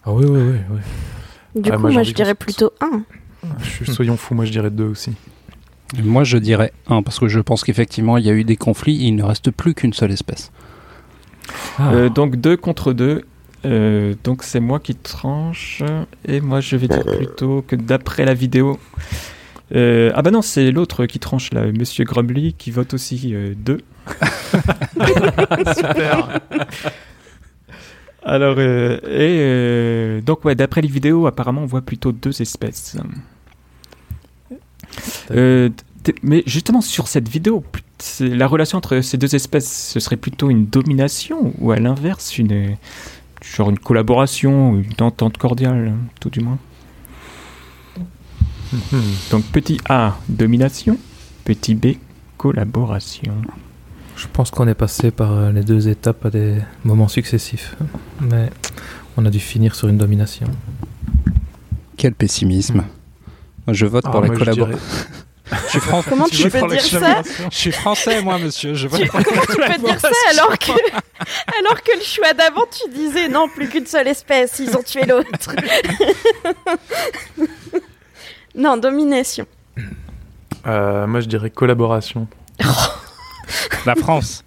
Ah 0.04 0.12
oui, 0.12 0.26
oui, 0.28 0.38
oui. 0.40 0.58
oui. 0.72 1.62
Du 1.62 1.70
Ah, 1.72 1.76
coup, 1.76 1.88
moi, 1.88 2.02
je 2.02 2.12
dirais 2.12 2.34
plutôt 2.34 2.70
un. 2.82 3.02
Je 3.62 3.64
suis- 3.70 3.86
Soyons 3.92 4.18
fous, 4.18 4.34
moi 4.34 4.44
je 4.44 4.50
dirais 4.52 4.70
deux 4.70 4.84
aussi. 4.84 5.12
Moi, 6.02 6.24
je 6.24 6.38
dirais 6.38 6.72
un, 6.86 7.02
parce 7.02 7.18
que 7.18 7.28
je 7.28 7.40
pense 7.40 7.64
qu'effectivement, 7.64 8.16
il 8.16 8.24
y 8.24 8.30
a 8.30 8.32
eu 8.32 8.44
des 8.44 8.56
conflits, 8.56 8.96
il 8.96 9.16
ne 9.16 9.22
reste 9.22 9.50
plus 9.50 9.74
qu'une 9.74 9.92
seule 9.92 10.12
espèce. 10.12 10.52
Ah. 11.78 11.92
Euh, 11.92 12.08
donc 12.08 12.36
deux 12.36 12.56
contre 12.56 12.92
deux. 12.92 13.24
Euh, 13.64 14.14
donc 14.24 14.42
c'est 14.42 14.60
moi 14.60 14.78
qui 14.78 14.94
tranche. 14.94 15.82
Et 16.26 16.40
moi 16.40 16.60
je 16.60 16.76
vais 16.76 16.88
dire 16.88 17.04
plutôt 17.04 17.64
que 17.66 17.76
d'après 17.76 18.24
la 18.24 18.34
vidéo. 18.34 18.78
Euh, 19.74 20.10
ah 20.14 20.22
bah 20.22 20.30
non, 20.30 20.42
c'est 20.42 20.70
l'autre 20.70 21.06
qui 21.06 21.18
tranche 21.18 21.52
là, 21.52 21.66
Monsieur 21.66 22.04
Grumbly, 22.04 22.54
qui 22.54 22.70
vote 22.70 22.94
aussi 22.94 23.32
euh, 23.34 23.54
deux. 23.56 23.80
Super. 25.76 26.40
Alors, 28.22 28.56
euh, 28.58 28.98
et 29.04 29.38
euh, 29.40 30.20
donc 30.20 30.44
ouais, 30.44 30.54
d'après 30.54 30.82
les 30.82 30.88
vidéos, 30.88 31.26
apparemment 31.26 31.62
on 31.62 31.66
voit 31.66 31.82
plutôt 31.82 32.12
deux 32.12 32.42
espèces. 32.42 32.96
Euh, 35.30 35.68
mais 36.22 36.42
justement 36.46 36.80
sur 36.80 37.08
cette 37.08 37.28
vidéo, 37.28 37.62
la 38.20 38.46
relation 38.46 38.78
entre 38.78 39.00
ces 39.00 39.18
deux 39.18 39.34
espèces, 39.34 39.90
ce 39.92 40.00
serait 40.00 40.16
plutôt 40.16 40.50
une 40.50 40.66
domination 40.66 41.52
ou 41.58 41.72
à 41.72 41.76
l'inverse 41.76 42.38
une 42.38 42.76
genre 43.42 43.70
une 43.70 43.78
collaboration, 43.78 44.72
ou 44.72 44.76
une 44.78 45.04
entente 45.04 45.38
cordiale, 45.38 45.94
tout 46.20 46.30
du 46.30 46.40
moins? 46.40 46.58
Donc 49.30 49.44
petit 49.46 49.80
A, 49.88 50.18
domination, 50.28 50.98
petit 51.44 51.74
B, 51.74 51.96
collaboration. 52.36 53.34
Je 54.16 54.26
pense 54.32 54.50
qu'on 54.50 54.68
est 54.68 54.74
passé 54.74 55.10
par 55.10 55.32
euh, 55.32 55.50
les 55.50 55.64
deux 55.64 55.88
étapes 55.88 56.26
à 56.26 56.30
des 56.30 56.58
moments 56.84 57.08
successifs. 57.08 57.74
Mais 58.20 58.50
on 59.16 59.24
a 59.24 59.30
dû 59.30 59.40
finir 59.40 59.74
sur 59.74 59.88
une 59.88 59.96
domination. 59.96 60.46
Quel 61.96 62.14
pessimisme. 62.14 62.84
Je 63.68 63.86
vote 63.86 64.04
Ah, 64.06 64.10
pour 64.10 64.20
la 64.20 64.28
collaboration. 64.30 64.78
Je 65.64 65.68
suis 65.70 65.80
français. 65.80 66.10
Comment 66.10 66.26
tu 66.28 66.42
peux 66.48 66.48
dire 66.48 66.60
ça 66.60 66.66
l'exclamation 66.68 67.48
Je 67.50 67.56
suis 67.56 67.72
français, 67.72 68.22
moi, 68.22 68.38
monsieur. 68.38 68.74
Je 68.74 68.86
vote 68.86 69.00
Tu, 69.00 69.08
pour 69.08 69.20
comment 69.24 69.40
tu 69.50 69.56
peux 69.56 69.78
dire 69.84 69.98
ça 70.00 70.08
alors 70.30 70.56
que, 70.56 70.70
alors 71.58 71.82
que 71.82 71.96
le 71.96 72.04
choix 72.04 72.32
d'avant, 72.34 72.62
tu 72.70 72.88
disais 72.92 73.28
non, 73.28 73.48
plus 73.48 73.68
qu'une 73.68 73.86
seule 73.86 74.06
espèce, 74.06 74.60
ils 74.60 74.76
ont 74.76 74.82
tué 74.82 75.04
l'autre. 75.06 75.50
non, 78.54 78.76
domination. 78.76 79.46
Euh, 80.66 81.06
moi 81.06 81.20
je 81.20 81.26
dirais 81.26 81.50
collaboration. 81.50 82.28
la 83.86 83.94
France. 83.96 84.44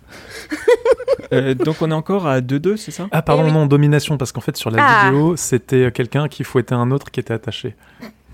Euh, 1.31 1.53
donc 1.55 1.81
on 1.81 1.89
est 1.89 1.95
encore 1.95 2.27
à 2.27 2.39
2-2, 2.41 2.77
c'est 2.77 2.91
ça? 2.91 3.07
Ah 3.11 3.21
pardon, 3.21 3.43
Eh 3.43 3.47
oui. 3.47 3.53
non, 3.53 3.65
domination, 3.65 4.17
parce 4.17 4.31
qu'en 4.31 4.41
fait 4.41 4.55
sur 4.55 4.69
la 4.69 4.85
Ah. 4.85 5.05
vidéo, 5.05 5.35
c'était 5.35 5.91
quelqu'un 5.91 6.27
qui 6.27 6.43
fouettait 6.43 6.75
un 6.75 6.91
autre 6.91 7.09
qui 7.11 7.19
était 7.19 7.33
attaché. 7.33 7.75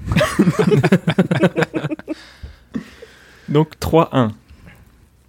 Donc 3.50 3.74
3-1. 3.82 4.30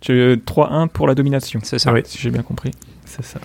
Tu- 0.01 0.12
euh, 0.12 0.37
3-1 0.37 0.88
pour 0.88 1.07
la 1.07 1.14
domination, 1.14 1.61
C'est 1.62 1.79
ça. 1.79 1.90
Ah 1.90 1.95
oui. 1.95 2.03
si 2.05 2.19
j'ai 2.19 2.31
bien 2.31 2.43
compris. 2.43 2.71
C'est 3.05 3.25
ça. 3.25 3.40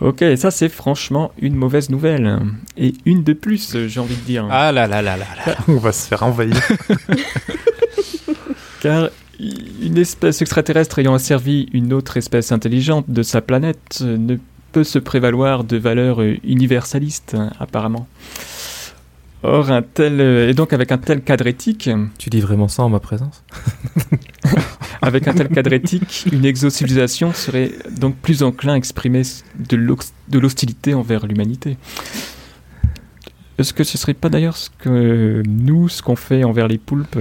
Ok, 0.00 0.22
ça 0.36 0.50
c'est 0.50 0.68
franchement 0.68 1.32
une 1.40 1.54
mauvaise 1.54 1.88
nouvelle. 1.90 2.38
Et 2.76 2.94
une 3.06 3.24
de 3.24 3.32
plus, 3.32 3.76
j'ai 3.86 4.00
envie 4.00 4.16
de 4.16 4.20
dire. 4.20 4.46
Ah 4.50 4.72
là 4.72 4.86
là 4.86 5.00
là 5.02 5.16
là 5.16 5.26
là. 5.46 5.56
On 5.68 5.76
va 5.76 5.92
se 5.92 6.06
faire 6.06 6.22
envahir. 6.22 6.56
Car 8.80 9.08
une 9.38 9.98
espèce 9.98 10.40
extraterrestre 10.42 10.98
ayant 10.98 11.14
asservi 11.14 11.68
une 11.72 11.92
autre 11.92 12.16
espèce 12.18 12.52
intelligente 12.52 13.06
de 13.08 13.22
sa 13.22 13.40
planète 13.40 14.00
ne 14.02 14.36
peut 14.72 14.84
se 14.84 14.98
prévaloir 14.98 15.64
de 15.64 15.76
valeurs 15.78 16.20
universalistes, 16.44 17.36
apparemment. 17.58 18.06
Or, 19.48 19.70
un 19.70 19.82
tel, 19.82 20.20
euh, 20.20 20.48
et 20.50 20.54
donc 20.54 20.72
avec 20.72 20.90
un 20.90 20.98
tel 20.98 21.22
cadre 21.22 21.46
éthique, 21.46 21.88
Tu 22.18 22.30
dis 22.30 22.40
vraiment 22.40 22.66
ça 22.68 22.82
en 22.82 22.88
ma 22.88 22.98
présence 22.98 23.44
avec 25.02 25.28
un 25.28 25.34
tel 25.34 25.48
cadre 25.48 25.72
éthique, 25.72 26.26
une 26.32 26.44
exocivilisation 26.44 27.32
serait 27.32 27.70
donc 28.00 28.16
plus 28.16 28.42
enclin 28.42 28.72
à 28.72 28.76
exprimer 28.76 29.22
de 29.58 30.38
l'hostilité 30.38 30.94
envers 30.94 31.26
l'humanité. 31.26 31.76
Est-ce 33.58 33.72
que 33.72 33.84
ce 33.84 33.96
serait 33.98 34.14
pas 34.14 34.28
d'ailleurs 34.30 34.56
ce 34.56 34.68
que 34.80 35.42
nous, 35.46 35.88
ce 35.88 36.02
qu'on 36.02 36.16
fait 36.16 36.42
envers 36.42 36.66
les 36.66 36.78
poulpes 36.78 37.16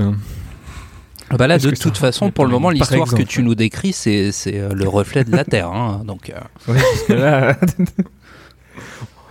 Ah 1.29 1.37
bah 1.37 1.45
là, 1.47 1.59
de 1.59 1.69
toute 1.71 1.97
façon, 1.97 2.31
pour 2.31 2.45
le 2.45 2.51
moment, 2.51 2.71
l'histoire 2.71 3.07
que 3.13 3.21
tu 3.23 3.43
nous 3.43 3.55
décris, 3.55 3.93
c'est 3.93 4.31
c'est, 4.31 4.59
euh, 4.59 4.73
le 4.73 4.87
reflet 4.87 5.23
de 5.23 5.31
la 5.31 5.43
Terre. 5.45 5.69
hein. 5.69 6.01
Donc, 6.07 6.31
euh. 6.69 6.73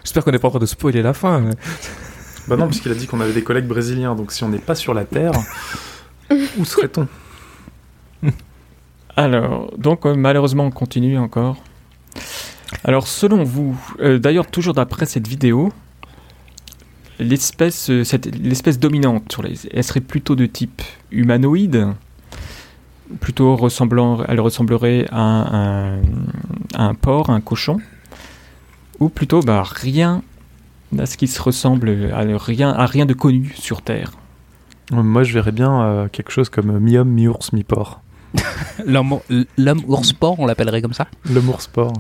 J'espère 0.05 0.23
qu'on 0.25 0.31
n'est 0.33 0.39
pas 0.39 0.49
en 0.49 0.53
train 0.53 0.61
de 0.61 0.67
spoiler 0.67 1.03
la 1.03 1.13
fin. 1.15 1.41
mais- 1.41 1.55
bah 2.49 2.57
non, 2.57 2.67
puisqu'il 2.67 2.93
a 2.93 2.95
dit 2.95 3.07
qu'on 3.07 3.21
avait 3.21 3.33
des 3.33 3.43
collègues 3.43 3.67
brésiliens, 3.67 4.15
donc 4.15 4.33
si 4.33 4.45
on 4.45 4.49
n'est 4.49 4.59
pas 4.59 4.75
sur 4.75 4.95
la 4.95 5.05
Terre, 5.05 5.33
où 6.59 6.65
serait-on? 6.65 7.07
Alors, 9.17 9.73
donc 9.79 10.05
malheureusement, 10.07 10.65
on 10.65 10.71
continue 10.71 11.19
encore. 11.19 11.57
Alors, 12.83 13.07
selon 13.07 13.45
vous, 13.45 13.77
euh, 14.01 14.19
d'ailleurs, 14.19 14.49
toujours 14.51 14.75
d'après 14.75 15.07
cette 15.07 15.29
vidéo, 15.29 15.73
l'espèce, 17.21 17.91
euh, 17.91 18.03
cette- 18.05 18.35
l'espèce 18.37 18.79
dominante, 18.79 19.31
sur 19.31 19.43
les, 19.43 19.55
elle 19.73 19.85
serait 19.85 20.01
plutôt 20.01 20.35
de 20.35 20.47
type 20.47 20.83
humanoïde, 21.13 21.89
plutôt 23.21 23.55
ressemblant, 23.55 24.25
elle 24.27 24.41
ressemblerait 24.41 25.07
à 25.13 25.21
un, 25.21 25.99
à 26.75 26.85
un 26.85 26.95
porc, 26.95 27.31
un 27.31 27.41
cochon, 27.41 27.79
ou 28.99 29.09
plutôt 29.09 29.41
bah, 29.41 29.63
rien 29.65 30.23
à 30.99 31.07
ce 31.07 31.17
qui 31.17 31.27
se 31.27 31.41
ressemble 31.43 32.11
à 32.13 32.21
rien, 32.39 32.71
à 32.71 32.87
rien 32.87 33.07
de 33.07 33.15
connu 33.15 33.53
sur 33.57 33.83
Terre. 33.83 34.13
Moi 34.93 35.23
je 35.25 35.33
verrais 35.33 35.53
bien 35.53 35.83
euh, 35.83 36.09
quelque 36.09 36.31
chose 36.31 36.49
comme 36.51 36.71
euh, 36.71 36.79
mi-homme, 36.81 37.09
mi-ours, 37.09 37.53
mi-porc. 37.53 38.01
l'homme 38.87 39.19
l'homme 39.57 39.81
ours 39.89 40.13
porc, 40.13 40.39
on 40.41 40.47
l'appellerait 40.47 40.83
comme 40.83 40.93
ça? 40.93 41.07
L'homme 41.33 41.49
ours 41.49 41.67
porc. 41.67 41.93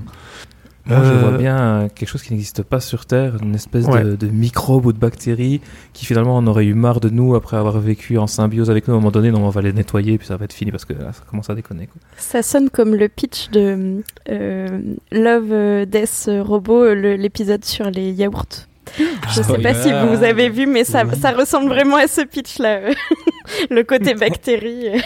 Moi, 0.86 0.98
je 1.02 1.12
vois 1.14 1.38
bien 1.38 1.58
euh, 1.58 1.88
quelque 1.88 2.08
chose 2.10 2.22
qui 2.22 2.34
n'existe 2.34 2.62
pas 2.62 2.78
sur 2.78 3.06
Terre, 3.06 3.36
une 3.42 3.54
espèce 3.54 3.86
Ouais. 3.86 4.04
de, 4.04 4.16
de 4.16 4.26
microbe 4.26 4.84
ou 4.84 4.92
de 4.92 4.98
bactérie 4.98 5.62
qui 5.94 6.04
finalement 6.04 6.36
en 6.36 6.46
aurait 6.46 6.66
eu 6.66 6.74
marre 6.74 7.00
de 7.00 7.08
nous 7.08 7.34
après 7.34 7.56
avoir 7.56 7.78
vécu 7.80 8.18
en 8.18 8.26
symbiose 8.26 8.68
avec 8.70 8.86
nous. 8.86 8.92
À 8.92 8.96
un 8.98 9.00
moment 9.00 9.10
donné, 9.10 9.30
non, 9.30 9.46
on 9.46 9.48
va 9.48 9.62
les 9.62 9.72
nettoyer 9.72 10.18
puis 10.18 10.26
ça 10.26 10.36
va 10.36 10.44
être 10.44 10.52
fini 10.52 10.70
parce 10.70 10.84
que 10.84 10.92
là, 10.92 11.14
ça 11.14 11.22
commence 11.30 11.48
à 11.48 11.54
déconner. 11.54 11.86
Quoi. 11.86 12.02
Ça 12.18 12.42
sonne 12.42 12.68
comme 12.68 12.94
le 12.94 13.08
pitch 13.08 13.48
de 13.48 14.02
euh, 14.28 14.78
Love 15.10 15.86
Death 15.86 16.28
Robot, 16.46 16.92
l'épisode 16.92 17.64
sur 17.64 17.90
les 17.90 18.12
yaourts. 18.12 18.66
Je 18.98 19.42
sais 19.42 19.58
pas 19.58 19.74
si 19.74 19.90
vous 19.90 20.22
avez 20.22 20.48
vu, 20.48 20.66
mais 20.66 20.84
ça, 20.84 21.04
ça 21.20 21.32
ressemble 21.32 21.68
vraiment 21.68 21.96
à 21.96 22.06
ce 22.06 22.20
pitch-là. 22.22 22.80
le 23.70 23.82
côté 23.82 24.14
bactérie. 24.14 25.02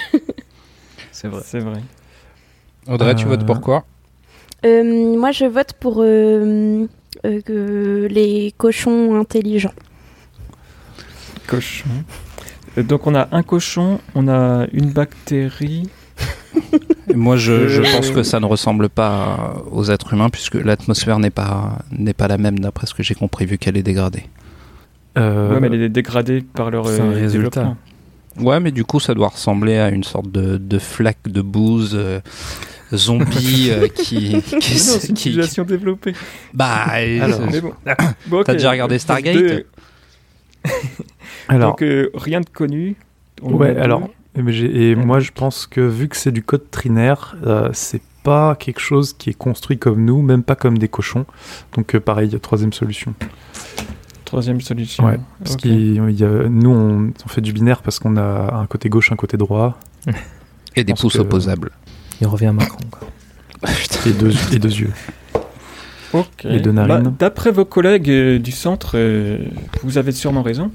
C'est 1.12 1.28
vrai. 1.28 1.42
C'est 1.44 1.60
vrai. 1.60 1.80
Audrey, 2.88 3.14
tu 3.14 3.24
Euh, 3.26 3.28
votes 3.28 3.46
pour 3.46 3.60
quoi? 3.60 3.84
Euh, 4.66 5.16
moi, 5.16 5.30
je 5.32 5.44
vote 5.46 5.72
pour 5.74 6.02
euh, 6.02 6.86
euh, 7.24 8.08
les 8.08 8.52
cochons 8.56 9.18
intelligents. 9.18 9.74
Cochon. 11.46 11.88
Euh, 12.76 12.82
Donc 12.82 13.06
on 13.06 13.14
a 13.14 13.28
un 13.32 13.42
cochon, 13.42 14.00
on 14.14 14.28
a 14.28 14.66
une 14.72 14.90
bactérie. 14.90 15.88
Moi, 17.14 17.36
je, 17.36 17.68
je 17.68 17.82
Euh, 17.82 17.84
pense 17.96 18.10
que 18.10 18.22
ça 18.22 18.40
ne 18.40 18.46
ressemble 18.46 18.88
pas 18.88 19.62
aux 19.70 19.90
êtres 19.90 20.12
humains 20.14 20.28
puisque 20.30 20.54
l'atmosphère 20.54 21.18
n'est 21.18 21.30
pas 21.30 21.78
n'est 21.90 22.14
pas 22.14 22.28
la 22.28 22.38
même 22.38 22.58
d'après 22.58 22.86
ce 22.86 22.94
que 22.94 23.02
j'ai 23.02 23.14
compris 23.14 23.46
vu 23.46 23.58
qu'elle 23.58 23.76
est 23.76 23.82
dégradée. 23.82 24.24
Euh, 25.16 25.52
Ouais, 25.54 25.60
mais 25.60 25.66
elle 25.68 25.82
est 25.82 25.88
dégradée 25.88 26.42
par 26.42 26.70
leur 26.70 26.86
c'est 26.88 27.00
un 27.00 27.10
euh, 27.10 27.14
résultat. 27.20 27.76
Ouais, 28.38 28.60
mais 28.60 28.70
du 28.70 28.84
coup, 28.84 29.00
ça 29.00 29.14
doit 29.14 29.28
ressembler 29.28 29.78
à 29.78 29.88
une 29.90 30.04
sorte 30.04 30.30
de, 30.30 30.58
de 30.58 30.78
flaque 30.78 31.18
de 31.26 31.40
bouse 31.42 31.92
euh, 31.94 32.20
zombie 32.94 33.68
euh, 33.70 33.88
qui, 33.88 34.40
qui, 34.60 34.74
Non, 34.74 34.78
c'est 34.80 35.08
une 35.08 35.14
qui- 35.14 35.22
civilisation 35.22 35.64
développée. 35.64 36.12
Bah, 36.54 36.84
Alors, 36.86 37.40
Mais 37.50 37.60
bon. 37.60 37.72
Bon, 38.26 38.42
T'as 38.44 38.52
ok. 38.52 38.58
déjà 38.58 38.70
regardé 38.70 38.98
Stargate 38.98 39.64
alors, 41.48 41.70
Donc 41.72 41.82
euh, 41.82 42.10
rien 42.14 42.40
de 42.40 42.48
connu. 42.48 42.96
On 43.42 43.54
ouais, 43.54 43.76
alors, 43.76 44.08
et 44.38 44.94
moi 44.94 45.20
je 45.20 45.30
pense 45.34 45.66
que 45.66 45.80
vu 45.80 46.08
que 46.08 46.16
c'est 46.16 46.32
du 46.32 46.42
code 46.42 46.70
trinaire, 46.70 47.36
euh, 47.46 47.70
c'est 47.72 48.02
pas 48.22 48.54
quelque 48.56 48.80
chose 48.80 49.12
qui 49.12 49.30
est 49.30 49.34
construit 49.34 49.78
comme 49.78 50.04
nous, 50.04 50.22
même 50.22 50.42
pas 50.42 50.54
comme 50.56 50.78
des 50.78 50.88
cochons. 50.88 51.24
Donc 51.74 51.94
euh, 51.94 52.00
pareil, 52.00 52.28
troisième 52.40 52.72
solution. 52.72 53.14
Troisième 54.24 54.60
solution. 54.60 55.04
Ouais, 55.06 55.18
parce 55.42 55.54
Ok. 55.54 55.60
qu'il 55.62 55.94
y 55.94 56.24
a- 56.24 56.48
nous 56.48 56.70
on, 56.70 57.12
on 57.24 57.28
fait 57.28 57.40
du 57.40 57.52
binaire 57.52 57.80
parce 57.82 57.98
qu'on 57.98 58.16
a 58.16 58.54
un 58.54 58.66
côté 58.66 58.88
gauche, 58.90 59.10
un 59.12 59.16
côté 59.16 59.36
droit, 59.36 59.78
et 60.76 60.84
des 60.84 60.94
pouces 60.94 61.14
que- 61.14 61.18
opposables. 61.20 61.70
Il 62.20 62.26
revient 62.26 62.46
à 62.46 62.52
Macron. 62.52 62.78
Quoi. 62.90 63.08
et 64.06 64.12
deux, 64.12 64.32
et 64.52 64.58
deux 64.58 64.68
yeux. 64.80 64.92
Ok. 66.12 66.44
Et 66.44 66.60
deux 66.60 66.72
narines. 66.72 67.02
Bah, 67.04 67.12
d'après 67.18 67.50
vos 67.52 67.64
collègues 67.64 68.10
euh, 68.10 68.38
du 68.38 68.50
centre, 68.52 68.92
euh, 68.94 69.38
vous 69.82 69.98
avez 69.98 70.12
sûrement 70.12 70.42
raison. 70.42 70.70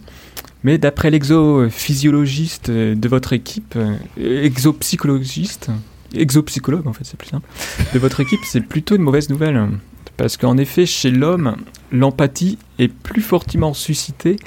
Mais 0.64 0.78
d'après 0.78 1.10
l'exophysiologiste 1.12 2.70
euh, 2.70 2.96
de 2.96 3.08
votre 3.10 3.34
équipe, 3.34 3.76
euh, 3.76 3.96
exopsychologiste, 4.18 5.70
exopsychologue 6.16 6.88
en 6.88 6.94
fait, 6.94 7.04
c'est 7.04 7.18
plus 7.18 7.30
simple, 7.30 7.48
de 7.94 8.00
votre 8.00 8.20
équipe, 8.22 8.40
c'est 8.46 8.62
plutôt 8.62 8.96
une 8.96 9.02
mauvaise 9.02 9.30
nouvelle. 9.30 9.70
Parce 10.16 10.38
qu'en 10.38 10.58
effet, 10.58 10.86
chez 10.86 11.10
l'homme, 11.10 11.56
l'empathie 11.92 12.60
est 12.78 12.88
plus 12.88 13.22
fortement 13.22 13.74
suscitée 13.74 14.38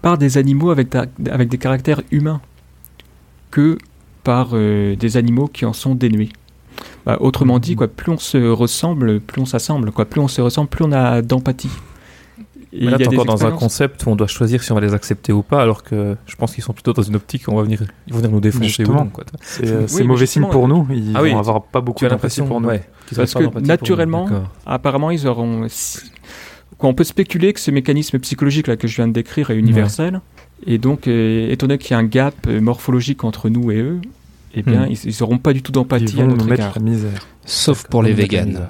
par 0.00 0.16
des 0.16 0.38
animaux 0.38 0.70
avec, 0.70 0.90
ta- 0.90 1.06
avec 1.30 1.50
des 1.50 1.58
caractères 1.58 2.00
humains 2.10 2.40
que 3.50 3.76
par 4.24 4.50
euh, 4.54 4.96
des 4.96 5.16
animaux 5.18 5.46
qui 5.46 5.66
en 5.66 5.72
sont 5.74 5.94
dénués. 5.94 6.30
Bah, 7.04 7.18
autrement 7.20 7.58
dit, 7.58 7.76
quoi, 7.76 7.88
plus 7.88 8.12
on 8.12 8.18
se 8.18 8.38
ressemble, 8.38 9.20
plus 9.20 9.42
on 9.42 9.46
s'assemble. 9.46 9.90
Quoi, 9.92 10.06
plus 10.06 10.20
on 10.20 10.28
se 10.28 10.40
ressemble, 10.40 10.68
plus 10.70 10.84
on 10.84 10.92
a 10.92 11.20
d'empathie. 11.20 11.70
Et 12.72 12.84
Mais 12.84 12.90
là, 12.92 12.96
il 12.98 13.00
y 13.00 13.02
a 13.02 13.06
t'es 13.06 13.10
des 13.10 13.18
encore 13.18 13.36
dans 13.36 13.46
un 13.46 13.50
concept 13.50 14.06
où 14.06 14.10
on 14.10 14.16
doit 14.16 14.28
choisir 14.28 14.62
si 14.62 14.70
on 14.70 14.76
va 14.76 14.80
les 14.80 14.94
accepter 14.94 15.32
ou 15.32 15.42
pas, 15.42 15.60
alors 15.60 15.82
que 15.82 16.16
je 16.26 16.36
pense 16.36 16.54
qu'ils 16.54 16.62
sont 16.62 16.72
plutôt 16.72 16.92
dans 16.92 17.02
une 17.02 17.16
optique 17.16 17.48
où 17.48 17.50
on 17.50 17.56
va 17.56 17.64
venir, 17.64 17.82
ils 18.06 18.12
vont 18.12 18.20
venir 18.20 18.30
nous 18.32 18.40
défoncer 18.40 18.64
ou 18.64 18.68
Justement. 18.68 19.04
non. 19.04 19.10
Quoi. 19.10 19.24
C'est 19.42 19.66
euh, 19.66 19.80
Oui, 19.80 19.84
c'est 19.88 20.00
mais 20.02 20.06
mauvais 20.06 20.26
signe 20.26 20.46
pour 20.48 20.68
nous. 20.68 20.86
Ils 20.92 21.12
Ah 21.16 21.22
oui, 21.22 21.32
vont 21.32 21.38
avoir 21.40 21.62
pas 21.64 21.80
beaucoup 21.80 22.04
l'impression 22.04 22.46
pour 22.46 22.60
nous. 22.60 22.68
ouais, 22.68 22.82
qu'ils 23.08 23.16
Parce 23.16 23.34
que 23.34 23.42
nous. 23.42 23.60
naturellement, 23.66 24.28
apparemment, 24.66 25.10
ils 25.10 25.26
auront. 25.26 25.66
quoi, 26.78 26.88
on 26.90 26.94
peut 26.94 27.02
spéculer 27.04 27.52
que 27.52 27.58
ce 27.60 27.72
mécanisme 27.72 28.18
psychologique 28.20 28.68
là 28.68 28.76
que 28.76 28.86
je 28.86 28.94
viens 28.96 29.08
de 29.08 29.12
décrire 29.12 29.50
est 29.50 29.56
universel. 29.56 30.20
Et 30.66 30.78
donc, 30.78 31.08
euh, 31.08 31.50
étant 31.50 31.66
donné 31.66 31.78
qu'il 31.78 31.92
y 31.92 31.94
a 31.94 31.98
un 31.98 32.04
gap 32.04 32.34
euh, 32.46 32.60
morphologique 32.60 33.24
entre 33.24 33.48
nous 33.48 33.70
et 33.72 33.78
eux, 33.80 34.00
eh 34.54 34.62
bien, 34.62 34.86
Hmm. 34.86 34.90
ils, 34.90 34.98
ils 35.06 35.22
auront 35.22 35.38
pas 35.38 35.52
du 35.54 35.62
tout 35.62 35.72
d'empathie 35.72 36.20
à 36.20 36.24
notre 36.26 36.44
mettre 36.44 36.60
égard. 36.62 36.72
la 36.76 36.82
misère. 36.82 37.26
Sauf 37.46 37.84
pour 37.88 38.02
les 38.02 38.12
véganes. 38.12 38.66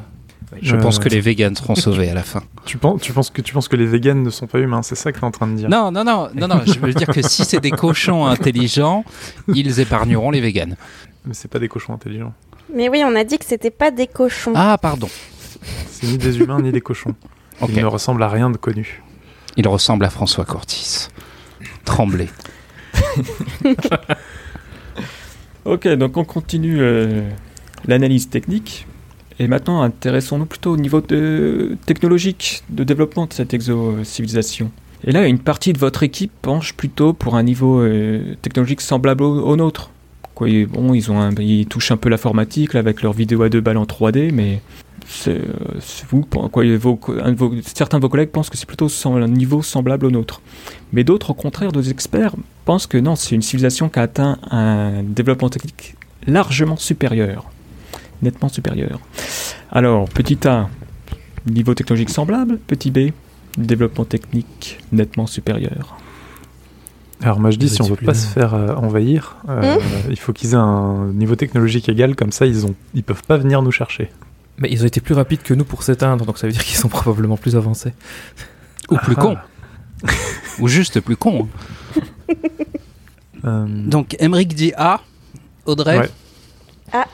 Je 0.63 0.75
Euh, 0.75 0.79
pense 0.81 0.99
que 0.99 1.09
les 1.09 1.21
véganes 1.21 1.55
seront 1.57 1.75
sauvés 1.87 2.09
à 2.11 2.15
la 2.15 2.23
fin. 2.23 2.43
Tu 2.65 2.77
penses, 2.79 3.01
tu 3.01 3.13
penses 3.13 3.31
que 3.31 3.41
tu 3.41 3.53
penses 3.55 3.69
que 3.69 3.77
les 3.77 3.87
véganes 3.87 4.23
ne 4.23 4.31
sont 4.31 4.47
pas 4.47 4.59
humains, 4.59 4.83
c'est 4.83 4.95
ça 4.97 5.13
que 5.13 5.19
tu 5.19 5.23
es 5.23 5.27
en 5.27 5.31
train 5.31 5.47
de 5.47 5.55
dire 5.57 5.69
Non, 5.69 5.91
non, 5.93 6.05
non, 6.05 6.29
non, 6.35 6.49
non. 6.49 6.61
Je 6.67 6.79
veux 6.79 6.93
dire 6.93 7.07
que 7.09 7.23
si 7.23 7.45
c'est 7.45 7.61
des 7.61 7.71
cochons 7.71 8.27
intelligents, 8.37 9.05
ils 9.49 9.79
épargneront 9.81 10.31
les 10.31 10.41
véganes. 10.41 10.77
Mais 11.25 11.35
c'est 11.35 11.49
pas 11.49 11.59
des 11.59 11.69
cochons 11.69 11.93
intelligents. 11.95 12.33
Mais 12.75 12.89
oui, 12.89 13.03
on 13.05 13.15
a 13.17 13.25
dit 13.25 13.39
que 13.39 13.45
c'était 13.45 13.71
pas 13.71 13.91
des 13.91 14.07
cochons. 14.07 14.53
Ah, 14.55 14.77
pardon. 14.81 15.09
C'est 15.91 16.07
ni 16.07 16.19
des 16.19 16.39
humains 16.39 16.61
ni 16.61 16.73
des 16.73 16.81
cochons. 16.81 17.15
Ok. 17.61 17.71
Ils 17.75 17.83
ne 17.83 17.87
ressemblent 17.87 18.23
à 18.23 18.29
rien 18.31 18.49
de 18.49 18.57
connu. 18.57 19.03
Il 19.59 19.69
ressemble 19.69 20.07
à 20.07 20.11
François 20.11 20.47
Cortis. 20.47 21.09
Tremblay. 21.85 22.29
Ok, 25.67 25.87
donc 25.89 26.17
on 26.17 26.25
continue 26.25 26.79
euh, 26.81 27.29
l'analyse 27.87 28.31
technique. 28.31 28.87
Et 29.41 29.49
maintenant, 29.49 29.81
intéressons-nous 29.81 30.45
plutôt 30.45 30.73
au 30.73 30.77
niveau 30.77 31.01
technologique 31.01 32.63
de 32.69 32.85
développement 32.85 33.25
de 33.25 33.33
cette 33.33 33.55
exo-civilisation. 33.55 34.71
Et 35.03 35.13
là, 35.13 35.27
une 35.27 35.39
partie 35.39 35.73
de 35.73 35.79
votre 35.79 36.03
équipe 36.03 36.31
penche 36.43 36.75
plutôt 36.75 37.15
pour 37.15 37.37
un 37.37 37.43
niveau 37.43 37.81
euh, 37.81 38.35
technologique 38.43 38.83
semblable 38.83 39.25
au, 39.25 39.57
nôtre. 39.57 39.93
Quoi, 40.35 40.49
bon, 40.69 40.93
ils, 40.93 41.67
touchent 41.67 41.91
un 41.91 41.97
peu 41.97 42.11
l'informatique 42.11 42.75
avec 42.75 43.01
leur 43.01 43.15
vidéo 43.15 43.41
à 43.43 43.49
deux 43.49 43.63
balles 43.63 43.79
en 43.79 43.85
3D, 43.85 44.31
mais 44.31 44.61
certains 45.07 45.39
de 47.97 48.03
vos 48.03 48.11
collègues 48.11 48.29
pensent 48.29 48.51
que 48.51 48.59
c'est 48.59 48.69
plutôt 48.69 48.89
un 49.07 49.27
niveau 49.27 49.63
semblable 49.63 50.05
au 50.05 50.11
nôtre. 50.11 50.43
Mais 50.93 51.03
d'autres, 51.03 51.31
au 51.31 51.35
contraire, 51.35 51.73
d'autres 51.73 51.91
experts 51.91 52.35
pensent 52.67 52.87
que 52.87 52.99
non, 52.99 53.17
c'est 53.17 53.35
une 53.35 53.41
civilisation 53.41 53.89
qui 53.89 53.99
a 53.99 54.03
atteint 54.03 54.37
un 54.51 55.03
développement 55.03 55.49
technique 55.49 55.95
largement 56.27 56.77
supérieur, 56.77 57.47
nettement 58.23 58.49
supérieur. 58.49 59.01
Alors, 59.71 60.09
petit 60.09 60.39
A, 60.47 60.69
niveau 61.47 61.75
technologique 61.75 62.11
semblable, 62.11 62.59
petit 62.59 62.91
B, 62.91 63.11
développement 63.57 64.05
technique 64.05 64.79
nettement 64.93 65.27
supérieur. 65.27 65.97
Alors 67.23 67.39
moi 67.39 67.51
je 67.51 67.59
dis, 67.59 67.69
si 67.69 67.83
on 67.83 67.85
veut 67.87 67.97
pas 67.97 68.15
se 68.15 68.27
faire 68.27 68.55
euh, 68.55 68.75
envahir, 68.75 69.37
euh, 69.49 69.77
il 70.09 70.19
faut 70.19 70.33
qu'ils 70.33 70.53
aient 70.53 70.55
un 70.55 71.09
niveau 71.13 71.37
technologique 71.37 71.89
égal, 71.91 72.17
comme 72.17 72.33
ça 72.33 72.47
ils 72.47 72.65
ont, 72.65 72.75
ils 72.95 73.03
peuvent 73.03 73.23
pas 73.25 73.37
venir 73.37 73.61
nous 73.61 73.71
chercher. 73.73 74.11
Mais 74.57 74.69
ils 74.73 74.83
ont 74.83 74.87
été 74.87 75.03
plus 75.03 75.15
rapides 75.15 75.43
que 75.43 75.53
nous 75.53 75.65
pour 75.67 75.83
s'éteindre, 75.83 76.25
donc 76.25 76.39
ça 76.39 76.47
veut 76.47 76.53
dire 76.55 76.65
qu'ils 76.65 76.79
sont 76.79 76.89
probablement 76.99 77.37
plus 77.37 77.57
avancés. 77.57 77.93
Ou 78.91 78.97
plus 78.97 79.15
Ah. 79.19 79.21
con. 79.21 79.37
Ou 80.61 80.69
juste 80.69 81.01
plus 81.01 81.17
con. 81.17 81.47
Euh, 83.45 83.67
Donc, 83.69 84.17
Emmerich 84.19 84.55
dit 84.55 84.73
A. 84.77 85.01
Audrey. 85.67 85.99
Ouais. 85.99 86.11
A. 86.93 87.05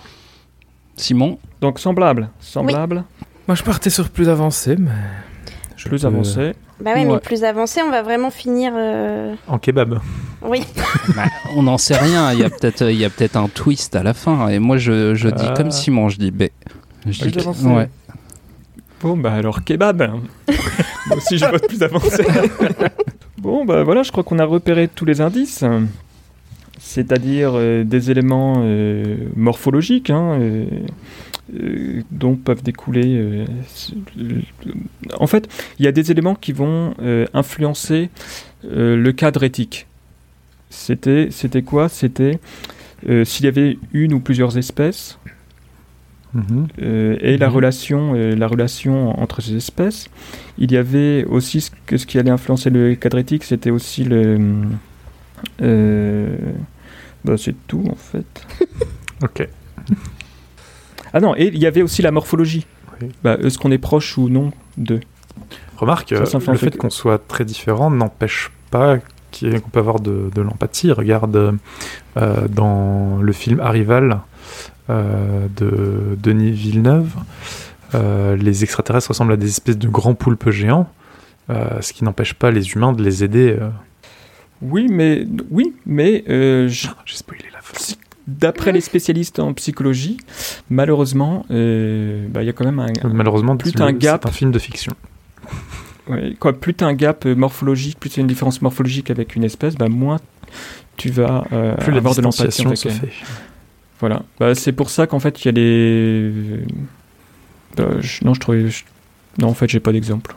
Simon. 0.97 1.39
Donc, 1.61 1.79
semblable, 1.79 2.29
semblable, 2.41 3.05
Moi 3.49 3.55
je 3.55 3.63
partais 3.63 3.91
sur 3.91 4.09
plus 4.11 4.29
avancé, 4.29 4.77
mais. 4.77 4.91
je 5.77 5.89
plus 5.89 6.01
peux- 6.03 6.07
avancé. 6.07 6.55
Bah 6.81 6.93
ouais, 6.93 7.07
Ouais. 7.07 7.13
mais 7.15 7.19
plus 7.21 7.43
avancé, 7.45 7.81
on 7.83 7.91
va 7.91 8.03
vraiment 8.03 8.31
finir. 8.31 8.73
euh, 8.77 9.35
En 9.49 9.59
kebab. 9.59 10.01
Oui. 10.43 10.63
Bah, 11.17 11.23
on 11.55 11.63
n'en 11.63 11.79
sait 11.79 11.97
rien. 11.97 12.33
Il 12.33 12.39
y 12.41 12.45
a 12.45 12.51
peut-être, 12.51 12.83
il 12.91 12.97
y 12.99 13.05
a 13.05 13.11
peut-être 13.11 13.37
un 13.37 13.49
twist 13.49 13.95
à 13.97 14.03
la 14.03 14.13
fin. 14.13 14.49
Et 14.49 14.59
moi, 14.59 14.77
je, 14.77 15.15
je 15.15 15.29
dis 15.29 15.47
comme 15.57 15.71
Simon. 15.71 16.09
Je 16.11 16.19
dis 16.19 16.31
B. 16.31 16.45
Je 17.09 17.21
Plus 17.23 17.31
dis- 17.31 17.39
avancé. 17.39 17.65
ouais. 17.67 17.89
Bon, 19.01 19.17
bah 19.17 19.33
alors 19.35 19.63
kebab. 19.65 19.99
Moi 21.07 21.17
aussi, 21.17 21.39
je 21.39 21.45
vote 21.47 21.67
plus 21.69 21.83
avancé. 21.83 22.25
bon, 23.39 23.65
bah 23.65 23.83
voilà, 23.85 24.03
je 24.03 24.11
crois 24.11 24.25
qu'on 24.25 24.39
a 24.39 24.45
repéré 24.45 24.89
tous 24.89 25.05
les 25.05 25.21
indices. 25.21 25.63
C'est-à-dire 26.97 27.51
euh, 27.55 27.85
des 27.85 28.11
éléments 28.11 28.55
euh, 28.65 29.17
morphologiques, 29.37 30.09
hein, 30.09 30.39
euh, 30.41 32.01
dont 32.11 32.37
peuvent 32.37 32.63
découler. 32.63 33.19
euh, 33.19 33.45
euh, 34.19 34.41
en 35.21 35.27
fait, 35.27 35.47
il 35.79 35.85
y 35.85 35.89
a 35.89 35.93
des 35.93 36.11
éléments 36.11 36.35
qui 36.35 36.53
vont 36.53 36.95
influencer 37.35 38.09
le 38.65 39.11
cadre 39.13 39.43
éthique. 39.45 39.87
C'était, 40.71 41.29
c'était 41.31 41.61
quoi? 41.61 41.91
C'était 41.91 42.39
s'il 43.25 43.45
y 43.45 43.49
avait 43.49 43.77
une 43.93 44.15
ou 44.15 44.21
plusieurs 44.21 44.57
espèces, 44.57 45.19
Mhm. 46.35 46.67
euh, 46.83 47.17
et 47.21 47.37
la 47.39 47.49
Mhm. 47.49 47.55
relation 47.55 48.13
euh, 48.15 48.35
la 48.37 48.47
relation 48.49 49.19
entre 49.23 49.41
ces 49.41 49.55
espèces 49.57 50.09
il 50.59 50.71
y 50.73 50.77
avait 50.77 51.25
aussi 51.25 51.61
ce, 51.63 51.71
que 51.87 51.97
ce 51.97 52.05
qui 52.05 52.19
allait 52.19 52.33
influencer 52.39 52.69
le 52.69 52.95
cadre 52.95 53.19
éthique 53.19 53.45
c'était 53.45 53.71
aussi 53.71 54.03
le 54.05 54.37
bah, 57.27 57.35
c'est 57.37 57.55
tout 57.67 57.85
en 57.91 57.95
fait 57.95 58.47
Ok. 59.23 59.49
ah 61.13 61.21
non 61.21 61.35
et 61.37 61.47
il 61.47 61.59
y 61.59 61.67
avait 61.67 61.83
aussi 61.83 62.03
la 62.03 62.11
morphologie 62.11 62.67
Oui. 63.01 63.09
bah, 63.23 63.37
est-ce 63.43 63.59
qu'on 63.59 63.71
est 63.73 63.79
proche 63.79 64.17
ou 64.19 64.29
non 64.29 64.53
de 64.77 65.01
Remarque, 65.77 66.09
Ça, 66.11 66.15
euh, 66.15 66.25
ça 66.25 66.41
fait 66.41 66.49
un 66.49 66.53
le 66.53 66.59
fait 66.59 66.77
qu'on 66.77 66.91
soit 66.91 67.27
très 67.29 67.45
différents 67.45 67.91
n'empêche 67.91 68.51
pas 68.71 68.99
qu'on 69.41 69.71
peut 69.71 69.79
avoir 69.81 70.01
de, 70.01 70.31
de 70.35 70.43
l'empathie. 70.43 70.93
Regarde 70.93 71.59
euh, 72.17 72.49
dans 72.49 73.19
le 73.21 73.33
film 73.33 73.61
Arrival 73.61 74.21
euh, 74.91 75.47
de 75.57 76.17
Denis 76.23 76.53
Villeneuve, 76.53 77.11
euh, 77.95 78.37
les 78.37 78.65
extraterrestres 78.65 79.09
ressemblent 79.09 79.33
à 79.33 79.37
des 79.37 79.49
espèces 79.49 79.79
de 79.79 79.89
grands 79.89 80.15
poulpes 80.15 80.51
géants, 80.51 80.89
ce 81.49 81.93
qui 81.93 82.03
n'empêche 82.05 82.35
pas 82.35 82.51
les 82.51 82.73
humains 82.73 82.93
de 82.93 83.03
les 83.03 83.23
aider. 83.23 83.57
Oui 84.63 84.87
mais 84.91 85.25
oui 85.51 85.75
mais 85.87 86.25
euh, 86.29 86.69
je- 86.69 86.89
J'ai 87.05 87.17
spoilé 87.17 87.45
la 87.53 87.61
fin. 87.61 87.77
d'après 88.27 88.73
les 88.73 88.81
spécialistes 88.81 89.39
en 89.39 89.53
psychologie 89.55 90.17
malheureusement 90.71 91.45
euh, 91.51 92.27
bah, 92.29 92.43
il 92.43 92.47
y 92.47 92.49
a 92.49 92.53
quand 92.53 92.65
même 92.65 92.79
un, 92.81 92.87
Malheureusement, 93.09 93.57
plus 93.59 93.73
un 93.79 93.93
gap- 93.93 94.23
c'est 94.25 94.29
un 94.29 94.33
film 94.33 94.51
de 94.53 94.59
fiction. 94.59 94.93
Ouais, 96.09 96.35
quoi, 96.39 96.53
plus 96.53 96.73
tu 96.75 96.85
as 96.85 96.87
un 96.87 96.95
gap 96.95 97.25
morphologique, 97.25 97.99
plus 97.99 98.11
tu 98.11 98.21
as 98.21 98.23
une 98.23 98.27
différence 98.29 98.63
morphologique 98.63 99.11
avec 99.11 99.35
une 99.37 99.43
espèce, 99.45 99.75
bah, 99.75 99.89
moins 99.89 100.19
tu 100.97 101.11
vas 101.11 101.45
euh, 101.53 101.75
Plus 101.77 101.91
la 101.93 101.99
avoir 101.99 102.15
de 102.15 102.23
l'empathie 102.23 102.65
avec 102.65 102.77
se 102.79 102.89
fait. 102.89 103.13
Voilà. 104.01 104.23
Bah, 104.39 104.55
c'est 104.55 104.73
pour 104.73 104.89
ça 104.91 105.07
qu'en 105.07 105.19
fait, 105.21 105.43
il 105.43 105.47
y 105.47 105.49
a 105.49 105.53
les. 105.53 106.33
Je- 108.01 108.25
Non, 108.25 108.35
je 108.35 108.41
trouvais. 108.41 108.69
je- 108.69 108.85
Non, 109.39 109.49
en 109.49 109.55
fait, 109.55 109.69
j'ai 109.69 109.81
pas 109.81 109.93
d'exemple. 109.93 110.35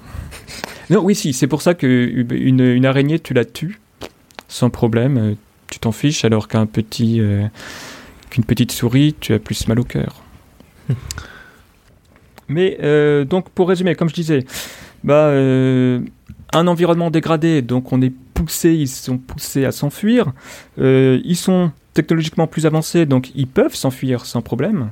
Non, 0.90 1.02
oui, 1.04 1.14
si. 1.16 1.34
C'est 1.34 1.48
pour 1.48 1.62
ça 1.62 1.74
que 1.76 1.86
une, 1.88 2.60
une 2.62 2.86
araignée, 2.86 3.20
tu 3.20 3.34
la 3.34 3.46
tues 3.46 3.80
sans 4.50 4.70
problème. 4.70 5.18
euh, 5.18 5.34
Tu 5.72 5.80
t'en 5.80 5.92
fiches, 5.94 6.26
alors 6.26 6.48
qu'un 6.50 6.66
petit. 6.66 7.22
euh, 7.22 7.48
qu'une 8.30 8.44
petite 8.44 8.72
souris, 8.74 9.16
tu 9.20 9.34
as 9.34 9.40
plus 9.40 9.68
mal 9.68 9.80
au 9.80 9.84
cœur. 9.84 10.22
Mais 12.48 12.78
euh, 12.82 13.26
donc, 13.26 13.50
pour 13.50 13.70
résumer, 13.70 13.96
comme 13.96 14.10
je 14.10 14.14
disais, 14.16 14.46
bah, 15.04 15.28
euh, 15.28 16.02
un 16.54 16.68
environnement 16.68 17.12
dégradé, 17.12 17.62
donc 17.62 17.92
on 17.94 18.02
est 18.02 18.14
poussé, 18.34 18.74
ils 18.74 18.88
sont 18.88 19.18
poussés 19.18 19.66
à 19.66 19.72
s'enfuir. 19.72 20.34
Euh, 20.80 21.20
ils 21.24 21.36
sont 21.36 21.72
technologiquement 21.94 22.48
plus 22.48 22.66
avancés, 22.66 23.06
donc 23.06 23.32
ils 23.36 23.48
peuvent 23.48 23.76
s'enfuir 23.76 24.26
sans 24.26 24.42
problème. 24.42 24.90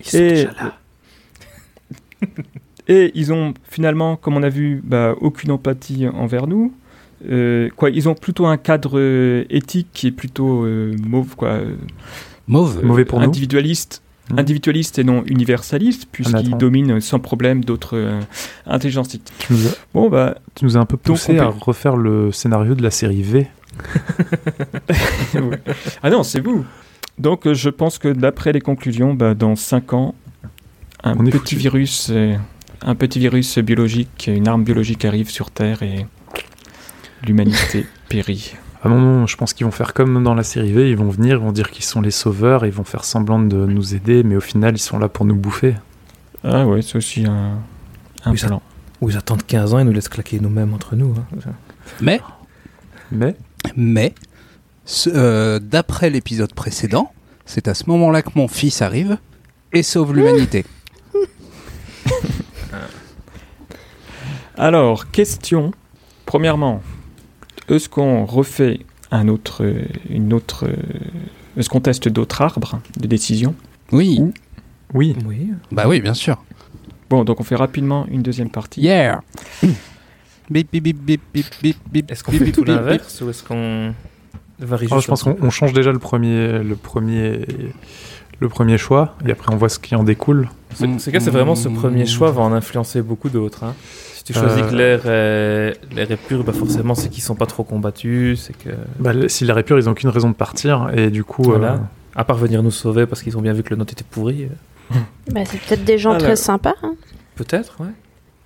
Ils 0.00 0.06
sont 0.06 0.18
Et- 0.18 0.28
déjà 0.30 0.50
là. 0.52 0.76
Et 2.88 3.12
ils 3.14 3.32
ont 3.32 3.54
finalement, 3.68 4.16
comme 4.16 4.36
on 4.36 4.42
a 4.42 4.48
vu, 4.48 4.80
bah, 4.84 5.14
aucune 5.20 5.52
empathie 5.52 6.08
envers 6.08 6.48
nous. 6.48 6.74
Euh, 7.28 7.68
quoi, 7.76 7.90
ils 7.90 8.08
ont 8.08 8.14
plutôt 8.14 8.46
un 8.46 8.56
cadre 8.56 8.98
euh, 8.98 9.44
éthique 9.50 9.88
qui 9.92 10.06
est 10.06 10.12
plutôt 10.12 10.64
euh, 10.64 10.94
mauve, 11.06 11.36
quoi, 11.36 11.48
euh, 11.50 11.74
Mauve. 12.48 12.82
Mauvais 12.84 13.04
pour 13.04 13.20
nous. 13.20 13.26
individualiste, 13.26 14.02
Mhm. 14.30 14.38
individualiste 14.38 14.98
et 15.00 15.04
non 15.04 15.24
universaliste, 15.26 16.06
puisqu'ils 16.12 16.44
Nathan. 16.50 16.56
dominent 16.56 17.00
sans 17.00 17.18
problème 17.18 17.64
d'autres 17.64 17.96
euh, 17.96 18.20
intelligences. 18.66 19.08
Tu 19.08 19.18
nous, 19.52 19.66
as, 19.66 19.70
Bon, 19.92 20.08
bah, 20.08 20.36
tu 20.54 20.64
nous 20.64 20.76
as 20.76 20.80
un 20.80 20.86
peu 20.86 20.96
poussé 20.96 21.36
à 21.38 21.46
refaire 21.48 21.96
le 21.96 22.30
scénario 22.32 22.74
de 22.76 22.82
la 22.82 22.90
série 22.92 23.22
V. 23.22 23.48
Ouais. 25.34 25.60
Ah 26.02 26.10
non, 26.10 26.22
c'est 26.22 26.40
vous. 26.40 26.64
Donc 27.18 27.46
euh, 27.46 27.54
je 27.54 27.68
pense 27.70 27.98
que 27.98 28.08
d'après 28.08 28.52
les 28.52 28.60
conclusions, 28.60 29.14
bah, 29.14 29.34
dans 29.34 29.56
5 29.56 29.92
ans, 29.92 30.14
un 31.02 31.14
On 31.18 31.24
petit 31.24 31.56
virus, 31.56 32.08
euh, 32.10 32.34
un 32.82 32.94
petit 32.94 33.18
virus 33.18 33.58
biologique, 33.58 34.30
une 34.32 34.48
arme 34.48 34.64
biologique 34.64 35.04
arrive 35.04 35.28
sur 35.30 35.50
Terre 35.50 35.82
et 35.82 36.06
l'humanité 37.26 37.86
périt. 38.08 38.54
Ah 38.82 38.88
non, 38.88 38.98
non, 38.98 39.26
je 39.26 39.36
pense 39.36 39.52
qu'ils 39.52 39.66
vont 39.66 39.72
faire 39.72 39.92
comme 39.92 40.22
dans 40.24 40.34
la 40.34 40.42
série 40.42 40.72
V, 40.72 40.90
ils 40.90 40.96
vont 40.96 41.10
venir, 41.10 41.36
ils 41.36 41.42
vont 41.42 41.52
dire 41.52 41.70
qu'ils 41.70 41.84
sont 41.84 42.00
les 42.00 42.10
sauveurs, 42.10 42.64
ils 42.64 42.72
vont 42.72 42.84
faire 42.84 43.04
semblant 43.04 43.38
de 43.38 43.66
nous 43.66 43.94
aider, 43.94 44.22
mais 44.22 44.36
au 44.36 44.40
final, 44.40 44.74
ils 44.74 44.78
sont 44.78 44.98
là 44.98 45.08
pour 45.10 45.26
nous 45.26 45.34
bouffer. 45.36 45.74
Ah 46.42 46.66
ouais, 46.66 46.80
c'est 46.80 46.96
aussi 46.96 47.26
un, 47.26 47.58
un 48.24 48.30
Oui, 48.32 48.38
ça- 48.38 48.46
plan. 48.46 48.62
Ou 49.02 49.10
ils 49.10 49.16
attendent 49.18 49.44
15 49.46 49.74
ans 49.74 49.78
et 49.78 49.84
nous 49.84 49.92
laissent 49.92 50.08
claquer 50.08 50.40
nous-mêmes 50.40 50.72
entre 50.74 50.94
nous. 50.96 51.14
hein. 51.18 51.52
Mais, 52.00 52.20
Mais, 53.10 53.34
mais, 53.76 54.14
euh, 55.08 55.58
d'après 55.58 56.08
l'épisode 56.10 56.52
précédent, 56.54 57.12
c'est 57.46 57.66
à 57.68 57.74
ce 57.74 57.84
moment-là 57.88 58.22
que 58.22 58.30
mon 58.34 58.46
fils 58.48 58.80
arrive 58.82 59.16
et 59.72 59.82
sauve 59.82 60.14
l'humanité. 60.14 60.64
Alors, 64.56 65.10
question. 65.10 65.72
Premièrement, 66.26 66.82
est-ce 67.74 67.88
qu'on 67.88 68.24
refait 68.24 68.80
un 69.10 69.28
autre, 69.28 69.64
une 70.08 70.32
autre, 70.32 70.68
est-ce 71.56 71.68
qu'on 71.68 71.80
teste 71.80 72.08
d'autres 72.08 72.40
arbres 72.42 72.80
de 72.98 73.06
décision 73.06 73.54
Oui, 73.92 74.20
oui, 74.94 75.16
Oui. 75.26 75.50
bah 75.72 75.84
oui, 75.88 76.00
bien 76.00 76.14
sûr. 76.14 76.42
Bon, 77.08 77.24
donc 77.24 77.40
on 77.40 77.42
fait 77.44 77.56
rapidement 77.56 78.06
une 78.08 78.22
deuxième 78.22 78.50
partie. 78.50 78.80
Yeah 78.82 79.20
Bip, 80.50 80.68
bip, 80.72 80.82
bip, 80.82 80.98
bip, 81.04 81.20
bip, 81.62 81.76
bip, 81.92 82.10
Est-ce 82.10 82.24
qu'on 82.24 82.32
bip, 82.32 82.44
fait 82.44 82.52
tout 82.52 82.62
bip, 82.64 82.74
bip. 82.74 82.76
l'inverse 82.76 83.20
ou 83.20 83.30
est-ce 83.30 83.44
qu'on 83.44 83.94
varie 84.58 84.86
Oh, 84.90 84.94
juste 84.96 85.02
je 85.04 85.08
pense 85.08 85.22
qu'on 85.22 85.36
on 85.40 85.50
change 85.50 85.72
déjà 85.72 85.92
le 85.92 85.98
premier, 86.00 86.58
le 86.60 86.74
premier, 86.76 87.46
le 88.40 88.48
premier 88.48 88.76
choix, 88.78 89.16
et 89.26 89.30
après 89.30 89.52
on 89.52 89.56
voit 89.56 89.68
ce 89.68 89.78
qui 89.78 89.94
en 89.94 90.02
découle. 90.02 90.48
C'est 90.74 90.86
c'est 90.98 91.12
que 91.12 91.20
c'est 91.20 91.30
vraiment 91.30 91.54
ce 91.54 91.68
premier 91.68 92.04
choix 92.06 92.30
va 92.32 92.42
en 92.42 92.52
influencer 92.52 93.00
beaucoup 93.02 93.28
d'autres. 93.28 93.62
hein. 93.64 93.74
Si 94.20 94.24
tu 94.24 94.34
choisis 94.34 94.62
Euh, 94.62 94.68
que 94.70 94.74
l'air 94.74 95.06
est, 95.06 95.94
l'air 95.94 96.10
est 96.10 96.16
pur, 96.18 96.44
bah 96.44 96.52
forcément 96.52 96.94
c'est 96.94 97.08
qu'ils 97.08 97.22
sont 97.22 97.34
pas 97.36 97.46
trop 97.46 97.64
combattus, 97.64 98.42
c'est 98.42 98.52
que 98.52 98.68
Bah, 98.98 99.12
si 99.28 99.46
la 99.46 99.54
répure, 99.54 99.78
ils 99.78 99.88
ont 99.88 99.94
qu'une 99.94 100.10
raison 100.10 100.28
de 100.28 100.34
partir, 100.34 100.90
et 100.94 101.08
du 101.10 101.24
coup, 101.24 101.42
Voilà. 101.44 101.72
euh, 101.72 101.76
à 102.16 102.24
part 102.24 102.36
venir 102.36 102.62
nous 102.62 102.70
sauver 102.70 103.06
parce 103.06 103.22
qu'ils 103.22 103.38
ont 103.38 103.40
bien 103.40 103.54
vu 103.54 103.62
que 103.62 103.70
le 103.70 103.76
note 103.76 103.92
était 103.92 104.04
pourri, 104.04 104.44
euh, 104.44 104.98
Bah, 105.32 105.40
c'est 105.46 105.58
peut-être 105.58 105.84
des 105.86 105.96
gens 105.96 106.10
Alors. 106.10 106.22
très 106.22 106.36
sympas. 106.36 106.74
hein. 106.82 106.96
peut-être, 107.34 107.80
ouais. 107.80 107.88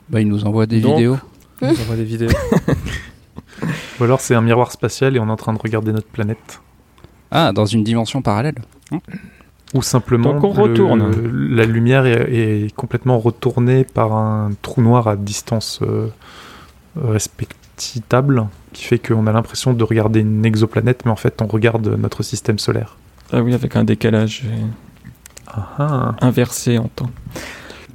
Bah, 0.09 0.21
il 0.21 0.29
nous 0.29 0.45
envoie 0.45 0.67
des 0.67 0.81
Donc, 0.81 0.95
vidéos. 0.97 1.19
Ils 1.61 1.69
nous 1.69 1.81
envoient 1.81 1.97
des 1.97 2.05
vidéos. 2.05 2.31
ou 4.01 4.05
alors 4.05 4.21
c'est 4.21 4.37
un 4.37 4.43
miroir 4.43 4.71
spatial 4.71 5.17
et 5.17 5.19
on 5.19 5.27
est 5.27 5.31
en 5.33 5.37
train 5.37 5.55
de 5.55 5.59
regarder 5.59 5.91
notre 5.93 6.07
planète. 6.09 6.61
Ah, 7.33 7.51
dans 7.53 7.67
une 7.67 7.83
dimension 7.83 8.23
parallèle. 8.23 8.55
Ou 9.75 9.83
simplement, 9.83 10.35
Donc 10.35 10.45
on 10.45 10.55
le- 10.55 10.63
retourne. 10.63 11.11
la 11.51 11.65
lumière 11.65 12.07
est, 12.07 12.33
est 12.33 12.73
complètement 12.75 13.19
retournée 13.19 13.83
par 13.85 14.13
un 14.13 14.53
trou 14.63 14.81
noir 14.83 15.09
à 15.09 15.17
distance 15.17 15.81
euh, 15.83 16.07
respectable, 17.03 18.47
qui 18.73 18.85
fait 18.85 18.99
qu'on 19.01 19.27
a 19.27 19.33
l'impression 19.33 19.73
de 19.73 19.83
regarder 19.85 20.21
une 20.21 20.45
exoplanète, 20.47 21.05
mais 21.05 21.11
en 21.11 21.17
fait 21.17 21.43
on 21.43 21.47
regarde 21.47 21.89
notre 21.99 22.23
système 22.23 22.59
solaire. 22.61 22.97
Ah 23.33 23.43
oui, 23.43 23.53
avec 23.53 23.75
un 23.75 23.83
décalage 23.85 24.45
euh, 25.59 26.13
inversé 26.21 26.79
en 26.79 26.87
temps. 26.89 27.11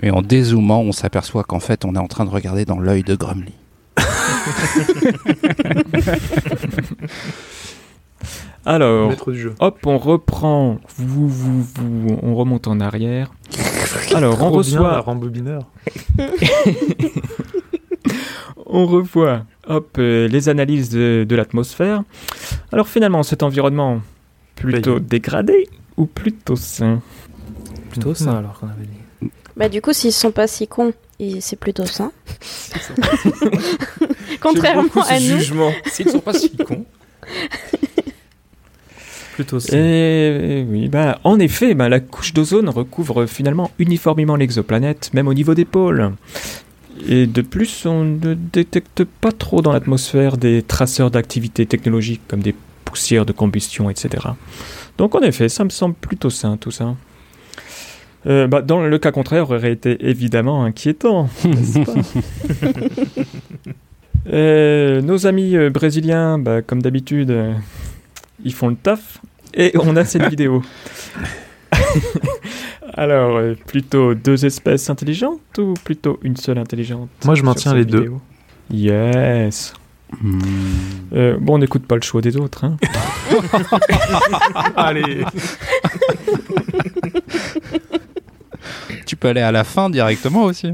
Et 0.02 0.12
en 0.12 0.22
dézoomant, 0.22 0.82
on 0.82 0.92
s'aperçoit 0.92 1.44
qu'en 1.44 1.60
fait, 1.60 1.86
on 1.86 1.94
est 1.96 2.00
en 2.00 2.08
train 2.08 2.26
de 2.26 2.30
regarder 2.30 2.66
dans 2.66 2.80
l'œil 2.80 3.04
de 3.04 3.16
Grumly. 3.16 3.54
Alors, 8.70 9.10
Maître 9.10 9.32
du 9.32 9.40
jeu. 9.40 9.56
hop, 9.60 9.80
on 9.88 9.98
reprend. 9.98 10.78
Vous, 10.98 11.28
vous, 11.28 11.64
vous, 11.64 12.20
on 12.22 12.36
remonte 12.36 12.68
en 12.68 12.80
arrière. 12.80 13.32
Alors, 14.14 14.36
on 14.44 14.52
Trop 14.52 14.62
bien, 14.62 14.80
la 14.80 14.88
reçoit, 14.90 15.00
rembobineur. 15.02 15.64
on 18.68 18.86
revoit, 18.86 19.42
hop, 19.68 19.96
euh, 19.98 20.28
les 20.28 20.50
analyses 20.50 20.92
de, 20.92 21.26
de 21.28 21.36
l'atmosphère. 21.36 22.04
Alors, 22.72 22.88
finalement, 22.88 23.24
cet 23.24 23.42
environnement 23.42 24.02
plutôt 24.56 24.98
Payé. 24.98 25.06
dégradé 25.08 25.68
ou 25.98 26.06
plutôt 26.06 26.56
sain? 26.56 27.02
Plutôt 27.90 28.14
ça 28.14 28.38
alors 28.38 28.60
qu'on 28.60 28.68
avait 28.68 28.86
dit. 28.86 29.32
Bah, 29.58 29.68
du 29.68 29.82
coup, 29.82 29.94
s'ils 29.94 30.14
sont 30.14 30.32
pas 30.32 30.46
si 30.46 30.68
cons, 30.68 30.94
c'est 31.40 31.60
plutôt 31.60 31.88
ça. 31.88 32.12
Contrairement 34.42 34.84
à 35.08 35.20
nous. 35.20 35.40
jugement. 35.40 35.72
S'ils 35.88 36.12
sont 36.12 36.20
pas 36.20 36.34
si 36.34 36.56
cons. 36.56 36.86
Plutôt 39.40 39.62
ça. 39.62 39.78
Et 39.78 40.66
oui, 40.70 40.90
bah, 40.90 41.18
en 41.24 41.40
effet, 41.40 41.74
bah, 41.74 41.88
la 41.88 42.02
couche 42.02 42.34
d'ozone 42.34 42.68
recouvre 42.68 43.26
finalement 43.26 43.72
uniformément 43.80 44.36
l'exoplanète, 44.36 45.12
même 45.14 45.30
au 45.30 45.34
niveau 45.34 45.54
des 45.54 45.64
pôles. 45.64 46.12
Et 47.08 47.26
de 47.26 47.42
plus, 47.42 47.86
on 47.86 48.04
ne 48.04 48.34
détecte 48.34 49.06
pas 49.06 49.32
trop 49.32 49.62
dans 49.62 49.72
l'atmosphère 49.72 50.36
des 50.36 50.62
traceurs 50.62 51.10
d'activité 51.10 51.66
technologique 51.66 52.20
comme 52.28 52.42
des 52.42 52.54
poussières 52.84 53.26
de 53.26 53.32
combustion, 53.32 53.90
etc. 53.90 54.28
Donc 54.98 55.16
en 55.16 55.22
effet, 55.22 55.48
ça 55.48 55.64
me 55.64 55.70
semble 55.70 55.96
plutôt 55.96 56.30
sain 56.30 56.58
tout 56.58 56.72
ça. 56.72 56.98
Euh, 58.28 58.48
bah, 58.48 58.62
dans 58.62 58.82
le 58.82 59.00
cas 59.00 59.14
contraire, 59.14 59.50
aurait 59.50 59.72
été 59.72 60.06
évidemment 60.10 60.66
inquiétant, 60.66 61.30
n'est-ce 61.46 61.80
pas? 61.80 61.94
Euh, 64.32 65.02
Nos 65.02 65.26
amis 65.26 65.56
euh, 65.56 65.70
brésiliens, 65.70 66.38
bah, 66.38 66.62
comme 66.62 66.82
d'habitude, 66.82 67.32
euh, 67.32 67.54
ils 68.44 68.54
font 68.54 68.68
le 68.70 68.76
taf. 68.76 69.20
Et 69.54 69.72
on 69.80 69.96
a 69.96 70.06
cette 70.06 70.30
vidéo. 70.30 70.62
Alors, 72.94 73.38
euh, 73.38 73.56
plutôt 73.68 74.14
deux 74.14 74.46
espèces 74.46 74.90
intelligentes 74.90 75.58
ou 75.58 75.74
plutôt 75.84 76.20
une 76.24 76.36
seule 76.38 76.58
intelligente 76.58 77.10
Moi, 77.26 77.36
je 77.36 77.44
maintiens 77.44 77.74
les 77.74 77.86
deux. 77.86 78.00
vidéo? 78.00 78.22
Yes. 78.72 79.74
Euh, 81.14 81.38
bon, 81.40 81.56
on 81.56 81.58
n'écoute 81.60 81.86
pas 81.86 81.96
le 81.96 82.02
choix 82.02 82.22
des 82.22 82.36
autres. 82.36 82.66
Hein. 82.66 82.78
Allez 84.76 85.24
Tu 89.06 89.16
peux 89.16 89.30
aller 89.30 89.42
à 89.42 89.52
la 89.52 89.64
fin 89.64 89.90
directement 89.90 90.44
aussi. 90.44 90.74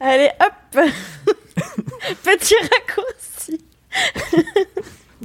Allez, 0.00 0.30
hop 0.40 0.84
Petit 2.24 2.54
raccourci. 2.62 3.60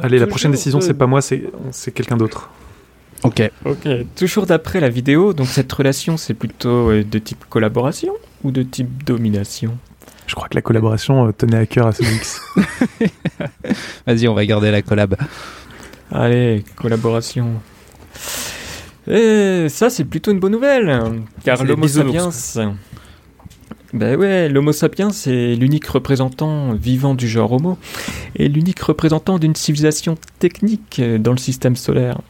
Allez, 0.01 0.19
la 0.19 0.27
prochaine 0.27 0.51
décision, 0.51 0.81
c'est 0.81 0.93
pas 0.93 1.07
moi, 1.07 1.21
c'est 1.21 1.91
quelqu'un 1.93 2.17
d'autre. 2.17 2.49
Ok. 3.23 3.51
Ok, 3.65 3.87
toujours 4.15 4.45
d'après 4.45 4.79
la 4.79 4.89
vidéo, 4.89 5.33
donc 5.33 5.47
cette 5.47 5.71
relation, 5.71 6.15
c'est 6.15 6.33
plutôt 6.33 6.89
euh, 6.89 7.03
de 7.03 7.19
type 7.19 7.43
collaboration 7.49 8.13
ou 8.43 8.51
de 8.51 8.63
type 8.63 9.03
domination? 9.03 9.77
Je 10.25 10.35
crois 10.35 10.47
que 10.47 10.55
la 10.55 10.61
collaboration 10.61 11.27
euh, 11.27 11.31
tenait 11.33 11.57
à 11.57 11.65
cœur 11.65 11.87
à 11.87 11.91
Sodix. 11.91 12.39
Vas-y, 14.07 14.27
on 14.27 14.33
va 14.33 14.45
garder 14.45 14.71
la 14.71 14.81
collab. 14.81 15.15
Allez, 16.11 16.63
collaboration. 16.75 17.61
Et 19.07 19.67
ça, 19.69 19.89
c'est 19.89 20.05
plutôt 20.05 20.31
une 20.31 20.39
bonne 20.39 20.53
nouvelle, 20.53 21.23
car 21.43 21.63
l'Homo 21.63 21.87
sapiens 21.87 22.29
Ben 23.91 24.19
ouais, 24.19 24.49
l'Homo 24.49 24.71
sapiens, 24.71 25.09
c'est 25.09 25.55
l'unique 25.55 25.87
représentant 25.87 26.73
vivant 26.73 27.15
du 27.15 27.27
genre 27.27 27.51
Homo 27.53 27.77
et 28.35 28.47
l'unique 28.47 28.79
représentant 28.81 29.39
d'une 29.39 29.55
civilisation 29.55 30.15
technique 30.37 30.99
euh, 30.99 31.17
dans 31.17 31.31
le 31.31 31.39
système 31.39 31.75
solaire. 31.75 32.21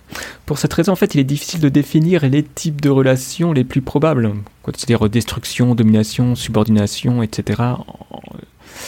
Pour 0.45 0.57
cette 0.57 0.73
raison, 0.73 0.93
en 0.93 0.95
fait, 0.95 1.15
il 1.15 1.19
est 1.19 1.25
difficile 1.25 1.59
de 1.59 1.67
définir 1.67 2.25
les 2.29 2.43
types 2.43 2.79
de 2.79 2.89
relations 2.89 3.51
les 3.51 3.65
plus 3.65 3.81
probables, 3.81 4.33
c'est-à-dire 4.67 5.09
destruction, 5.09 5.75
domination, 5.75 6.33
subordination, 6.35 7.21
etc. 7.23 7.61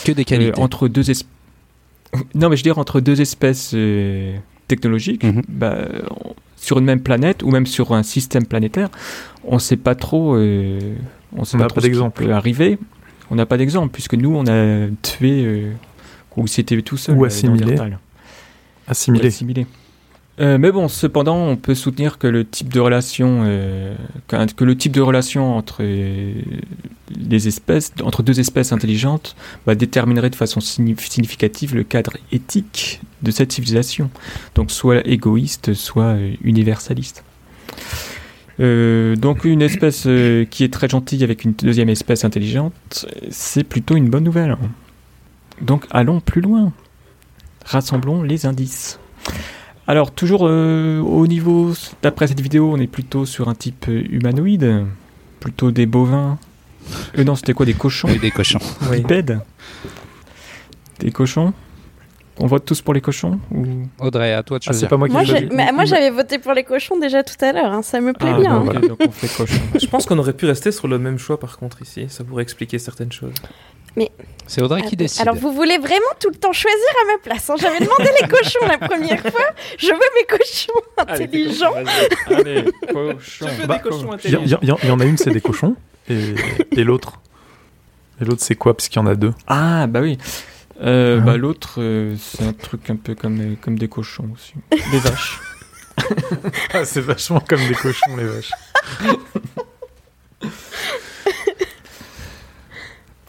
Que 0.06 0.12
des 0.12 0.22
euh, 0.22 0.24
qualités. 0.24 0.60
entre 0.60 0.88
deux 0.88 1.10
espèces. 1.10 1.28
Non, 2.34 2.48
mais 2.48 2.56
je 2.56 2.60
veux 2.62 2.64
dire 2.64 2.78
entre 2.78 3.00
deux 3.00 3.20
espèces 3.20 3.72
euh, 3.74 4.34
technologiques, 4.68 5.24
Mhm. 5.24 5.42
bah, 5.48 5.76
on- 6.24 6.34
sur 6.56 6.78
une 6.78 6.84
même 6.84 7.00
planète 7.00 7.42
ou 7.42 7.50
même 7.50 7.66
sur 7.66 7.92
un 7.92 8.02
système 8.04 8.46
planétaire, 8.46 8.88
on 9.44 9.54
ne 9.56 9.60
sait 9.60 9.76
pas 9.76 9.94
trop. 9.94 10.36
euh, 10.36 10.78
on 11.36 11.56
n'a 11.56 11.66
pas 11.68 11.80
d'exemple. 11.80 12.30
arriver. 12.30 12.78
On 13.30 13.34
n'a 13.34 13.46
pas 13.46 13.56
d'exemple 13.56 13.90
puisque 13.92 14.14
nous, 14.14 14.34
on 14.34 14.46
a 14.46 14.88
tué 15.02 15.44
euh, 15.44 15.72
ou 16.36 16.46
c'était 16.46 16.80
tout 16.82 16.96
seul. 16.96 17.16
Ou 17.16 17.24
euh, 17.24 17.28
assimilé. 17.28 17.76
Assimilé. 18.86 19.26
Assimilé. 19.28 19.66
Euh, 20.40 20.56
mais 20.56 20.72
bon, 20.72 20.88
cependant, 20.88 21.36
on 21.36 21.56
peut 21.56 21.74
soutenir 21.74 22.18
que 22.18 22.26
le 22.26 22.44
type 22.46 22.72
de 22.72 22.80
relation, 22.80 23.42
euh, 23.44 23.94
que 24.28 24.64
le 24.64 24.76
type 24.76 24.92
de 24.92 25.02
relation 25.02 25.56
entre 25.56 25.82
les 25.82 27.48
espèces, 27.48 27.92
entre 28.02 28.22
deux 28.22 28.40
espèces 28.40 28.72
intelligentes, 28.72 29.36
bah, 29.66 29.74
déterminerait 29.74 30.30
de 30.30 30.34
façon 30.34 30.60
signif- 30.60 31.06
significative 31.10 31.74
le 31.74 31.84
cadre 31.84 32.16
éthique 32.32 33.02
de 33.20 33.30
cette 33.30 33.52
civilisation. 33.52 34.10
Donc, 34.54 34.70
soit 34.70 35.06
égoïste, 35.06 35.74
soit 35.74 36.16
universaliste. 36.42 37.24
Euh, 38.60 39.16
donc, 39.16 39.44
une 39.44 39.62
espèce 39.62 40.04
euh, 40.06 40.44
qui 40.44 40.64
est 40.64 40.72
très 40.72 40.88
gentille 40.88 41.24
avec 41.24 41.44
une 41.44 41.52
deuxième 41.52 41.88
espèce 41.88 42.24
intelligente, 42.24 43.06
c'est 43.30 43.64
plutôt 43.64 43.96
une 43.96 44.08
bonne 44.08 44.24
nouvelle. 44.24 44.56
Donc, 45.60 45.86
allons 45.90 46.20
plus 46.20 46.40
loin. 46.40 46.72
Rassemblons 47.64 48.22
les 48.22 48.46
indices. 48.46 48.98
Alors, 49.86 50.10
toujours 50.12 50.46
euh, 50.46 51.00
au 51.00 51.26
niveau, 51.26 51.72
d'après 52.02 52.26
cette 52.26 52.40
vidéo, 52.40 52.72
on 52.72 52.78
est 52.78 52.86
plutôt 52.86 53.26
sur 53.26 53.48
un 53.48 53.54
type 53.54 53.86
humanoïde, 53.88 54.84
plutôt 55.40 55.70
des 55.70 55.86
bovins. 55.86 56.38
Euh, 57.18 57.24
non, 57.24 57.34
c'était 57.34 57.52
quoi 57.52 57.66
Des 57.66 57.74
cochons? 57.74 58.08
Oui, 58.08 58.18
des 58.18 58.30
cochons. 58.30 58.60
Bipèdes 58.90 59.40
Des 61.00 61.10
cochons 61.10 61.52
On 62.38 62.46
vote 62.46 62.64
tous 62.64 62.80
pour 62.80 62.94
les 62.94 63.00
cochons 63.02 63.38
ou... 63.50 63.64
Audrey, 64.00 64.32
à 64.32 64.42
toi 64.42 64.58
de 64.58 64.64
Ah, 64.66 64.72
c'est 64.72 64.78
choisir. 64.80 64.88
pas 64.88 64.96
moi 64.96 65.06
qui 65.08 65.14
Moi, 65.14 65.24
mais 65.52 65.70
moi, 65.72 65.84
j'avais 65.84 66.10
voté 66.10 66.38
pour 66.38 66.54
les 66.54 66.64
cochons 66.64 66.98
déjà 66.98 67.22
tout 67.22 67.34
à 67.44 67.52
l'heure, 67.52 67.70
hein, 67.72 67.82
ça 67.82 68.00
me 68.00 68.12
plaît 68.14 68.32
Ah, 68.34 68.40
bien. 68.40 68.56
ok, 68.58 68.88
donc 68.88 68.98
on 69.06 69.10
fait 69.10 69.28
cochon. 69.36 69.60
Je 69.80 69.86
pense 69.86 70.06
qu'on 70.06 70.18
aurait 70.18 70.32
pu 70.32 70.46
rester 70.46 70.72
sur 70.72 70.88
le 70.88 70.98
même 70.98 71.18
choix 71.18 71.38
par 71.38 71.58
contre 71.58 71.82
ici. 71.82 72.06
Ça 72.08 72.24
pourrait 72.24 72.42
expliquer 72.42 72.78
certaines 72.78 73.12
choses. 73.12 73.34
C'est 74.46 74.62
Audrey 74.62 74.80
qui 74.82 74.96
décide. 74.96 75.20
Alors, 75.20 75.34
vous 75.34 75.52
voulez 75.52 75.76
vraiment 75.76 76.00
tout 76.18 76.30
le 76.30 76.34
temps 76.36 76.52
choisir 76.54 76.78
à 77.02 77.12
ma 77.12 77.18
place 77.22 77.48
hein 77.50 77.54
J'avais 77.60 77.78
demandé 77.80 78.08
les 78.22 78.26
cochons 78.26 78.66
la 78.66 78.78
première 78.78 79.20
fois. 79.20 79.44
Je 79.78 79.88
veux 79.88 79.92
mes 79.92 80.26
cochons 80.26 80.72
intelligents. 80.96 81.74
Allez, 82.26 82.64
cochon. 82.90 83.46
Je 83.48 83.60
veux 83.60 83.66
Bah, 83.66 83.76
des 83.76 83.82
cochons 83.90 84.08
Il 84.24 84.30
y, 84.30 84.34
intelligents. 84.36 84.58
y- 84.62 84.66
y- 84.66 84.86
y 84.88 84.90
en 84.90 84.98
a 85.00 85.04
une, 85.04 85.18
c'est 85.18 85.30
des 85.30 85.42
cochons. 85.42 85.76
Et, 86.08 86.34
et 86.72 86.84
l'autre? 86.84 87.20
Et 88.20 88.24
l'autre, 88.24 88.40
c'est 88.42 88.54
quoi? 88.54 88.74
Parce 88.74 88.88
qu'il 88.88 89.00
y 89.00 89.04
en 89.04 89.06
a 89.06 89.14
deux. 89.14 89.32
Ah, 89.46 89.86
bah 89.86 90.00
oui. 90.00 90.16
Euh, 90.82 91.20
bah, 91.20 91.36
L'autre, 91.36 91.80
euh, 91.80 92.16
c'est 92.18 92.44
un 92.44 92.52
truc 92.52 92.90
un 92.90 92.96
peu 92.96 93.14
comme, 93.14 93.40
euh, 93.40 93.54
comme 93.60 93.78
des 93.78 93.88
cochons 93.88 94.28
aussi. 94.34 94.54
Des 94.90 94.98
vaches. 94.98 95.40
Ah, 96.74 96.84
c'est 96.84 97.00
vachement 97.02 97.40
comme 97.40 97.60
des 97.68 97.74
cochons, 97.74 98.16
les 98.16 98.24
vaches. 98.24 98.50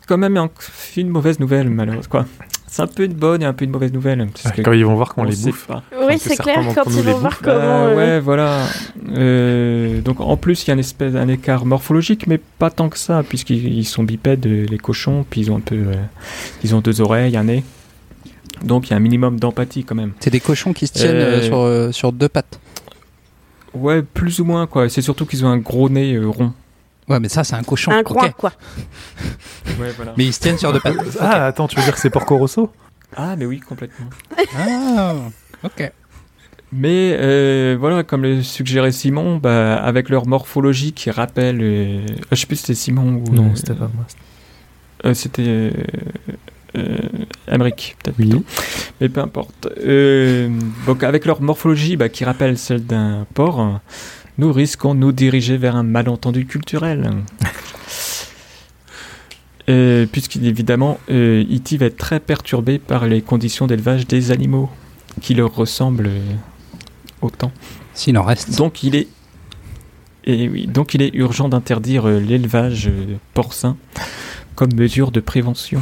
Quand 0.07 0.17
même, 0.17 0.37
un- 0.37 0.49
une 0.97 1.09
mauvaise 1.09 1.39
nouvelle, 1.39 1.69
malheureusement. 1.69 2.09
Quoi. 2.09 2.25
C'est 2.73 2.81
un 2.81 2.87
peu 2.87 3.03
une 3.03 3.13
bonne 3.13 3.43
et 3.43 3.45
un 3.45 3.53
peu 3.53 3.65
une 3.65 3.71
mauvaise 3.71 3.93
nouvelle. 3.93 4.27
parce 4.41 4.55
que 4.55 4.63
Quand 4.63 4.71
ils 4.71 4.83
vont 4.83 4.95
voir 4.95 5.13
qu'on 5.13 5.21
on 5.21 5.25
les 5.25 5.35
bouffe. 5.35 5.67
pas. 5.67 5.83
Oui, 6.07 6.15
c'est 6.17 6.35
clair, 6.35 6.57
quand 6.73 6.89
ils 6.89 6.95
les 7.05 7.11
vont 7.11 7.19
voir 7.19 7.37
comment. 7.39 7.85
Euh, 7.85 7.95
Ouais, 7.95 8.19
voilà. 8.19 8.61
Euh, 9.15 10.01
donc 10.01 10.19
en 10.19 10.37
plus, 10.37 10.63
il 10.63 10.69
y 10.69 10.71
a 10.71 10.73
une 10.73 10.79
espèce, 10.79 11.13
un 11.13 11.27
écart 11.27 11.67
morphologique, 11.67 12.25
mais 12.25 12.39
pas 12.39 12.71
tant 12.71 12.89
que 12.89 12.97
ça, 12.97 13.21
puisqu'ils 13.21 13.71
ils 13.77 13.85
sont 13.85 14.01
bipèdes, 14.01 14.47
euh, 14.47 14.65
les 14.67 14.79
cochons, 14.79 15.23
puis 15.29 15.41
ils 15.41 15.51
ont 15.51 15.57
un 15.57 15.59
peu, 15.59 15.75
euh, 15.75 15.93
ils 16.63 16.73
ont 16.73 16.79
deux 16.81 16.99
oreilles, 16.99 17.37
un 17.37 17.43
nez. 17.43 17.63
Donc 18.63 18.87
il 18.87 18.91
y 18.91 18.93
a 18.95 18.97
un 18.97 19.01
minimum 19.01 19.39
d'empathie 19.39 19.83
quand 19.83 19.93
même. 19.93 20.13
C'est 20.19 20.31
des 20.31 20.39
cochons 20.39 20.73
qui 20.73 20.87
se 20.87 20.93
tiennent 20.93 21.43
sur, 21.43 21.59
euh, 21.59 21.91
sur 21.91 22.11
deux 22.11 22.27
pattes. 22.29 22.59
Ouais, 23.75 24.01
plus 24.01 24.39
ou 24.39 24.45
moins 24.45 24.65
quoi. 24.65 24.89
C'est 24.89 25.03
surtout 25.03 25.27
qu'ils 25.27 25.45
ont 25.45 25.49
un 25.49 25.57
gros 25.59 25.89
nez 25.89 26.15
euh, 26.15 26.25
rond. 26.27 26.53
Ouais, 27.09 27.19
mais 27.19 27.29
ça, 27.29 27.43
c'est 27.43 27.55
un 27.55 27.63
cochon. 27.63 27.91
Un 27.91 28.01
groin, 28.01 28.29
quoi. 28.31 28.51
Ouais, 29.79 29.91
voilà. 29.95 30.13
Mais 30.17 30.25
ils 30.25 30.33
se 30.33 30.39
tiennent 30.39 30.57
sur 30.57 30.71
deux 30.73 30.79
pattes. 30.79 30.95
Ah, 31.19 31.47
attends, 31.47 31.67
tu 31.67 31.75
veux 31.77 31.83
dire 31.83 31.93
que 31.93 31.99
c'est 31.99 32.09
Porco 32.09 32.37
Rosso? 32.37 32.71
Ah, 33.15 33.35
mais 33.35 33.45
oui, 33.45 33.59
complètement. 33.59 34.07
Ah, 34.57 35.13
ok. 35.63 35.91
Mais 36.71 37.15
euh, 37.19 37.77
voilà, 37.79 38.03
comme 38.03 38.23
le 38.23 38.41
suggérait 38.41 38.91
Simon, 38.91 39.37
bah, 39.37 39.75
avec 39.75 40.09
leur 40.09 40.25
morphologie 40.25 40.91
qui 40.93 41.11
rappelle, 41.11 41.59
euh, 41.61 42.01
je 42.31 42.35
sais 42.35 42.47
plus 42.47 42.55
si 42.55 42.61
c'était 42.63 42.73
Simon 42.75 43.21
ou 43.27 43.31
Non, 43.31 43.45
euh, 43.45 43.55
c'était 43.55 43.73
pas 43.75 43.89
moi. 43.93 44.05
Euh, 45.05 45.13
C'était 45.13 45.43
euh, 45.45 45.71
euh, 46.77 46.97
Emmerich, 47.47 47.95
peut-être. 48.01 48.17
Oui. 48.17 48.27
plutôt. 48.29 48.43
Mais 49.01 49.09
peu 49.09 49.21
importe. 49.21 49.67
Euh, 49.85 50.49
donc, 50.87 51.03
avec 51.03 51.25
leur 51.25 51.41
morphologie 51.41 51.95
bah, 51.97 52.09
qui 52.09 52.25
rappelle 52.25 52.57
celle 52.57 52.85
d'un 52.85 53.27
porc, 53.33 53.79
nous 54.37 54.51
risquons 54.51 54.95
de 54.95 54.99
nous 54.99 55.11
diriger 55.11 55.57
vers 55.57 55.75
un 55.75 55.83
malentendu 55.83 56.45
culturel. 56.45 57.11
Euh, 59.69 60.05
Puisqu'évidemment, 60.11 60.99
euh, 61.09 61.45
E.T. 61.49 61.77
va 61.77 61.85
être 61.85 61.95
très 61.95 62.19
perturbé 62.19 62.79
par 62.79 63.07
les 63.07 63.21
conditions 63.21 63.65
d'élevage 63.65 64.05
des 64.05 64.31
animaux 64.31 64.69
qui 65.21 65.35
leur 65.35 65.55
ressemblent 65.55 66.07
euh, 66.07 66.33
autant. 67.21 67.49
S'il 67.93 68.17
en 68.17 68.23
reste. 68.23 68.57
Donc 68.57 68.83
il 68.83 68.93
est 68.93 69.07
et 70.25 70.47
oui, 70.47 70.67
donc 70.67 70.93
il 70.93 71.01
est 71.01 71.13
urgent 71.13 71.49
d'interdire 71.49 72.07
euh, 72.07 72.19
l'élevage 72.19 72.87
euh, 72.87 73.15
porcin 73.33 73.75
comme 74.55 74.73
mesure 74.73 75.11
de 75.11 75.19
prévention. 75.19 75.81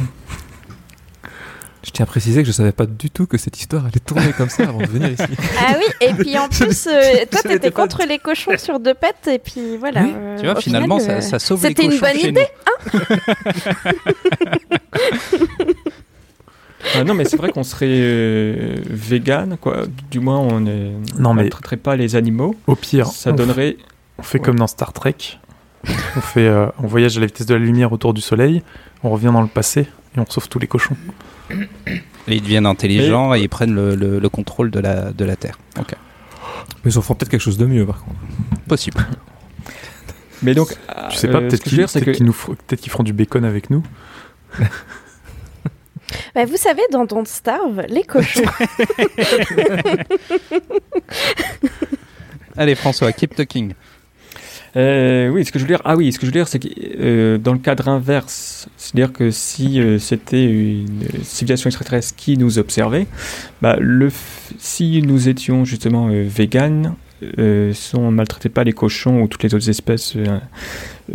Je 1.84 1.90
tiens 1.90 2.04
à 2.04 2.06
préciser 2.06 2.42
que 2.42 2.46
je 2.46 2.52
savais 2.52 2.70
pas 2.72 2.86
du 2.86 3.10
tout 3.10 3.26
que 3.26 3.36
cette 3.36 3.58
histoire 3.58 3.82
allait 3.84 3.98
tourner 3.98 4.32
comme 4.32 4.48
ça 4.48 4.62
avant 4.64 4.78
de 4.78 4.86
venir 4.86 5.10
ici. 5.10 5.22
Ah 5.58 5.74
oui, 5.76 5.84
et 6.00 6.12
puis 6.14 6.38
en 6.38 6.48
plus, 6.48 6.86
euh, 6.86 7.24
toi, 7.30 7.40
t'étais 7.42 7.70
pas- 7.72 7.82
contre 7.82 8.04
les 8.06 8.18
cochons 8.18 8.56
sur 8.56 8.78
deux 8.78 8.94
pattes, 8.94 9.26
et 9.28 9.38
puis 9.40 9.76
voilà. 9.78 10.02
Oui, 10.02 10.12
euh, 10.14 10.38
Tu 10.38 10.44
vois, 10.46 10.60
finalement, 10.60 10.98
final, 11.00 11.20
ça, 11.22 11.26
euh, 11.26 11.30
ça 11.30 11.38
sauve 11.40 11.62
les 11.62 11.68
C'était 11.70 11.86
cochons 11.88 11.94
une 11.96 12.00
bonne 12.00 12.20
chez 12.20 12.28
idée. 12.28 12.46
Ah 16.94 17.04
non, 17.04 17.14
mais 17.14 17.24
c'est 17.24 17.36
vrai 17.36 17.50
qu'on 17.52 17.62
serait 17.62 17.86
euh, 17.90 18.76
vegan, 18.88 19.56
quoi. 19.60 19.84
Du 20.10 20.20
moins, 20.20 20.38
on 20.38 20.60
ne 20.60 21.48
traiterait 21.48 21.76
pas 21.76 21.96
les 21.96 22.16
animaux. 22.16 22.54
Au 22.66 22.74
pire, 22.74 23.06
Ça 23.06 23.30
on, 23.30 23.34
donnerait. 23.34 23.76
on 24.18 24.22
fait 24.22 24.38
ouais. 24.38 24.44
comme 24.44 24.58
dans 24.58 24.66
Star 24.66 24.92
Trek. 24.92 25.14
on, 26.16 26.20
fait, 26.20 26.46
euh, 26.46 26.66
on 26.78 26.86
voyage 26.86 27.16
à 27.16 27.20
la 27.20 27.26
vitesse 27.26 27.46
de 27.46 27.54
la 27.54 27.60
lumière 27.60 27.92
autour 27.92 28.14
du 28.14 28.20
soleil, 28.20 28.62
on 29.02 29.10
revient 29.10 29.30
dans 29.32 29.42
le 29.42 29.48
passé 29.48 29.86
et 30.16 30.20
on 30.20 30.26
sauve 30.28 30.48
tous 30.48 30.58
les 30.58 30.66
cochons. 30.68 30.96
Et 32.28 32.36
ils 32.36 32.42
deviennent 32.42 32.66
intelligents 32.66 33.34
et 33.34 33.40
ils 33.40 33.48
prennent 33.48 33.74
le, 33.74 33.94
le- 33.96 34.20
le 34.20 34.28
contrôle 34.28 34.70
de 34.70 34.78
la, 34.78 35.10
de 35.12 35.24
la 35.24 35.34
Terre. 35.36 35.58
Mais 35.76 36.90
ils 36.90 36.98
en 36.98 37.02
font 37.02 37.14
peut-être 37.14 37.30
quelque 37.30 37.40
chose 37.40 37.58
de 37.58 37.66
mieux 37.66 37.84
par 37.84 38.04
contre. 38.04 38.16
Possible. 38.68 38.98
Mais 40.44 40.54
donc, 40.54 40.76
Tu 41.10 41.16
sais 41.16 41.28
pas, 41.28 41.38
euh, 41.38 41.48
peut-être 41.48 41.64
je 41.64 41.68
qu'ils 41.70 41.78
peut-être 41.86 42.04
que 42.04 42.10
qu'ils 42.12 42.26
nous 42.26 42.32
feront- 42.32 42.54
peut-être 42.54 42.80
qu'ils 42.80 42.90
feront 42.92 43.02
du 43.04 43.12
bacon 43.12 43.44
avec 43.44 43.70
nous. 43.70 43.82
Bah, 46.34 46.44
vous 46.44 46.56
savez, 46.58 46.82
dans 46.92 47.04
Don't 47.06 47.24
Starve, 47.26 47.84
les 47.88 48.02
cochons. 48.02 48.42
Allez, 52.56 52.74
François, 52.74 53.12
keep 53.12 53.34
talking. 53.34 53.72
Euh, 54.74 55.28
oui, 55.28 55.44
ce 55.44 55.52
que 55.52 55.58
je 55.58 55.64
veux 55.64 55.68
dire, 55.68 55.82
ah 55.84 55.96
oui, 55.96 56.12
ce 56.12 56.18
que 56.18 56.24
je 56.24 56.30
veux 56.30 56.38
dire, 56.38 56.48
c'est 56.48 56.58
que 56.58 56.68
euh, 56.98 57.38
dans 57.38 57.52
le 57.52 57.58
cadre 57.58 57.88
inverse, 57.88 58.68
c'est-à-dire 58.78 59.12
que 59.12 59.30
si 59.30 59.80
euh, 59.80 59.98
c'était 59.98 60.44
une 60.44 61.04
civilisation 61.22 61.68
extraterrestre 61.68 62.16
qui 62.16 62.38
nous 62.38 62.58
observait, 62.58 63.06
bah, 63.60 63.76
le 63.78 64.08
si 64.58 65.02
nous 65.02 65.28
étions 65.28 65.64
justement 65.64 66.08
euh, 66.08 66.24
véganes, 66.26 66.94
euh, 67.38 67.72
si 67.74 67.96
on 67.96 68.10
ne 68.10 68.16
maltraitait 68.16 68.48
pas 68.48 68.64
les 68.64 68.72
cochons 68.72 69.22
ou 69.22 69.28
toutes 69.28 69.42
les 69.42 69.54
autres 69.54 69.68
espèces 69.68 70.14
euh, 70.16 70.38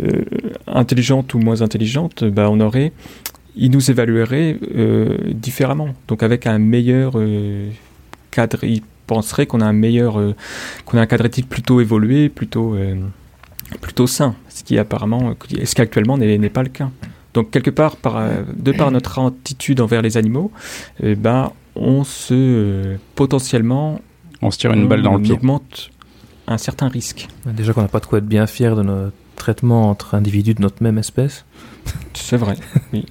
euh, 0.02 0.22
intelligentes 0.68 1.34
ou 1.34 1.40
moins 1.40 1.60
intelligentes, 1.60 2.22
bah, 2.24 2.48
on 2.50 2.60
aurait, 2.60 2.92
ils 3.56 3.72
nous 3.72 3.90
évalueraient 3.90 4.56
euh, 4.76 5.16
différemment, 5.32 5.94
donc 6.06 6.22
avec 6.22 6.46
un 6.46 6.58
meilleur 6.58 7.14
euh, 7.16 7.70
cadre. 8.30 8.62
Ils 8.62 8.82
penseraient 9.08 9.46
qu'on 9.46 9.60
a 9.60 9.66
un 9.66 9.72
meilleur, 9.72 10.20
euh, 10.20 10.36
qu'on 10.84 10.98
a 10.98 11.00
un 11.00 11.06
cadre 11.06 11.26
éthique 11.26 11.48
plutôt 11.48 11.80
évolué, 11.80 12.28
plutôt 12.28 12.74
euh, 12.74 12.94
plutôt 13.80 14.06
sain, 14.06 14.34
ce 14.48 14.64
qui 14.64 14.78
apparemment, 14.78 15.34
ce 15.64 15.74
qui 15.74 15.80
actuellement 15.80 16.18
n'est 16.18 16.38
n'est 16.38 16.48
pas 16.48 16.62
le 16.62 16.68
cas. 16.68 16.90
Donc 17.34 17.50
quelque 17.50 17.70
part, 17.70 17.96
par, 17.96 18.16
euh, 18.16 18.42
de 18.56 18.72
par 18.72 18.90
notre 18.90 19.18
attitude 19.20 19.80
envers 19.80 20.02
les 20.02 20.16
animaux, 20.16 20.50
eh 21.02 21.14
ben, 21.14 21.52
on 21.76 22.02
se 22.04 22.34
euh, 22.34 22.96
potentiellement 23.14 24.00
On 24.42 24.50
se 24.50 24.58
tire 24.58 24.72
une 24.72 24.88
balle 24.88 25.02
dans 25.02 25.12
le 25.12 25.18
on 25.18 25.22
pied. 25.22 25.32
augmente 25.32 25.90
un 26.46 26.58
certain 26.58 26.88
risque. 26.88 27.28
Déjà 27.46 27.72
qu'on 27.72 27.82
n'a 27.82 27.88
pas 27.88 28.00
de 28.00 28.06
quoi 28.06 28.18
être 28.18 28.26
bien 28.26 28.46
fier 28.46 28.74
de 28.74 28.82
notre 28.82 29.12
traitement 29.36 29.90
entre 29.90 30.14
individus 30.14 30.54
de 30.54 30.62
notre 30.62 30.82
même 30.82 30.98
espèce. 30.98 31.44
C'est 32.14 32.36
vrai, 32.36 32.56
oui. 32.92 33.06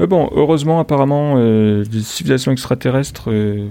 Euh, 0.00 0.06
bon, 0.06 0.28
heureusement, 0.32 0.80
apparemment, 0.80 1.34
euh, 1.36 1.84
les 1.90 2.02
civilisations 2.02 2.50
extraterrestres, 2.52 3.30
euh, 3.30 3.68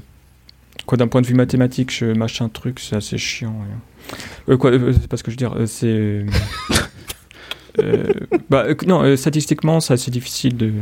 quoi, 0.86 0.98
d'un 0.98 1.08
point 1.08 1.22
de 1.22 1.28
vue 1.28 1.34
mathématique, 1.34 1.92
je, 1.92 2.06
machin 2.06 2.48
truc, 2.50 2.80
c'est 2.80 2.96
assez 2.96 3.18
chiant. 3.18 3.52
ouais. 3.52 3.76
Euh, 4.50 4.58
quoi, 4.58 4.72
euh, 4.72 4.94
c'est 4.94 5.08
pas 5.08 5.18
ce 5.18 5.24
que 5.24 5.32
je 5.32 5.36
veux 5.36 5.38
dire, 5.38 5.54
euh, 5.56 5.66
c'est. 5.66 6.26
bah, 8.50 8.66
euh, 8.68 8.76
non, 8.86 9.04
euh, 9.04 9.16
statistiquement, 9.16 9.80
c'est 9.80 9.94
assez 9.94 10.12
difficile 10.12 10.58
de. 10.58 10.74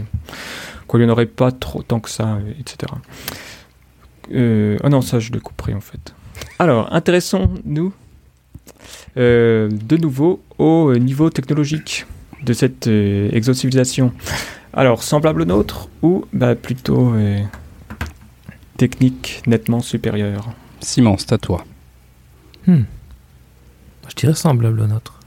Quoi, 0.87 0.99
il 0.99 1.03
n'y 1.03 1.09
en 1.09 1.13
aurait 1.13 1.25
pas 1.25 1.51
trop 1.51 1.83
tant 1.83 1.99
que 1.99 2.09
ça, 2.09 2.35
euh, 2.35 2.53
etc. 2.59 2.91
Euh, 4.33 4.77
ah 4.83 4.89
non, 4.89 5.01
ça, 5.01 5.19
je 5.19 5.31
le 5.31 5.39
couperai 5.39 5.73
en 5.73 5.81
fait. 5.81 6.13
Alors, 6.59 6.91
intéressons-nous 6.93 7.93
euh, 9.17 9.69
de 9.69 9.97
nouveau 9.97 10.41
au 10.57 10.89
euh, 10.89 10.97
niveau 10.97 11.29
technologique 11.29 12.05
de 12.43 12.53
cette 12.53 12.87
euh, 12.87 13.29
exocivilisation. 13.31 14.13
Alors, 14.73 15.03
semblable 15.03 15.41
au 15.41 15.45
nôtre 15.45 15.89
ou 16.01 16.25
bah, 16.33 16.55
plutôt 16.55 17.13
euh, 17.13 17.39
technique 18.77 19.41
nettement 19.47 19.81
supérieure? 19.81 20.49
Simon, 20.79 21.17
c'est 21.17 21.33
à 21.33 21.37
toi. 21.37 21.65
Hmm. 22.67 22.83
Je 24.11 24.15
dirais 24.15 24.33
semblable 24.33 24.81
au 24.81 24.87
nôtre. 24.87 25.17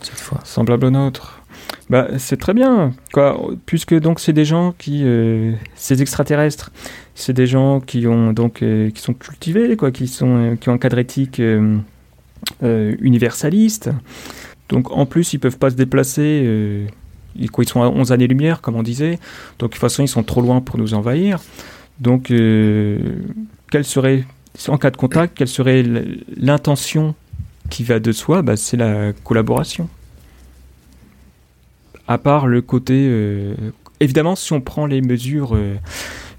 Cette 0.00 0.18
fois. 0.18 0.40
Semblable 0.44 0.86
au 0.86 0.90
nôtre. 0.90 1.42
Bah, 1.90 2.08
c'est 2.16 2.38
très 2.38 2.54
bien, 2.54 2.94
quoi, 3.12 3.38
puisque 3.66 3.94
donc 3.94 4.18
c'est 4.18 4.32
des 4.32 4.46
gens 4.46 4.72
qui, 4.78 5.02
euh, 5.04 5.52
ces 5.74 6.00
extraterrestres, 6.00 6.72
c'est 7.14 7.34
des 7.34 7.46
gens 7.46 7.80
qui 7.80 8.06
ont 8.06 8.32
donc 8.32 8.62
euh, 8.62 8.90
qui 8.90 9.02
sont 9.02 9.12
cultivés, 9.12 9.76
quoi, 9.76 9.90
qui 9.90 10.08
sont 10.08 10.52
euh, 10.52 10.56
qui 10.56 10.70
ont 10.70 10.72
un 10.72 10.78
cadre 10.78 10.98
éthique 10.98 11.42
universaliste. 12.62 13.90
Donc 14.70 14.90
en 14.90 15.04
plus 15.04 15.34
ils 15.34 15.38
peuvent 15.38 15.58
pas 15.58 15.68
se 15.68 15.76
déplacer. 15.76 16.88
ils, 17.36 17.50
quoi, 17.50 17.64
ils 17.64 17.68
sont 17.68 17.82
à 17.82 17.88
11 17.88 18.10
années-lumière, 18.10 18.62
comme 18.62 18.76
on 18.76 18.82
disait. 18.82 19.18
Donc 19.58 19.68
de 19.68 19.74
toute 19.74 19.80
façon 19.80 20.02
ils 20.02 20.08
sont 20.08 20.22
trop 20.22 20.40
loin 20.40 20.62
pour 20.62 20.78
nous 20.78 20.94
envahir. 20.94 21.40
Donc 22.00 22.28
quelle 22.28 23.84
serait, 23.84 24.24
en 24.68 24.78
cas 24.78 24.90
de 24.90 24.96
contact, 24.96 25.36
quelle 25.36 25.48
serait 25.48 25.84
l'intention 26.38 27.14
qui 27.72 27.84
va 27.84 27.98
de 27.98 28.12
soi 28.12 28.42
bah, 28.42 28.56
C'est 28.56 28.76
la 28.76 29.12
collaboration 29.24 29.88
à 32.08 32.18
part 32.18 32.46
le 32.46 32.60
côté... 32.60 33.06
euh, 33.08 33.54
évidemment, 34.00 34.36
si 34.36 34.52
on 34.52 34.60
prend 34.60 34.86
les 34.86 35.00
mesures 35.00 35.54
euh, 35.54 35.76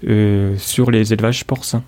euh, 0.06 0.56
sur 0.58 0.90
les 0.90 1.12
élevages 1.12 1.44
porcins. 1.44 1.82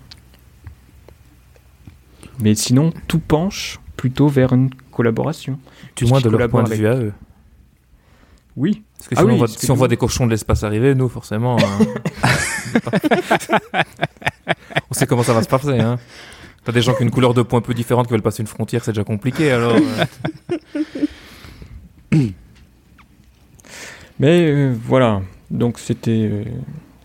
Mais 2.39 2.53
sinon, 2.55 2.91
tout 3.07 3.19
penche 3.19 3.79
plutôt 3.95 4.27
vers 4.27 4.51
une 4.51 4.71
collaboration. 4.91 5.59
Du 5.95 6.05
moins 6.05 6.19
de 6.19 6.29
leur 6.29 6.49
point 6.49 6.63
de 6.63 6.73
vue 6.73 6.87
à 6.87 6.95
eux. 6.95 7.13
Oui. 8.57 8.83
Parce 8.97 9.07
que 9.09 9.15
Ah 9.15 9.19
si, 9.19 9.25
on, 9.25 9.29
oui, 9.29 9.37
voit, 9.37 9.47
si 9.47 9.71
on 9.71 9.75
voit 9.75 9.87
des 9.87 9.97
cochons 9.97 10.25
de 10.25 10.31
l'espace 10.31 10.63
arriver, 10.63 10.93
nous, 10.95 11.07
forcément. 11.07 11.57
hein, 11.57 11.85
on 14.89 14.93
sait 14.93 15.05
comment 15.05 15.23
ça 15.23 15.33
va 15.33 15.43
se 15.43 15.47
passer. 15.47 15.79
Hein. 15.79 15.97
T'as 16.67 16.73
des 16.73 16.81
gens 16.81 16.93
qui 16.93 17.03
ont 17.03 17.05
une 17.05 17.11
couleur 17.11 17.33
de 17.33 17.43
peau 17.43 17.55
un 17.55 17.61
peu 17.61 17.73
différente 17.73 18.07
qui 18.07 18.11
veulent 18.11 18.21
passer 18.21 18.41
une 18.41 18.47
frontière, 18.47 18.83
c'est 18.83 18.91
déjà 18.91 19.05
compliqué 19.05 19.51
alors. 19.51 19.77
euh. 22.13 22.25
Mais 24.19 24.51
euh, 24.51 24.75
voilà, 24.77 25.21
donc 25.49 25.79
c'était 25.79 26.29
euh, 26.29 26.43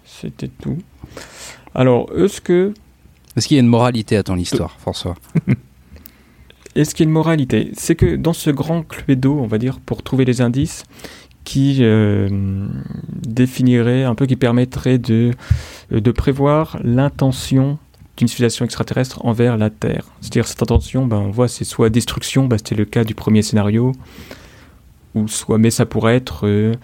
c'était 0.04 0.48
tout. 0.48 0.78
Alors, 1.76 2.10
est-ce 2.16 2.40
que 2.40 2.74
Est-ce 3.36 3.46
qu'il 3.46 3.56
y 3.56 3.60
a 3.60 3.62
une 3.62 3.68
moralité 3.68 4.16
à 4.16 4.24
ton 4.24 4.34
histoire, 4.36 4.80
François? 4.80 5.14
Est-ce 6.74 6.92
qu'il 6.96 7.04
y 7.04 7.06
a 7.06 7.10
une 7.10 7.14
moralité? 7.14 7.70
C'est 7.74 7.94
que 7.94 8.16
dans 8.16 8.32
ce 8.32 8.50
grand 8.50 8.82
cluedo, 8.82 9.38
on 9.38 9.46
va 9.46 9.58
dire, 9.58 9.78
pour 9.78 10.02
trouver 10.02 10.24
les 10.24 10.40
indices 10.40 10.82
qui 11.44 11.84
euh, 11.84 12.66
définirait 13.12 14.02
un 14.02 14.16
peu, 14.16 14.26
qui 14.26 14.34
permettrait 14.34 14.98
de, 14.98 15.30
de 15.92 16.10
prévoir 16.10 16.80
l'intention 16.82 17.78
d'une 18.22 18.28
civilisation 18.28 18.64
extraterrestre 18.64 19.24
envers 19.26 19.56
la 19.56 19.68
Terre. 19.68 20.04
C'est-à-dire 20.20 20.46
cette 20.46 20.62
intention, 20.62 21.06
ben, 21.06 21.16
on 21.16 21.30
voit, 21.30 21.48
c'est 21.48 21.64
soit 21.64 21.90
destruction, 21.90 22.46
ben, 22.46 22.56
c'était 22.56 22.76
le 22.76 22.84
cas 22.84 23.02
du 23.02 23.16
premier 23.16 23.42
scénario, 23.42 23.92
ou 25.16 25.26
soit, 25.26 25.58
mais 25.58 25.70
ça 25.70 25.86
pourrait 25.86 26.14
être, 26.14 26.46
euh, 26.46 26.74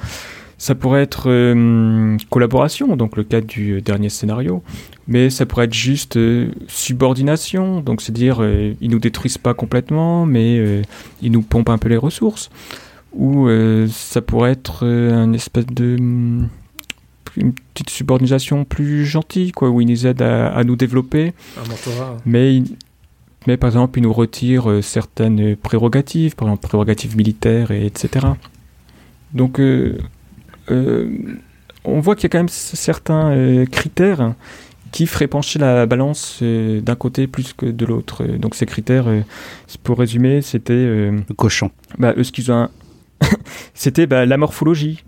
ça 0.58 0.74
pourrait 0.74 1.02
être 1.02 1.30
euh, 1.30 2.16
collaboration, 2.28 2.96
donc 2.96 3.16
le 3.16 3.22
cas 3.22 3.40
du 3.40 3.80
dernier 3.82 4.08
scénario, 4.08 4.64
mais 5.06 5.30
ça 5.30 5.46
pourrait 5.46 5.66
être 5.66 5.74
juste 5.74 6.16
euh, 6.16 6.50
subordination, 6.66 7.82
donc 7.82 8.02
c'est 8.02 8.10
dire 8.10 8.38
euh, 8.40 8.74
ils 8.80 8.90
nous 8.90 8.98
détruisent 8.98 9.38
pas 9.38 9.54
complètement, 9.54 10.26
mais 10.26 10.58
euh, 10.58 10.82
ils 11.22 11.30
nous 11.30 11.42
pompent 11.42 11.70
un 11.70 11.78
peu 11.78 11.88
les 11.88 11.96
ressources, 11.96 12.50
ou 13.12 13.46
euh, 13.46 13.86
ça 13.92 14.22
pourrait 14.22 14.50
être 14.50 14.80
euh, 14.82 15.14
un 15.14 15.32
espèce 15.34 15.66
de 15.66 15.96
hum, 16.00 16.48
une 17.36 17.52
petite 17.74 17.90
subordination 17.90 18.64
plus 18.64 19.04
gentille, 19.06 19.52
quoi, 19.52 19.70
où 19.70 19.80
ils 19.80 19.86
nous 19.88 20.06
aident 20.06 20.22
à, 20.22 20.48
à 20.48 20.64
nous 20.64 20.76
développer, 20.76 21.32
Un 21.56 21.68
mentorat. 21.68 22.16
mais 22.26 22.56
ils- 22.56 22.76
mais 23.46 23.56
par 23.56 23.68
exemple, 23.68 23.98
ils 23.98 24.02
nous 24.02 24.12
retirent 24.12 24.68
euh, 24.70 24.82
certaines 24.82 25.56
prérogatives, 25.56 26.34
par 26.36 26.48
exemple 26.48 26.66
prérogatives 26.66 27.16
militaires, 27.16 27.70
et 27.70 27.86
etc. 27.86 28.26
Donc, 29.32 29.58
euh, 29.60 29.96
euh, 30.70 31.08
on 31.84 32.00
voit 32.00 32.14
qu'il 32.16 32.24
y 32.24 32.26
a 32.26 32.30
quand 32.30 32.38
même 32.38 32.48
certains 32.48 33.30
euh, 33.30 33.64
critères 33.66 34.34
qui 34.90 35.06
feraient 35.06 35.26
pencher 35.28 35.58
la 35.58 35.86
balance 35.86 36.40
euh, 36.42 36.80
d'un 36.80 36.94
côté 36.96 37.26
plus 37.26 37.52
que 37.52 37.66
de 37.66 37.84
l'autre. 37.86 38.24
Donc, 38.24 38.54
ces 38.54 38.66
critères, 38.66 39.06
euh, 39.08 39.20
pour 39.82 39.98
résumer, 39.98 40.42
c'était 40.42 40.72
euh, 40.74 41.12
Le 41.28 41.34
cochon. 41.34 41.70
bah, 41.98 42.14
eux, 42.16 42.24
ce 42.24 42.32
qu'ils 42.32 42.50
ont 42.50 42.68
c'était 43.74 44.06
bah, 44.06 44.26
la 44.26 44.36
morphologie 44.36 45.04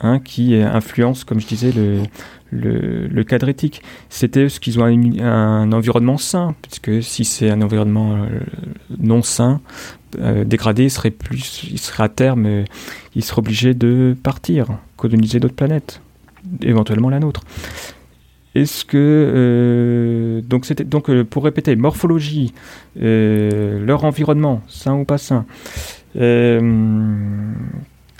hein, 0.00 0.18
qui 0.20 0.54
euh, 0.54 0.66
influence, 0.70 1.24
comme 1.24 1.40
je 1.40 1.46
disais, 1.46 1.72
le, 1.72 2.02
le, 2.54 3.22
cadre 3.24 3.48
éthique. 3.48 3.82
C'était 4.08 4.48
ce 4.48 4.60
qu'ils 4.60 4.78
ont 4.80 4.84
un, 4.84 5.72
environnement 5.72 6.18
sain, 6.18 6.54
puisque 6.62 7.02
si 7.02 7.24
c'est 7.24 7.50
un 7.50 7.60
environnement 7.62 8.14
euh, 8.16 8.40
non 8.98 9.22
sain, 9.22 9.60
euh, 10.18 10.44
dégradé, 10.44 10.84
il 10.84 10.90
serait 10.90 11.10
plus, 11.10 11.64
il 11.70 11.78
serait 11.78 12.04
à 12.04 12.08
terme, 12.08 12.46
euh, 12.46 12.64
il 13.14 13.24
serait 13.24 13.74
de 13.74 14.16
partir, 14.22 14.78
coloniser 14.96 15.40
d'autres 15.40 15.54
planètes, 15.54 16.00
éventuellement 16.62 17.10
la 17.10 17.20
nôtre. 17.20 17.42
Est-ce 18.54 18.84
que 18.84 20.40
donc 20.48 20.64
c'était 20.64 20.84
donc 20.84 21.10
pour 21.24 21.42
répéter 21.42 21.74
morphologie, 21.74 22.54
leur 22.94 24.04
environnement 24.04 24.62
sain 24.68 24.94
ou 24.94 25.04
pas 25.04 25.18
sain, 25.18 25.44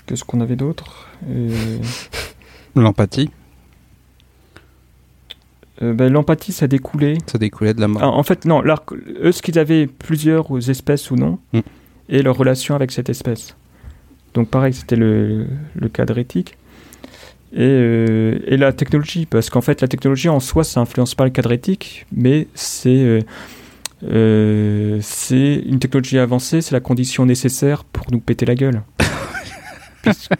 Qu'est-ce 0.05 0.23
qu'on 0.23 0.41
avait 0.41 0.55
d'autre 0.55 1.07
L'empathie, 2.75 3.29
euh, 5.81 5.93
ben, 5.93 6.11
L'empathie, 6.11 6.51
ça 6.51 6.67
découlait. 6.67 7.17
ça 7.25 7.37
découlait 7.37 7.73
de 7.73 7.81
la 7.81 7.87
mort. 7.87 8.03
Ah, 8.03 8.09
en 8.09 8.23
fait, 8.23 8.45
non, 8.45 8.61
eux, 8.63 9.31
ce 9.31 9.41
qu'ils 9.41 9.57
avaient 9.59 9.87
plusieurs 9.87 10.69
espèces 10.69 11.09
ou 11.11 11.15
non, 11.15 11.39
Mm. 11.53 11.59
et 12.09 12.21
leur 12.21 12.37
relation 12.37 12.75
avec 12.75 12.91
cette 12.91 13.09
espèce. 13.09 13.55
Donc, 14.33 14.49
pareil, 14.49 14.73
c'était 14.73 14.95
le, 14.97 15.47
le 15.75 15.89
cadre 15.89 16.17
éthique. 16.17 16.57
Et, 17.53 17.59
euh, 17.61 18.39
et 18.45 18.57
la 18.57 18.73
technologie, 18.73 19.25
parce 19.25 19.49
qu'en 19.49 19.61
fait, 19.61 19.79
la 19.81 19.87
technologie 19.87 20.27
en 20.27 20.41
soi, 20.41 20.65
ça 20.65 20.81
influence 20.81 21.15
pas 21.15 21.23
le 21.23 21.29
cadre 21.29 21.53
éthique, 21.53 22.05
mais 22.11 22.47
c'est 22.53 23.21
euh, 24.03 24.99
c'est 25.01 25.55
une 25.65 25.79
technologie 25.79 26.19
avancée, 26.19 26.61
c'est 26.61 26.73
la 26.73 26.81
condition 26.81 27.25
nécessaire 27.25 27.85
pour 27.85 28.11
nous 28.11 28.19
péter 28.19 28.45
la 28.45 28.55
gueule. 28.55 28.81
Puisque- 30.05 30.31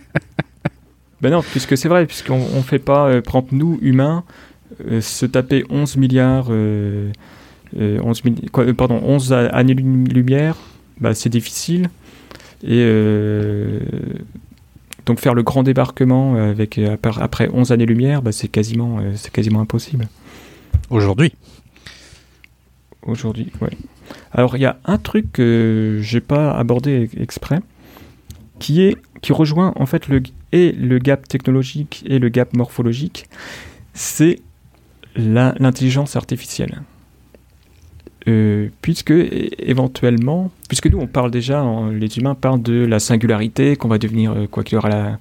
ben 1.22 1.32
non, 1.32 1.42
puisque 1.42 1.78
c'est 1.78 1.88
vrai, 1.90 2.06
puisqu'on 2.06 2.40
on 2.56 2.62
fait 2.62 2.80
pas, 2.80 3.08
euh, 3.08 3.22
exemple, 3.22 3.50
nous, 3.52 3.78
humains, 3.82 4.24
euh, 4.90 5.02
se 5.02 5.26
taper 5.26 5.64
11 5.70 5.98
milliards, 5.98 6.48
euh, 6.50 7.12
euh, 7.78 8.00
11 8.04 8.24
milli- 8.24 8.50
quoi, 8.50 8.64
euh, 8.66 8.74
pardon, 8.74 9.00
11 9.04 9.34
a- 9.34 9.48
années-lumière, 9.48 10.56
bah, 11.00 11.14
c'est 11.14 11.30
difficile. 11.30 11.90
Et 12.64 12.80
euh, 12.84 13.80
donc 15.06 15.20
faire 15.20 15.34
le 15.36 15.44
grand 15.44 15.62
débarquement 15.64 16.36
avec, 16.36 16.78
après- 16.80 17.22
après 17.22 17.50
11 17.54 17.72
années-lumière, 17.72 18.22
bah, 18.22 18.32
c'est 18.32 18.48
quasiment, 18.48 19.00
euh, 19.00 19.12
c'est 19.16 19.32
quasiment 19.32 19.62
impossible. 19.62 20.08
Aujourd'hui. 20.90 21.34
Aujourd'hui, 23.04 23.52
ouais. 23.62 23.70
Alors 24.32 24.56
il 24.58 24.62
y 24.62 24.66
a 24.66 24.78
un 24.86 24.98
truc 24.98 25.32
que 25.34 26.00
j'ai 26.02 26.22
pas 26.22 26.52
abordé 26.54 27.10
exprès, 27.18 27.60
qui 28.60 28.82
est 28.82 28.96
qui 29.26 29.34
rejoint 29.34 29.74
en 29.76 29.88
fait 29.88 30.08
le 30.08 30.22
et 30.52 30.72
le 30.72 31.00
gap 31.00 31.28
technologique 31.28 32.04
et 32.08 32.20
le 32.20 32.30
gap 32.30 32.56
morphologique, 32.56 33.26
c'est 33.94 34.40
l'intelligence 35.16 36.16
artificielle. 36.16 36.82
Euh, 38.28 38.70
puisque 38.82 39.14
éventuellement, 39.60 40.52
puisque 40.68 40.88
nous 40.88 40.98
on 41.00 41.08
parle 41.08 41.30
déjà, 41.32 41.64
en- 41.64 41.88
les 41.90 42.18
humains 42.18 42.36
parlent 42.36 42.62
de 42.62 42.86
la 42.86 43.00
singularité, 43.00 43.76
qu'on 43.76 43.88
va 43.88 43.98
devenir 44.00 44.32
euh, 44.32 44.48
quoi 44.48 44.64
qu'il 44.64 44.76
y 44.76 44.78
aura 44.78 44.90
la, 44.90 45.20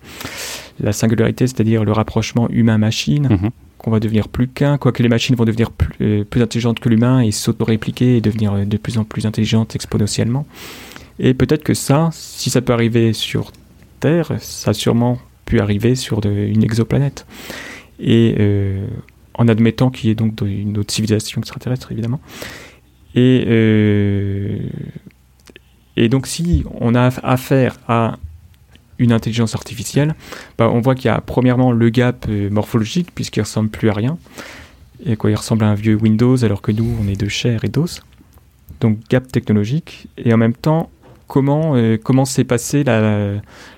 la 0.80 0.92
singularité, 0.92 1.46
c'est-à-dire 1.46 1.84
le 1.84 1.92
rapprochement 1.92 2.48
humain-machine 2.50 3.28
Mhm. 3.30 3.50
qu'on 3.78 3.90
va 3.90 4.00
devenir 4.00 4.28
plus 4.28 4.48
qu'un, 4.48 4.76
quoique 4.78 5.02
les 5.02 5.08
machines 5.10 5.34
vont 5.36 5.44
devenir 5.44 5.70
plus, 5.70 5.94
euh, 6.00 6.24
plus 6.24 6.40
intelligentes 6.42 6.80
que 6.80 6.88
l'humain 6.90 7.20
et 7.20 7.30
s'auto-répliquer 7.30 8.16
et 8.18 8.20
devenir 8.22 8.66
de 8.66 8.76
plus 8.78 8.96
en 8.98 9.04
plus 9.04 9.24
intelligentes 9.26 9.74
exponentiellement. 9.74 10.46
Et 11.18 11.32
peut-être 11.34 11.62
que 11.62 11.74
ça, 11.74 12.08
si 12.12 12.48
ça 12.50 12.60
peut 12.62 12.72
arriver 12.72 13.12
sur 13.12 13.52
Ça 14.40 14.70
a 14.70 14.74
sûrement 14.74 15.18
pu 15.44 15.60
arriver 15.60 15.94
sur 15.94 16.20
une 16.24 16.62
exoplanète. 16.62 17.26
Et 17.98 18.34
euh, 18.38 18.86
en 19.34 19.48
admettant 19.48 19.90
qu'il 19.90 20.08
y 20.08 20.12
ait 20.12 20.14
donc 20.14 20.40
une 20.42 20.78
autre 20.78 20.92
civilisation 20.92 21.40
extraterrestre, 21.40 21.92
évidemment. 21.92 22.20
Et, 23.14 23.44
euh, 23.46 24.58
et 25.96 26.08
donc, 26.08 26.26
si 26.26 26.64
on 26.80 26.94
a 26.94 27.10
affaire 27.22 27.76
à 27.88 28.18
une 28.98 29.12
intelligence 29.12 29.54
artificielle, 29.54 30.14
bah, 30.58 30.70
on 30.70 30.80
voit 30.80 30.94
qu'il 30.94 31.06
y 31.06 31.08
a 31.08 31.20
premièrement 31.20 31.72
le 31.72 31.88
gap 31.90 32.26
euh, 32.28 32.50
morphologique, 32.50 33.14
puisqu'il 33.14 33.40
ressemble 33.40 33.70
plus 33.70 33.90
à 33.90 33.92
rien. 33.92 34.18
Et 35.04 35.16
quoi, 35.16 35.30
il 35.30 35.34
ressemble 35.34 35.64
à 35.64 35.68
un 35.68 35.74
vieux 35.74 35.96
Windows, 35.96 36.44
alors 36.44 36.62
que 36.62 36.72
nous, 36.72 36.96
on 37.00 37.08
est 37.08 37.20
de 37.20 37.28
chair 37.28 37.64
et 37.64 37.68
d'os. 37.68 38.02
Donc, 38.80 38.98
gap 39.08 39.30
technologique. 39.30 40.08
Et 40.16 40.32
en 40.32 40.36
même 40.36 40.54
temps, 40.54 40.90
comment 41.26 41.74
euh, 41.76 41.96
comment 42.02 42.24
s'est 42.24 42.44
passée 42.44 42.84
la, 42.84 43.34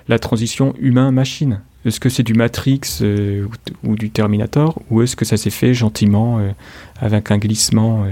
la 0.07 0.19
transition 0.19 0.73
humain-machine? 0.79 1.61
Est-ce 1.85 1.99
que 1.99 2.09
c'est 2.09 2.23
du 2.23 2.33
Matrix 2.33 2.81
euh, 3.01 3.45
ou, 3.83 3.89
ou 3.91 3.95
du 3.95 4.09
Terminator 4.09 4.81
Ou 4.89 5.03
est-ce 5.03 5.15
que 5.15 5.25
ça 5.25 5.37
s'est 5.37 5.49
fait 5.51 5.73
gentiment 5.73 6.39
euh, 6.39 6.51
avec 6.99 7.31
un 7.31 7.37
glissement 7.37 8.05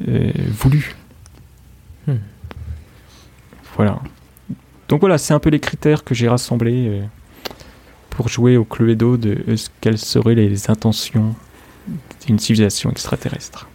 voulu? 0.00 0.94
Hmm. 2.06 2.14
Voilà. 3.76 4.00
Donc 4.88 5.00
voilà, 5.00 5.18
c'est 5.18 5.34
un 5.34 5.38
peu 5.40 5.50
les 5.50 5.60
critères 5.60 6.04
que 6.04 6.14
j'ai 6.14 6.28
rassemblés 6.28 7.02
pour 8.10 8.28
jouer 8.28 8.56
au 8.56 8.64
Cluedo 8.64 9.16
de 9.16 9.56
ce- 9.56 9.68
quelles 9.80 9.98
seraient 9.98 10.34
les 10.34 10.70
intentions 10.70 11.34
d'une 12.26 12.38
civilisation 12.38 12.90
extraterrestre. 12.90 13.68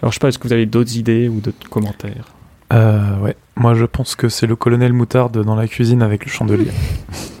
Alors 0.00 0.10
je 0.12 0.16
sais 0.16 0.20
pas, 0.20 0.28
est-ce 0.28 0.38
que 0.38 0.46
vous 0.48 0.52
avez 0.52 0.66
d'autres 0.66 0.96
idées 0.96 1.28
ou 1.28 1.40
d'autres 1.40 1.68
commentaires? 1.68 2.26
Euh, 2.72 3.18
ouais. 3.18 3.36
Moi, 3.56 3.74
je 3.74 3.84
pense 3.84 4.14
que 4.14 4.28
c'est 4.28 4.46
le 4.46 4.56
colonel 4.56 4.92
Moutarde 4.92 5.44
dans 5.44 5.54
la 5.54 5.68
cuisine 5.68 6.02
avec 6.02 6.24
le 6.24 6.30
chandelier. 6.30 6.70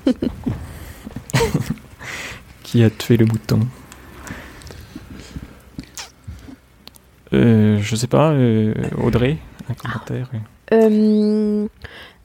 Qui 2.62 2.84
a 2.84 2.90
tué 2.90 3.16
le 3.16 3.26
mouton 3.26 3.60
euh, 7.32 7.78
Je 7.80 7.96
sais 7.96 8.06
pas, 8.06 8.30
euh, 8.32 8.74
Audrey, 9.02 9.38
un 9.68 9.74
commentaire 9.74 10.28
Euh, 10.72 11.66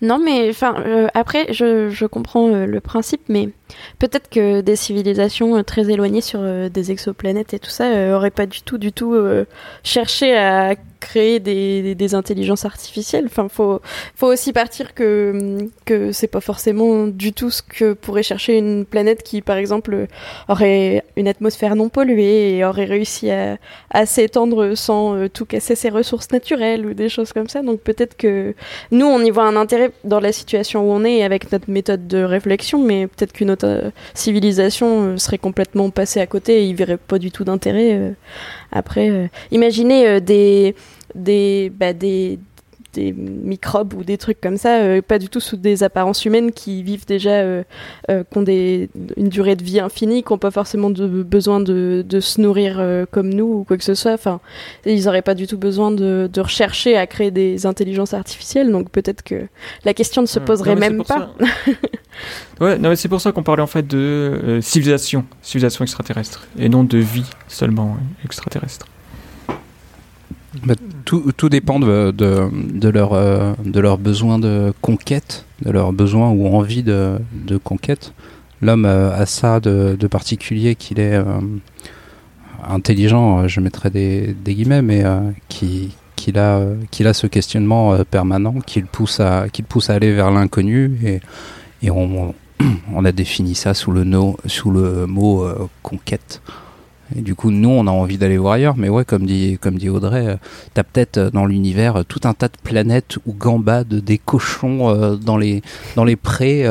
non, 0.01 0.19
mais 0.19 0.49
enfin, 0.49 0.75
euh, 0.85 1.07
après, 1.15 1.51
je, 1.51 1.89
je 1.89 2.05
comprends 2.05 2.49
euh, 2.49 2.65
le 2.67 2.79
principe, 2.79 3.21
mais 3.29 3.49
peut-être 3.97 4.29
que 4.29 4.61
des 4.61 4.75
civilisations 4.75 5.57
euh, 5.57 5.63
très 5.63 5.89
éloignées 5.89 6.21
sur 6.21 6.39
euh, 6.41 6.69
des 6.69 6.91
exoplanètes 6.91 7.55
et 7.55 7.59
tout 7.59 7.71
ça 7.71 7.85
euh, 7.85 8.15
auraient 8.15 8.29
pas 8.29 8.45
du 8.45 8.61
tout, 8.61 8.77
du 8.77 8.91
tout 8.91 9.15
euh, 9.15 9.45
cherché 9.83 10.37
à 10.37 10.75
créer 10.99 11.39
des, 11.39 12.15
intelligences 12.15 12.65
artificielles. 12.65 13.25
Enfin, 13.25 13.47
faut, 13.49 13.81
faut 14.15 14.27
aussi 14.27 14.53
partir 14.53 14.93
que 14.93 15.57
que 15.85 16.11
c'est 16.11 16.27
pas 16.27 16.39
forcément 16.39 17.07
du 17.07 17.33
tout 17.33 17.49
ce 17.49 17.61
que 17.61 17.93
pourrait 17.93 18.23
chercher 18.23 18.57
une 18.57 18.85
planète 18.85 19.23
qui, 19.23 19.41
par 19.41 19.57
exemple, 19.57 20.07
aurait 20.47 21.03
une 21.15 21.27
atmosphère 21.27 21.75
non 21.75 21.89
polluée 21.89 22.57
et 22.57 22.65
aurait 22.65 22.85
réussi 22.85 23.29
à, 23.29 23.57
à 23.91 24.05
s'étendre 24.05 24.75
sans 24.75 25.15
euh, 25.15 25.29
tout 25.29 25.45
casser 25.45 25.75
ses 25.75 25.89
ressources 25.89 26.31
naturelles 26.31 26.85
ou 26.85 26.93
des 26.93 27.09
choses 27.09 27.33
comme 27.33 27.49
ça. 27.49 27.61
Donc 27.61 27.81
peut-être 27.81 28.15
que 28.15 28.53
nous, 28.91 29.05
on 29.05 29.19
y 29.19 29.29
voit 29.29 29.45
un 29.45 29.55
intérêt 29.55 29.91
dans 30.03 30.19
la 30.19 30.31
situation 30.31 30.89
où 30.89 30.93
on 30.93 31.03
est 31.03 31.23
avec 31.23 31.51
notre 31.51 31.69
méthode 31.69 32.07
de 32.07 32.23
réflexion, 32.23 32.83
mais 32.83 33.07
peut-être 33.07 33.33
qu'une 33.33 33.51
autre 33.51 33.67
euh, 33.67 33.91
civilisation 34.13 35.03
euh, 35.03 35.17
serait 35.17 35.37
complètement 35.37 35.89
passée 35.89 36.19
à 36.19 36.27
côté 36.27 36.61
et 36.61 36.65
ils 36.65 36.75
verraient 36.75 36.97
pas 36.97 37.19
du 37.19 37.31
tout 37.31 37.43
d'intérêt. 37.43 38.13
Après, 38.71 39.09
euh, 39.09 39.27
imaginez 39.51 40.07
euh, 40.07 40.19
des 40.19 40.75
des 41.15 41.71
bah, 41.73 41.93
des 41.93 42.39
des 42.97 43.13
microbes 43.13 43.93
ou 43.93 44.03
des 44.03 44.17
trucs 44.17 44.41
comme 44.41 44.57
ça, 44.57 44.79
euh, 44.79 45.01
pas 45.01 45.19
du 45.19 45.29
tout 45.29 45.39
sous 45.39 45.55
des 45.55 45.83
apparences 45.83 46.25
humaines 46.25 46.51
qui 46.51 46.81
vivent 46.81 47.05
déjà, 47.05 47.29
euh, 47.29 47.63
euh, 48.09 48.23
qui 48.29 48.37
ont 48.37 48.41
des, 48.41 48.89
une 49.17 49.29
durée 49.29 49.55
de 49.55 49.63
vie 49.63 49.79
infinie, 49.79 50.23
qui 50.23 50.33
n'ont 50.33 50.39
pas 50.39 50.49
forcément 50.51 50.89
de, 50.89 51.05
besoin 51.23 51.59
de, 51.59 52.03
de 52.07 52.19
se 52.19 52.41
nourrir 52.41 52.81
comme 53.11 53.31
nous 53.33 53.45
ou 53.59 53.63
quoi 53.63 53.77
que 53.77 53.83
ce 53.83 53.93
soit. 53.93 54.13
Enfin, 54.13 54.39
ils 54.85 55.05
n'auraient 55.05 55.21
pas 55.21 55.35
du 55.35 55.45
tout 55.45 55.57
besoin 55.59 55.91
de, 55.91 56.27
de 56.31 56.41
rechercher 56.41 56.97
à 56.97 57.05
créer 57.05 57.29
des 57.31 57.65
intelligences 57.67 58.13
artificielles, 58.15 58.71
donc 58.71 58.89
peut-être 58.89 59.21
que 59.23 59.47
la 59.85 59.93
question 59.93 60.21
ne 60.23 60.27
se 60.27 60.39
Ouais. 60.39 60.45
poserait 60.45 60.73
Non, 60.75 60.79
même 60.81 61.03
pas. 61.03 61.29
Ouais, 62.59 62.79
non, 62.79 62.89
mais 62.89 62.95
c'est 62.95 63.09
pour 63.09 63.21
ça 63.21 63.31
qu'on 63.31 63.43
parlait 63.43 63.61
en 63.61 63.67
fait 63.67 63.85
de 63.85 64.57
civilisation, 64.61 65.23
civilisation 65.43 65.83
extraterrestre, 65.83 66.47
et 66.57 66.67
non 66.67 66.83
de 66.83 66.97
vie 66.97 67.29
seulement 67.47 67.95
euh, 67.99 68.25
extraterrestre. 68.25 68.87
Bah, 70.65 70.75
tout, 71.05 71.31
tout 71.35 71.49
dépend 71.49 71.79
de, 71.79 72.11
de, 72.11 72.89
leur, 72.89 73.13
euh, 73.13 73.53
de 73.63 73.79
de 73.79 74.73
conquête, 74.81 75.45
de 75.63 75.71
leur 75.71 75.93
besoin 75.93 76.29
ou 76.29 76.47
envie 76.47 76.83
de, 76.83 77.17
de 77.33 77.57
conquête. 77.57 78.13
L'homme 78.61 78.85
a 78.85 79.25
ça 79.25 79.59
de, 79.59 79.95
particulier 80.09 80.75
qu'il 80.75 80.99
est 80.99 81.13
euh, 81.13 81.23
intelligent, 82.67 83.47
je 83.47 83.59
mettrais 83.59 83.91
des, 83.91 84.33
des 84.33 84.55
guillemets, 84.55 84.81
mais 84.81 85.03
euh, 85.03 85.19
qui, 85.47 85.95
qu'il 86.15 86.39
a, 86.39 86.61
qu'il 86.89 87.05
a 87.05 87.13
ce 87.13 87.27
questionnement 87.27 87.93
euh, 87.93 88.03
permanent 88.03 88.55
qui 88.65 88.81
le 88.81 88.87
pousse 88.87 89.19
à, 89.19 89.45
pousse 89.69 89.91
à 89.91 89.93
aller 89.93 90.11
vers 90.11 90.31
l'inconnu 90.31 90.97
et, 91.03 91.19
et 91.83 91.91
on, 91.91 92.33
on 92.93 93.05
a 93.05 93.11
défini 93.11 93.53
ça 93.53 93.75
sous 93.75 93.91
le, 93.91 94.03
no, 94.03 94.37
sous 94.47 94.71
le 94.71 95.05
mot 95.05 95.47
conquête. 95.83 96.41
Et 97.15 97.21
du 97.21 97.35
coup, 97.35 97.51
nous, 97.51 97.69
on 97.69 97.87
a 97.87 97.91
envie 97.91 98.17
d'aller 98.17 98.37
voir 98.37 98.53
ailleurs. 98.53 98.75
Mais 98.77 98.89
ouais, 98.89 99.05
comme 99.05 99.25
dit, 99.25 99.57
comme 99.61 99.77
dit 99.77 99.89
Audrey, 99.89 100.27
euh, 100.27 100.35
t'as 100.73 100.83
peut-être 100.83 101.17
euh, 101.17 101.29
dans 101.31 101.45
l'univers 101.45 101.97
euh, 101.97 102.03
tout 102.03 102.21
un 102.25 102.33
tas 102.33 102.47
de 102.49 102.57
planètes 102.61 103.17
où 103.25 103.33
gambadent 103.33 103.87
des 104.03 104.17
cochons 104.17 104.89
euh, 104.89 105.15
dans, 105.15 105.37
les, 105.37 105.61
dans 105.95 106.03
les 106.03 106.15
prés 106.15 106.65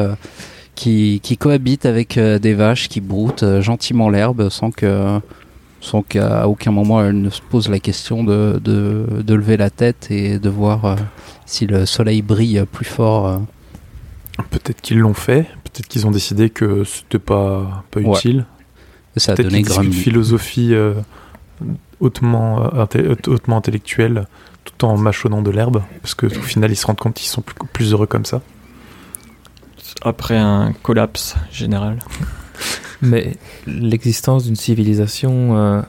qui, 0.75 1.21
qui 1.23 1.37
cohabitent 1.39 1.87
avec 1.87 2.19
des 2.19 2.55
vaches 2.55 2.89
qui 2.89 3.01
broutent 3.01 3.45
gentiment 3.61 4.11
l'herbe 4.11 4.51
sans 4.51 4.71
que 4.71 5.19
sans 5.81 6.03
qu'à 6.03 6.49
aucun 6.49 6.71
moment 6.73 7.03
elles 7.05 7.21
ne 7.21 7.31
se 7.31 7.41
posent 7.41 7.69
la 7.69 7.79
question 7.79 8.25
de, 8.25 8.61
de, 8.63 9.07
de 9.23 9.35
lever 9.35 9.57
la 9.57 9.71
tête 9.71 10.09
et 10.11 10.39
de 10.39 10.49
voir 10.49 10.97
si 11.47 11.67
le 11.67 11.87
soleil 11.87 12.23
brille 12.23 12.65
plus 12.71 12.85
fort. 12.85 13.41
Peut-être 14.51 14.81
qu'ils 14.81 14.99
l'ont 14.99 15.15
fait, 15.15 15.43
peut-être 15.65 15.87
qu'ils 15.87 16.07
ont 16.07 16.11
décidé 16.11 16.51
que 16.51 16.85
c'était 16.85 17.19
pas, 17.19 17.85
pas 17.91 18.01
Ouais. 18.01 18.19
utile. 18.19 18.45
Ça 19.17 19.33
a 19.33 19.35
Peut-être 19.37 19.49
donné 19.51 19.63
Grammy. 19.63 19.93
philosophie 19.93 20.75
euh, 20.75 20.95
hautement, 22.01 22.65
euh, 22.65 22.85
inté- 22.85 23.09
hautement 23.29 23.57
intellectuelle 23.57 24.27
tout 24.65 24.85
en 24.85 24.97
mâchonnant 24.97 25.43
de 25.43 25.51
l'herbe, 25.51 25.83
parce 26.03 26.15
que 26.15 26.27
au 26.27 26.31
final 26.43 26.71
ils 26.73 26.77
se 26.77 26.87
rendent 26.87 26.99
compte 26.99 27.15
qu'ils 27.15 27.29
sont 27.29 27.41
plus, 27.43 27.55
plus 27.73 27.93
heureux 27.93 28.07
comme 28.07 28.25
ça. 28.25 28.43
Après 30.03 30.37
un 30.37 30.73
collapse 30.83 31.37
général. 31.53 31.99
Mais 33.03 33.37
l'existence 33.67 34.45
d'une 34.45 34.57
civilisation 34.57 35.57
euh, 35.57 35.83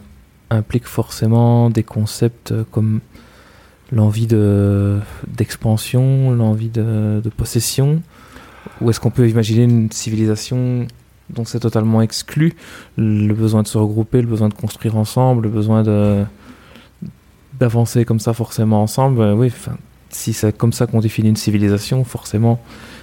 implique 0.49 0.85
forcément 0.87 1.69
des 1.69 1.83
concepts 1.83 2.51
euh, 2.51 2.63
comme 2.71 2.99
l'envie 3.91 4.27
de 4.27 4.99
d'expansion, 5.27 6.31
l'envie 6.31 6.69
de, 6.69 7.21
de 7.23 7.29
possession. 7.29 8.01
Ou 8.81 8.89
est-ce 8.89 8.99
qu'on 8.99 9.11
peut 9.11 9.27
imaginer 9.29 9.63
une 9.63 9.91
civilisation 9.91 10.87
dont 11.29 11.45
c'est 11.45 11.59
totalement 11.59 12.01
exclu 12.01 12.55
le 12.97 13.33
besoin 13.33 13.63
de 13.63 13.67
se 13.67 13.77
regrouper, 13.77 14.21
le 14.21 14.27
besoin 14.27 14.49
de 14.49 14.53
construire 14.53 14.95
ensemble, 14.97 15.43
le 15.43 15.49
besoin 15.49 15.83
de 15.83 16.23
d'avancer 17.59 18.05
comme 18.05 18.19
ça 18.19 18.33
forcément 18.33 18.81
ensemble 18.83 19.21
Euh, 19.21 19.33
Oui, 19.33 19.51
si 20.09 20.31
c'est 20.33 20.55
comme 20.55 20.73
ça 20.73 20.85
qu'on 20.87 20.99
définit 20.99 21.29
une 21.29 21.35
civilisation, 21.35 22.03
forcément, 22.03 22.59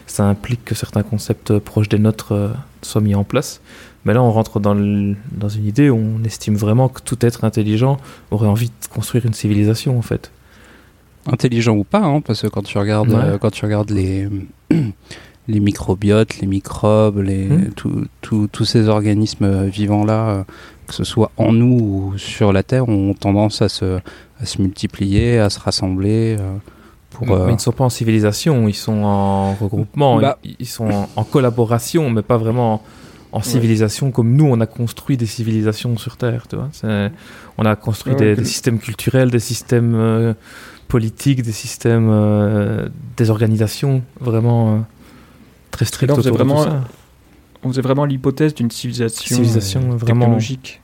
ça 0.07 0.25
implique 0.27 0.65
que 0.65 0.75
certains 0.75 1.03
concepts 1.03 1.51
euh, 1.51 1.61
proches 1.61 1.89
des 1.89 1.99
nôtres 1.99 2.33
euh, 2.33 2.49
soient 2.83 3.01
mis 3.01 3.15
en 3.15 3.25
place. 3.25 3.61
Mais 4.05 4.15
là, 4.15 4.23
on 4.23 4.31
rentre 4.31 4.61
dans, 4.61 4.75
le- 4.75 5.17
dans 5.33 5.49
une 5.49 5.67
idée 5.67 5.91
où 5.91 5.97
on 5.97 6.25
estime 6.25 6.57
vraiment 6.57 6.89
que 6.89 7.01
tout 7.03 7.19
être 7.25 7.45
intelligent 7.45 7.99
aurait 8.31 8.47
envie 8.49 8.69
de 8.69 8.87
construire 8.93 9.27
une 9.27 9.35
civilisation, 9.35 9.99
en 9.99 10.03
fait. 10.03 10.31
intelligent 11.27 11.75
ou 11.75 11.85
pas, 11.85 12.03
hein, 12.05 12.21
parce 12.21 12.43
que 12.43 12.49
quand 12.49 12.63
tu 12.63 12.77
regardes, 12.79 13.11
Ouais. 13.11 13.21
euh, 13.23 13.39
quand 13.39 13.51
tu 13.51 13.65
regardes 13.65 13.91
les, 13.91 14.29
les 15.49 15.61
microbiotes, 15.61 16.39
les 16.41 16.47
microbes, 16.47 17.19
les, 17.19 17.49
tout- 17.77 18.07
tout- 18.23 18.49
tous 18.51 18.65
ces 18.65 18.89
organismes 18.89 19.45
euh, 19.45 19.65
vivants-là, 19.67 20.29
euh, 20.29 20.43
que 20.87 20.95
ce 20.95 21.05
soit 21.05 21.31
en 21.37 21.53
nous 21.53 21.79
ou 22.13 22.19
sur 22.19 22.53
la 22.53 22.63
Terre, 22.63 22.89
ont 22.89 23.15
tendance 23.15 23.61
à 23.63 23.69
se, 23.69 23.99
à 24.41 24.47
se 24.47 24.61
multiplier, 24.63 25.39
à 25.39 25.51
se 25.51 25.59
rassembler. 25.61 26.37
euh, 26.41 26.57
pour, 27.11 27.27
Mais 27.27 27.33
euh, 27.35 27.47
ils 27.51 27.55
ne 27.55 27.59
sont 27.59 27.73
pas 27.73 27.85
en 27.85 27.91
civilisation, 27.91 28.69
ils 28.69 28.75
sont 28.75 29.03
en 29.05 29.55
regroupement, 29.55 30.19
Bah. 30.21 30.39
ils, 30.45 30.57
ils 30.61 30.67
sont 30.67 30.91
en, 30.91 31.09
en 31.17 31.25
collaboration, 31.25 32.11
mais 32.11 32.23
pas 32.23 32.39
vraiment 32.39 32.83
en 33.33 33.43
civilisation 33.43 34.11
comme 34.13 34.35
nous, 34.37 34.47
on 34.47 34.61
a 34.61 34.67
construit 34.67 35.17
des 35.17 35.27
civilisations 35.27 35.97
sur 35.99 36.17
Terre. 36.17 36.47
Tu 36.49 36.57
vois 36.57 36.71
on 37.59 37.65
a 37.65 37.77
construit 37.77 38.15
Ouais, 38.15 38.35
des, 38.37 38.45
systèmes 38.45 38.79
culturels, 38.79 39.31
des 39.31 39.41
systèmes 39.41 39.95
euh, 39.97 40.35
politiques, 40.89 41.43
des 41.43 41.53
systèmes, 41.53 42.09
euh, 42.11 42.89
des 43.17 43.31
organisations 43.31 44.03
vraiment 44.21 44.75
euh, 44.75 44.79
très 45.77 45.85
strictes 45.85 46.09
Là, 46.11 46.15
on 46.15 46.17
faisait 46.19 46.31
vraiment- 46.31 46.65
ça. 46.65 46.85
On 47.63 47.69
faisait 47.71 47.83
vraiment 47.83 48.05
l'hypothèse 48.05 48.55
d'une 48.55 48.71
civilisation, 48.71 49.37
Civilisation 49.37 49.81
euh, 49.93 49.97
vraiment- 49.97 50.21
technologique, 50.27 50.81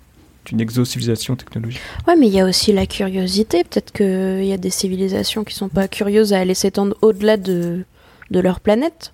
d'une 0.46 0.60
exo-civilisation 0.60 1.36
technologique. 1.36 1.80
Ouais, 2.08 2.16
mais 2.16 2.26
il 2.28 2.32
y 2.34 2.40
a 2.40 2.46
aussi 2.46 2.72
la 2.72 2.86
curiosité. 2.86 3.64
Peut-être 3.64 3.92
qu'il 3.92 4.44
y 4.44 4.52
a 4.52 4.56
des 4.56 4.70
civilisations 4.70 5.44
qui 5.44 5.54
sont 5.54 5.68
pas 5.68 5.88
curieuses 5.88 6.32
à 6.32 6.38
aller 6.40 6.54
s'étendre 6.54 6.96
au-delà 7.02 7.36
de, 7.36 7.84
de 8.30 8.40
leur 8.40 8.60
planète. 8.60 9.12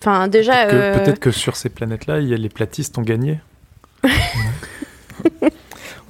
Enfin, 0.00 0.26
déjà. 0.28 0.66
Que- 0.66 0.74
euh, 0.74 0.98
Peut-être 1.04 1.20
que 1.20 1.30
sur 1.30 1.54
ces 1.56 1.68
planètes-là, 1.68 2.20
il 2.20 2.28
y 2.28 2.34
a 2.34 2.36
les 2.36 2.48
platistes 2.48 2.98
ont 2.98 3.02
gagné. 3.02 3.38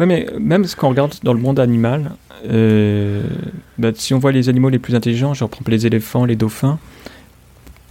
Ouais, 0.01 0.07
mais 0.07 0.27
même 0.41 0.65
ce 0.65 0.75
qu'on 0.75 0.89
regarde 0.89 1.15
dans 1.23 1.33
le 1.33 1.39
monde 1.39 1.61
animal, 1.61 2.13
euh, 2.47 3.23
bah, 3.79 3.91
si 3.95 4.13
on 4.13 4.19
voit 4.19 4.33
les 4.33 4.49
animaux 4.49 4.69
les 4.69 4.81
plus 4.81 4.97
intelligents, 4.97 5.35
genre 5.35 5.49
exemple 5.51 5.71
les 5.71 5.87
éléphants, 5.87 6.25
les 6.25 6.35
dauphins, 6.35 6.81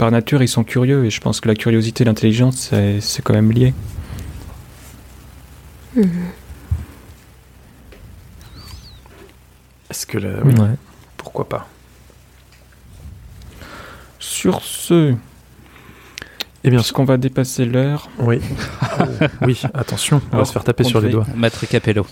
par 0.04 0.12
nature 0.12 0.42
ils 0.44 0.50
sont 0.50 0.66
curieux 0.66 1.06
et 1.06 1.10
je 1.10 1.22
pense 1.22 1.40
que 1.40 1.48
la 1.48 1.56
curiosité 1.56 2.04
et 2.04 2.06
l'intelligence 2.06 2.58
c'est 2.58 3.00
c'est 3.00 3.22
quand 3.22 3.34
même 3.34 3.54
lié. 3.54 3.74
mhm. 5.96 6.10
Est-ce 9.90 10.06
que 10.06 10.18
là, 10.18 10.30
oui, 10.44 10.54
Ouais. 10.60 10.76
pourquoi 11.16 11.48
pas? 11.48 11.70
Sur 14.20 14.62
ce, 14.62 15.14
Eh 16.66 16.70
bien, 16.70 16.80
parce 16.80 16.92
qu'on 16.92 17.06
va 17.06 17.16
dépasser 17.16 17.64
l'heure, 17.64 18.10
oui, 18.20 18.42
oui, 19.44 19.62
attention, 19.74 20.22
on 20.34 20.38
va 20.38 20.44
se 20.44 20.52
faire 20.52 20.66
taper 20.66 20.84
sur 20.84 21.00
les 21.00 21.12
doigts. 21.12 21.28
Maître 21.38 21.66
Capello. 21.66 22.06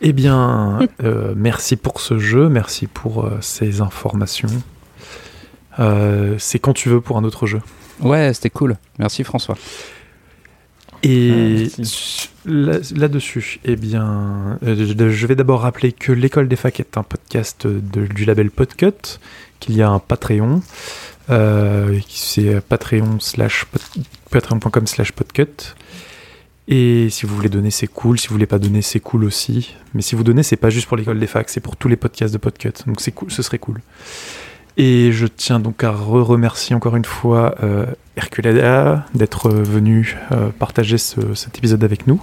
Eh 0.00 0.12
bien, 0.12 0.78
euh, 1.02 1.34
merci 1.36 1.74
pour 1.74 2.00
ce 2.00 2.20
jeu, 2.20 2.48
merci 2.48 2.86
pour 2.86 3.24
euh, 3.24 3.38
ces 3.40 3.80
informations. 3.80 4.62
Euh, 5.80 6.34
c'est 6.38 6.58
quand 6.58 6.72
tu 6.74 6.88
veux 6.88 7.00
pour 7.00 7.16
un 7.16 7.24
autre 7.24 7.46
jeu. 7.46 7.60
Ouais, 8.00 8.32
c'était 8.34 8.50
cool. 8.50 8.76
Merci 8.98 9.24
François. 9.24 9.56
Et 11.02 11.68
là- 12.44 12.78
là-dessus, 12.94 13.58
eh 13.64 13.76
bien, 13.76 14.58
euh, 14.62 15.10
je 15.10 15.26
vais 15.26 15.34
d'abord 15.34 15.62
rappeler 15.62 15.92
que 15.92 16.12
l'école 16.12 16.46
des 16.48 16.56
facs 16.56 16.78
est 16.80 16.98
un 16.98 17.02
podcast 17.02 17.66
de- 17.66 18.06
du 18.06 18.26
label 18.26 18.50
Podcut, 18.50 19.18
qu'il 19.60 19.76
y 19.76 19.82
a 19.82 19.88
un 19.88 19.98
Patreon, 19.98 20.60
euh, 21.30 21.98
qui- 22.06 22.18
c'est 22.18 22.60
Patreon 22.60 23.18
slash 23.20 23.64
patreon.com 24.30 24.86
slash 24.86 25.12
podcut. 25.12 25.74
Et 26.68 27.08
si 27.10 27.24
vous 27.26 27.34
voulez 27.34 27.48
donner, 27.48 27.70
c'est 27.70 27.86
cool. 27.86 28.18
Si 28.20 28.28
vous 28.28 28.34
voulez 28.34 28.46
pas 28.46 28.58
donner, 28.58 28.82
c'est 28.82 29.00
cool 29.00 29.24
aussi. 29.24 29.74
Mais 29.94 30.02
si 30.02 30.14
vous 30.14 30.22
donnez, 30.22 30.42
c'est 30.42 30.56
pas 30.56 30.70
juste 30.70 30.86
pour 30.86 30.96
l'école 30.98 31.18
des 31.18 31.26
facs, 31.26 31.48
c'est 31.48 31.60
pour 31.60 31.76
tous 31.76 31.88
les 31.88 31.96
podcasts 31.96 32.32
de 32.32 32.38
Podcut. 32.38 32.72
Donc 32.86 33.00
c'est 33.00 33.10
cool, 33.12 33.30
ce 33.32 33.42
serait 33.42 33.58
cool. 33.58 33.80
Et 34.82 35.12
je 35.12 35.26
tiens 35.26 35.60
donc 35.60 35.84
à 35.84 35.90
re-remercier 35.92 36.74
encore 36.74 36.96
une 36.96 37.04
fois 37.04 37.54
euh, 37.62 37.84
Herculada 38.16 39.04
d'être 39.14 39.50
venu 39.50 40.16
euh, 40.32 40.48
partager 40.58 40.96
ce- 40.96 41.34
cet 41.34 41.58
épisode 41.58 41.84
avec 41.84 42.06
nous. 42.06 42.18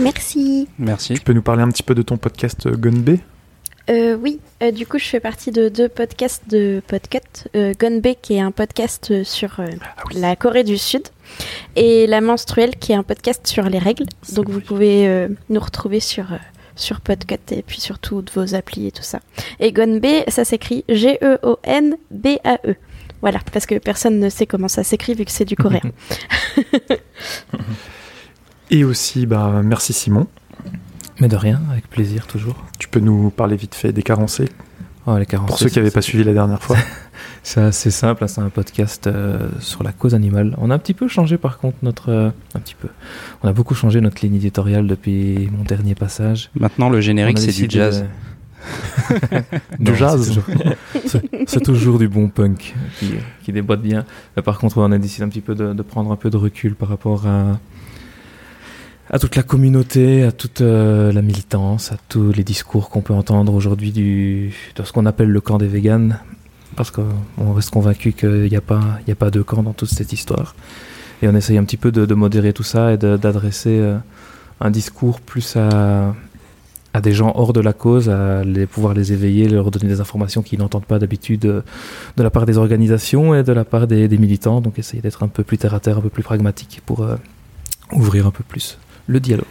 Merci. 0.00 0.68
Merci. 0.78 1.12
Tu 1.14 1.20
peux 1.20 1.34
nous 1.34 1.42
parler 1.42 1.62
un 1.62 1.68
petit 1.68 1.82
peu 1.82 1.94
de 1.94 2.00
ton 2.00 2.16
podcast 2.16 2.64
euh, 2.66 2.76
Gun 2.76 3.00
B 3.00 3.16
Euh, 3.90 4.16
oui, 4.16 4.40
euh, 4.62 4.70
du 4.70 4.86
coup, 4.86 4.98
je 4.98 5.04
fais 5.04 5.20
partie 5.20 5.50
de 5.50 5.68
deux 5.68 5.90
podcasts 5.90 6.44
de 6.48 6.80
Podcut. 6.86 7.18
Euh, 7.56 7.74
Gonbe, 7.78 8.14
qui 8.22 8.34
est 8.36 8.40
un 8.40 8.52
podcast 8.52 9.22
sur 9.24 9.60
euh, 9.60 9.66
Ah 9.82 10.02
oui. 10.08 10.18
la 10.18 10.34
Corée 10.34 10.64
du 10.64 10.78
Sud, 10.78 11.02
et 11.76 12.06
La 12.06 12.22
Menstruelle, 12.22 12.76
qui 12.76 12.92
est 12.92 12.94
un 12.94 13.02
podcast 13.02 13.46
sur 13.46 13.64
les 13.68 13.78
règles. 13.78 14.06
Donc, 14.34 14.46
vrai. 14.46 14.54
vous 14.54 14.60
pouvez 14.62 15.08
euh, 15.08 15.28
nous 15.50 15.60
retrouver 15.60 16.00
sur, 16.00 16.32
euh, 16.32 16.36
sur 16.76 17.00
Podcut 17.00 17.38
et 17.50 17.62
puis 17.62 17.80
sur 17.80 17.98
toutes 17.98 18.32
vos 18.34 18.54
applis 18.54 18.86
et 18.86 18.92
tout 18.92 19.02
ça. 19.02 19.20
Et 19.60 19.72
Gonbe, 19.72 20.06
ça 20.28 20.44
s'écrit 20.44 20.84
G-E-O-N-B-A-E. 20.88 22.76
Voilà, 23.20 23.38
parce 23.52 23.66
que 23.66 23.78
personne 23.78 24.18
ne 24.18 24.28
sait 24.28 24.46
comment 24.46 24.68
ça 24.68 24.82
s'écrit 24.82 25.14
vu 25.14 25.24
que 25.24 25.30
c'est 25.30 25.44
du 25.44 25.56
coréen. 25.56 25.80
Et 28.70 28.84
aussi, 28.84 29.26
bah, 29.26 29.60
merci 29.62 29.92
Simon. 29.92 30.26
Mais 31.20 31.28
de 31.28 31.36
rien, 31.36 31.60
avec 31.70 31.88
plaisir 31.88 32.26
toujours. 32.26 32.56
Tu 32.78 32.88
peux 32.88 32.98
nous 32.98 33.30
parler 33.30 33.54
vite 33.54 33.74
fait 33.74 33.92
des 33.92 34.02
carencés? 34.02 34.48
Oh, 35.06 35.16
les 35.18 35.26
carences, 35.26 35.48
pour 35.48 35.58
ceux 35.58 35.68
qui 35.68 35.78
n'avaient 35.78 35.90
pas 35.90 36.00
suivi 36.02 36.22
la 36.24 36.32
dernière 36.32 36.62
fois. 36.62 36.76
C'est 37.44 37.60
assez 37.60 37.90
simple, 37.90 38.28
c'est 38.28 38.40
un 38.40 38.50
podcast 38.50 39.08
euh, 39.08 39.48
sur 39.58 39.82
la 39.82 39.90
cause 39.90 40.14
animale. 40.14 40.54
On 40.58 40.70
a 40.70 40.76
un 40.76 40.78
petit 40.78 40.94
peu 40.94 41.08
changé 41.08 41.38
par 41.38 41.58
contre 41.58 41.76
notre... 41.82 42.10
euh, 42.10 42.30
un 42.54 42.60
petit 42.60 42.76
peu. 42.76 42.86
On 43.42 43.48
a 43.48 43.52
beaucoup 43.52 43.74
changé 43.74 44.00
notre 44.00 44.22
ligne 44.24 44.36
éditoriale 44.36 44.86
depuis 44.86 45.50
mon 45.56 45.64
dernier 45.64 45.96
passage. 45.96 46.50
Maintenant, 46.54 46.88
le 46.88 47.00
générique, 47.00 47.38
c'est 47.40 47.50
du 47.50 47.66
jazz. 47.68 48.04
de- 48.04 49.38
Du 49.84 49.90
Non, 49.90 49.96
jazz. 49.96 50.22
c'est 50.22 50.28
toujours- 50.40 50.74
C'est 51.06 51.22
c'est 51.48 51.60
toujours 51.62 51.98
du 51.98 52.06
bon 52.06 52.28
punk 52.28 52.74
qui, 53.00 53.10
qui 53.42 53.52
déboîte 53.52 53.82
bien. 53.82 54.04
Mais 54.36 54.42
par 54.42 54.58
contre, 54.58 54.78
on 54.78 54.92
a 54.92 54.98
décidé 54.98 55.24
un 55.24 55.28
petit 55.28 55.40
peu 55.40 55.56
de, 55.56 55.72
de 55.72 55.82
prendre 55.82 56.12
un 56.12 56.16
peu 56.16 56.30
de 56.30 56.36
recul 56.36 56.76
par 56.76 56.88
rapport 56.90 57.26
à, 57.26 57.58
à 59.12 59.18
toute 59.18 59.36
la 59.36 59.42
communauté, 59.42 60.22
à 60.24 60.32
toute 60.32 60.62
euh, 60.62 61.12
la 61.12 61.20
militance, 61.20 61.92
à 61.92 61.96
tous 62.08 62.32
les 62.32 62.44
discours 62.44 62.88
qu'on 62.88 63.02
peut 63.02 63.12
entendre 63.12 63.52
aujourd'hui 63.52 63.92
de 63.92 64.50
ce 64.82 64.90
qu'on 64.90 65.04
appelle 65.04 65.28
le 65.28 65.40
camp 65.42 65.58
des 65.58 65.68
véganes. 65.68 66.18
Parce 66.76 66.90
qu'on 66.90 67.52
reste 67.52 67.68
convaincu 67.68 68.14
qu'il 68.14 68.48
n'y 68.48 68.56
a, 68.56 68.62
pas- 68.62 68.98
il 69.02 69.10
y 69.10 69.12
a 69.12 69.14
pas 69.14 69.30
de 69.30 69.42
camp 69.42 69.62
dans 69.62 69.74
toute 69.74 69.90
cette 69.90 70.14
histoire. 70.14 70.54
Et 71.20 71.28
on 71.28 71.34
essaye 71.34 71.58
un 71.58 71.64
petit 71.64 71.76
peu 71.76 71.92
de, 71.92 72.14
modérer 72.14 72.54
tout 72.54 72.62
ça 72.62 72.94
et 72.94 72.96
d'adresser 72.96 73.78
euh, 73.78 73.98
un 74.62 74.70
discours 74.70 75.20
plus 75.20 75.56
à, 75.56 76.14
des 77.02 77.12
gens 77.12 77.32
hors 77.36 77.52
de 77.52 77.60
la 77.60 77.74
cause, 77.74 78.08
à 78.08 78.42
pouvoir 78.70 78.94
les 78.94 79.12
éveiller, 79.12 79.46
leur 79.46 79.70
donner 79.70 79.88
des 79.88 80.00
informations 80.00 80.40
qu'ils 80.40 80.58
n'entendent 80.60 80.86
pas 80.86 80.98
d'habitude 80.98 81.44
euh, 81.44 81.60
de 82.16 82.22
la 82.22 82.30
part 82.30 82.46
des 82.46 82.56
organisations 82.56 83.34
et 83.34 83.42
de 83.42 83.52
la 83.52 83.66
part 83.66 83.86
des, 83.86 84.08
militants. 84.16 84.62
Donc 84.62 84.78
essayer 84.78 85.02
d'être 85.02 85.22
un 85.22 85.28
peu 85.28 85.44
plus 85.44 85.58
terre 85.58 85.74
à 85.74 85.80
terre, 85.80 85.98
un 85.98 86.02
peu 86.02 86.08
plus 86.08 86.22
pragmatique 86.22 86.80
pour 86.86 87.06
ouvrir 87.92 88.26
un 88.26 88.30
peu 88.30 88.42
plus 88.42 88.78
le 89.06 89.20
dialogue. 89.20 89.46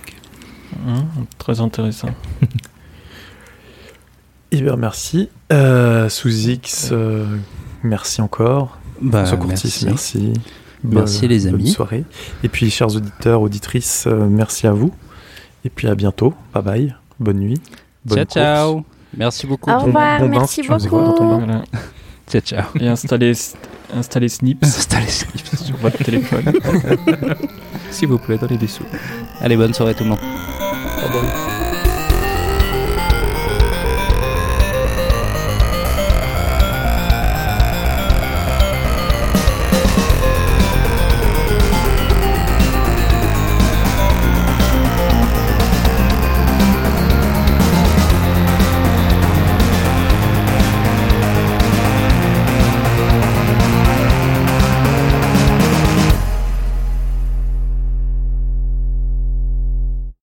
Hein, 0.87 1.05
très 1.37 1.59
intéressant. 1.61 2.09
Eh 4.53 4.61
bien, 4.61 4.75
merci. 4.75 5.29
Euh, 5.53 6.09
sous 6.09 6.29
X, 6.49 6.89
euh, 6.91 7.25
merci 7.83 8.21
encore. 8.21 8.77
Bah, 9.01 9.19
François 9.23 9.37
Courtis, 9.37 9.85
merci. 9.85 9.85
merci. 9.85 10.33
Merci, 10.83 11.27
les 11.29 11.45
Bonne 11.45 11.53
amis. 11.55 11.69
soirée. 11.69 12.03
Et 12.43 12.49
puis, 12.49 12.69
chers 12.69 12.93
auditeurs, 12.93 13.41
auditrices, 13.41 14.07
euh, 14.07 14.27
merci 14.27 14.67
à 14.67 14.73
vous. 14.73 14.91
Et 15.63 15.69
puis, 15.69 15.87
à 15.87 15.95
bientôt. 15.95 16.33
Bye 16.53 16.63
bye. 16.63 16.95
Bonne 17.19 17.39
nuit. 17.39 17.61
Bonne 18.03 18.17
Ciao, 18.17 18.25
course. 18.25 18.33
ciao. 18.33 18.85
Merci 19.15 19.47
beaucoup. 19.47 19.69
Au 19.71 19.79
revoir, 19.79 20.19
bon 20.19 20.25
bain, 20.25 20.39
merci 20.39 20.63
ton 20.63 20.75
beaucoup. 20.77 20.97
bain. 20.99 21.37
Voilà. 21.37 21.63
Ciao, 22.29 22.41
ciao. 22.41 22.65
Et 22.79 22.87
installer, 22.89 23.33
installer 23.93 24.29
Snips 24.29 24.63
Installez 24.63 25.07
Snips. 25.07 25.55
sur 25.65 25.77
votre 25.77 26.03
téléphone. 26.03 26.45
S'il 27.91 28.07
vous 28.07 28.17
plaît, 28.17 28.37
donnez 28.37 28.57
des 28.57 28.67
sous. 28.67 28.85
Allez, 29.41 29.57
bonne 29.57 29.73
soirée 29.73 29.93
tout 29.93 30.03
le 30.03 30.09
monde. 30.09 30.19
Bye 30.19 31.09
bye. 31.11 31.50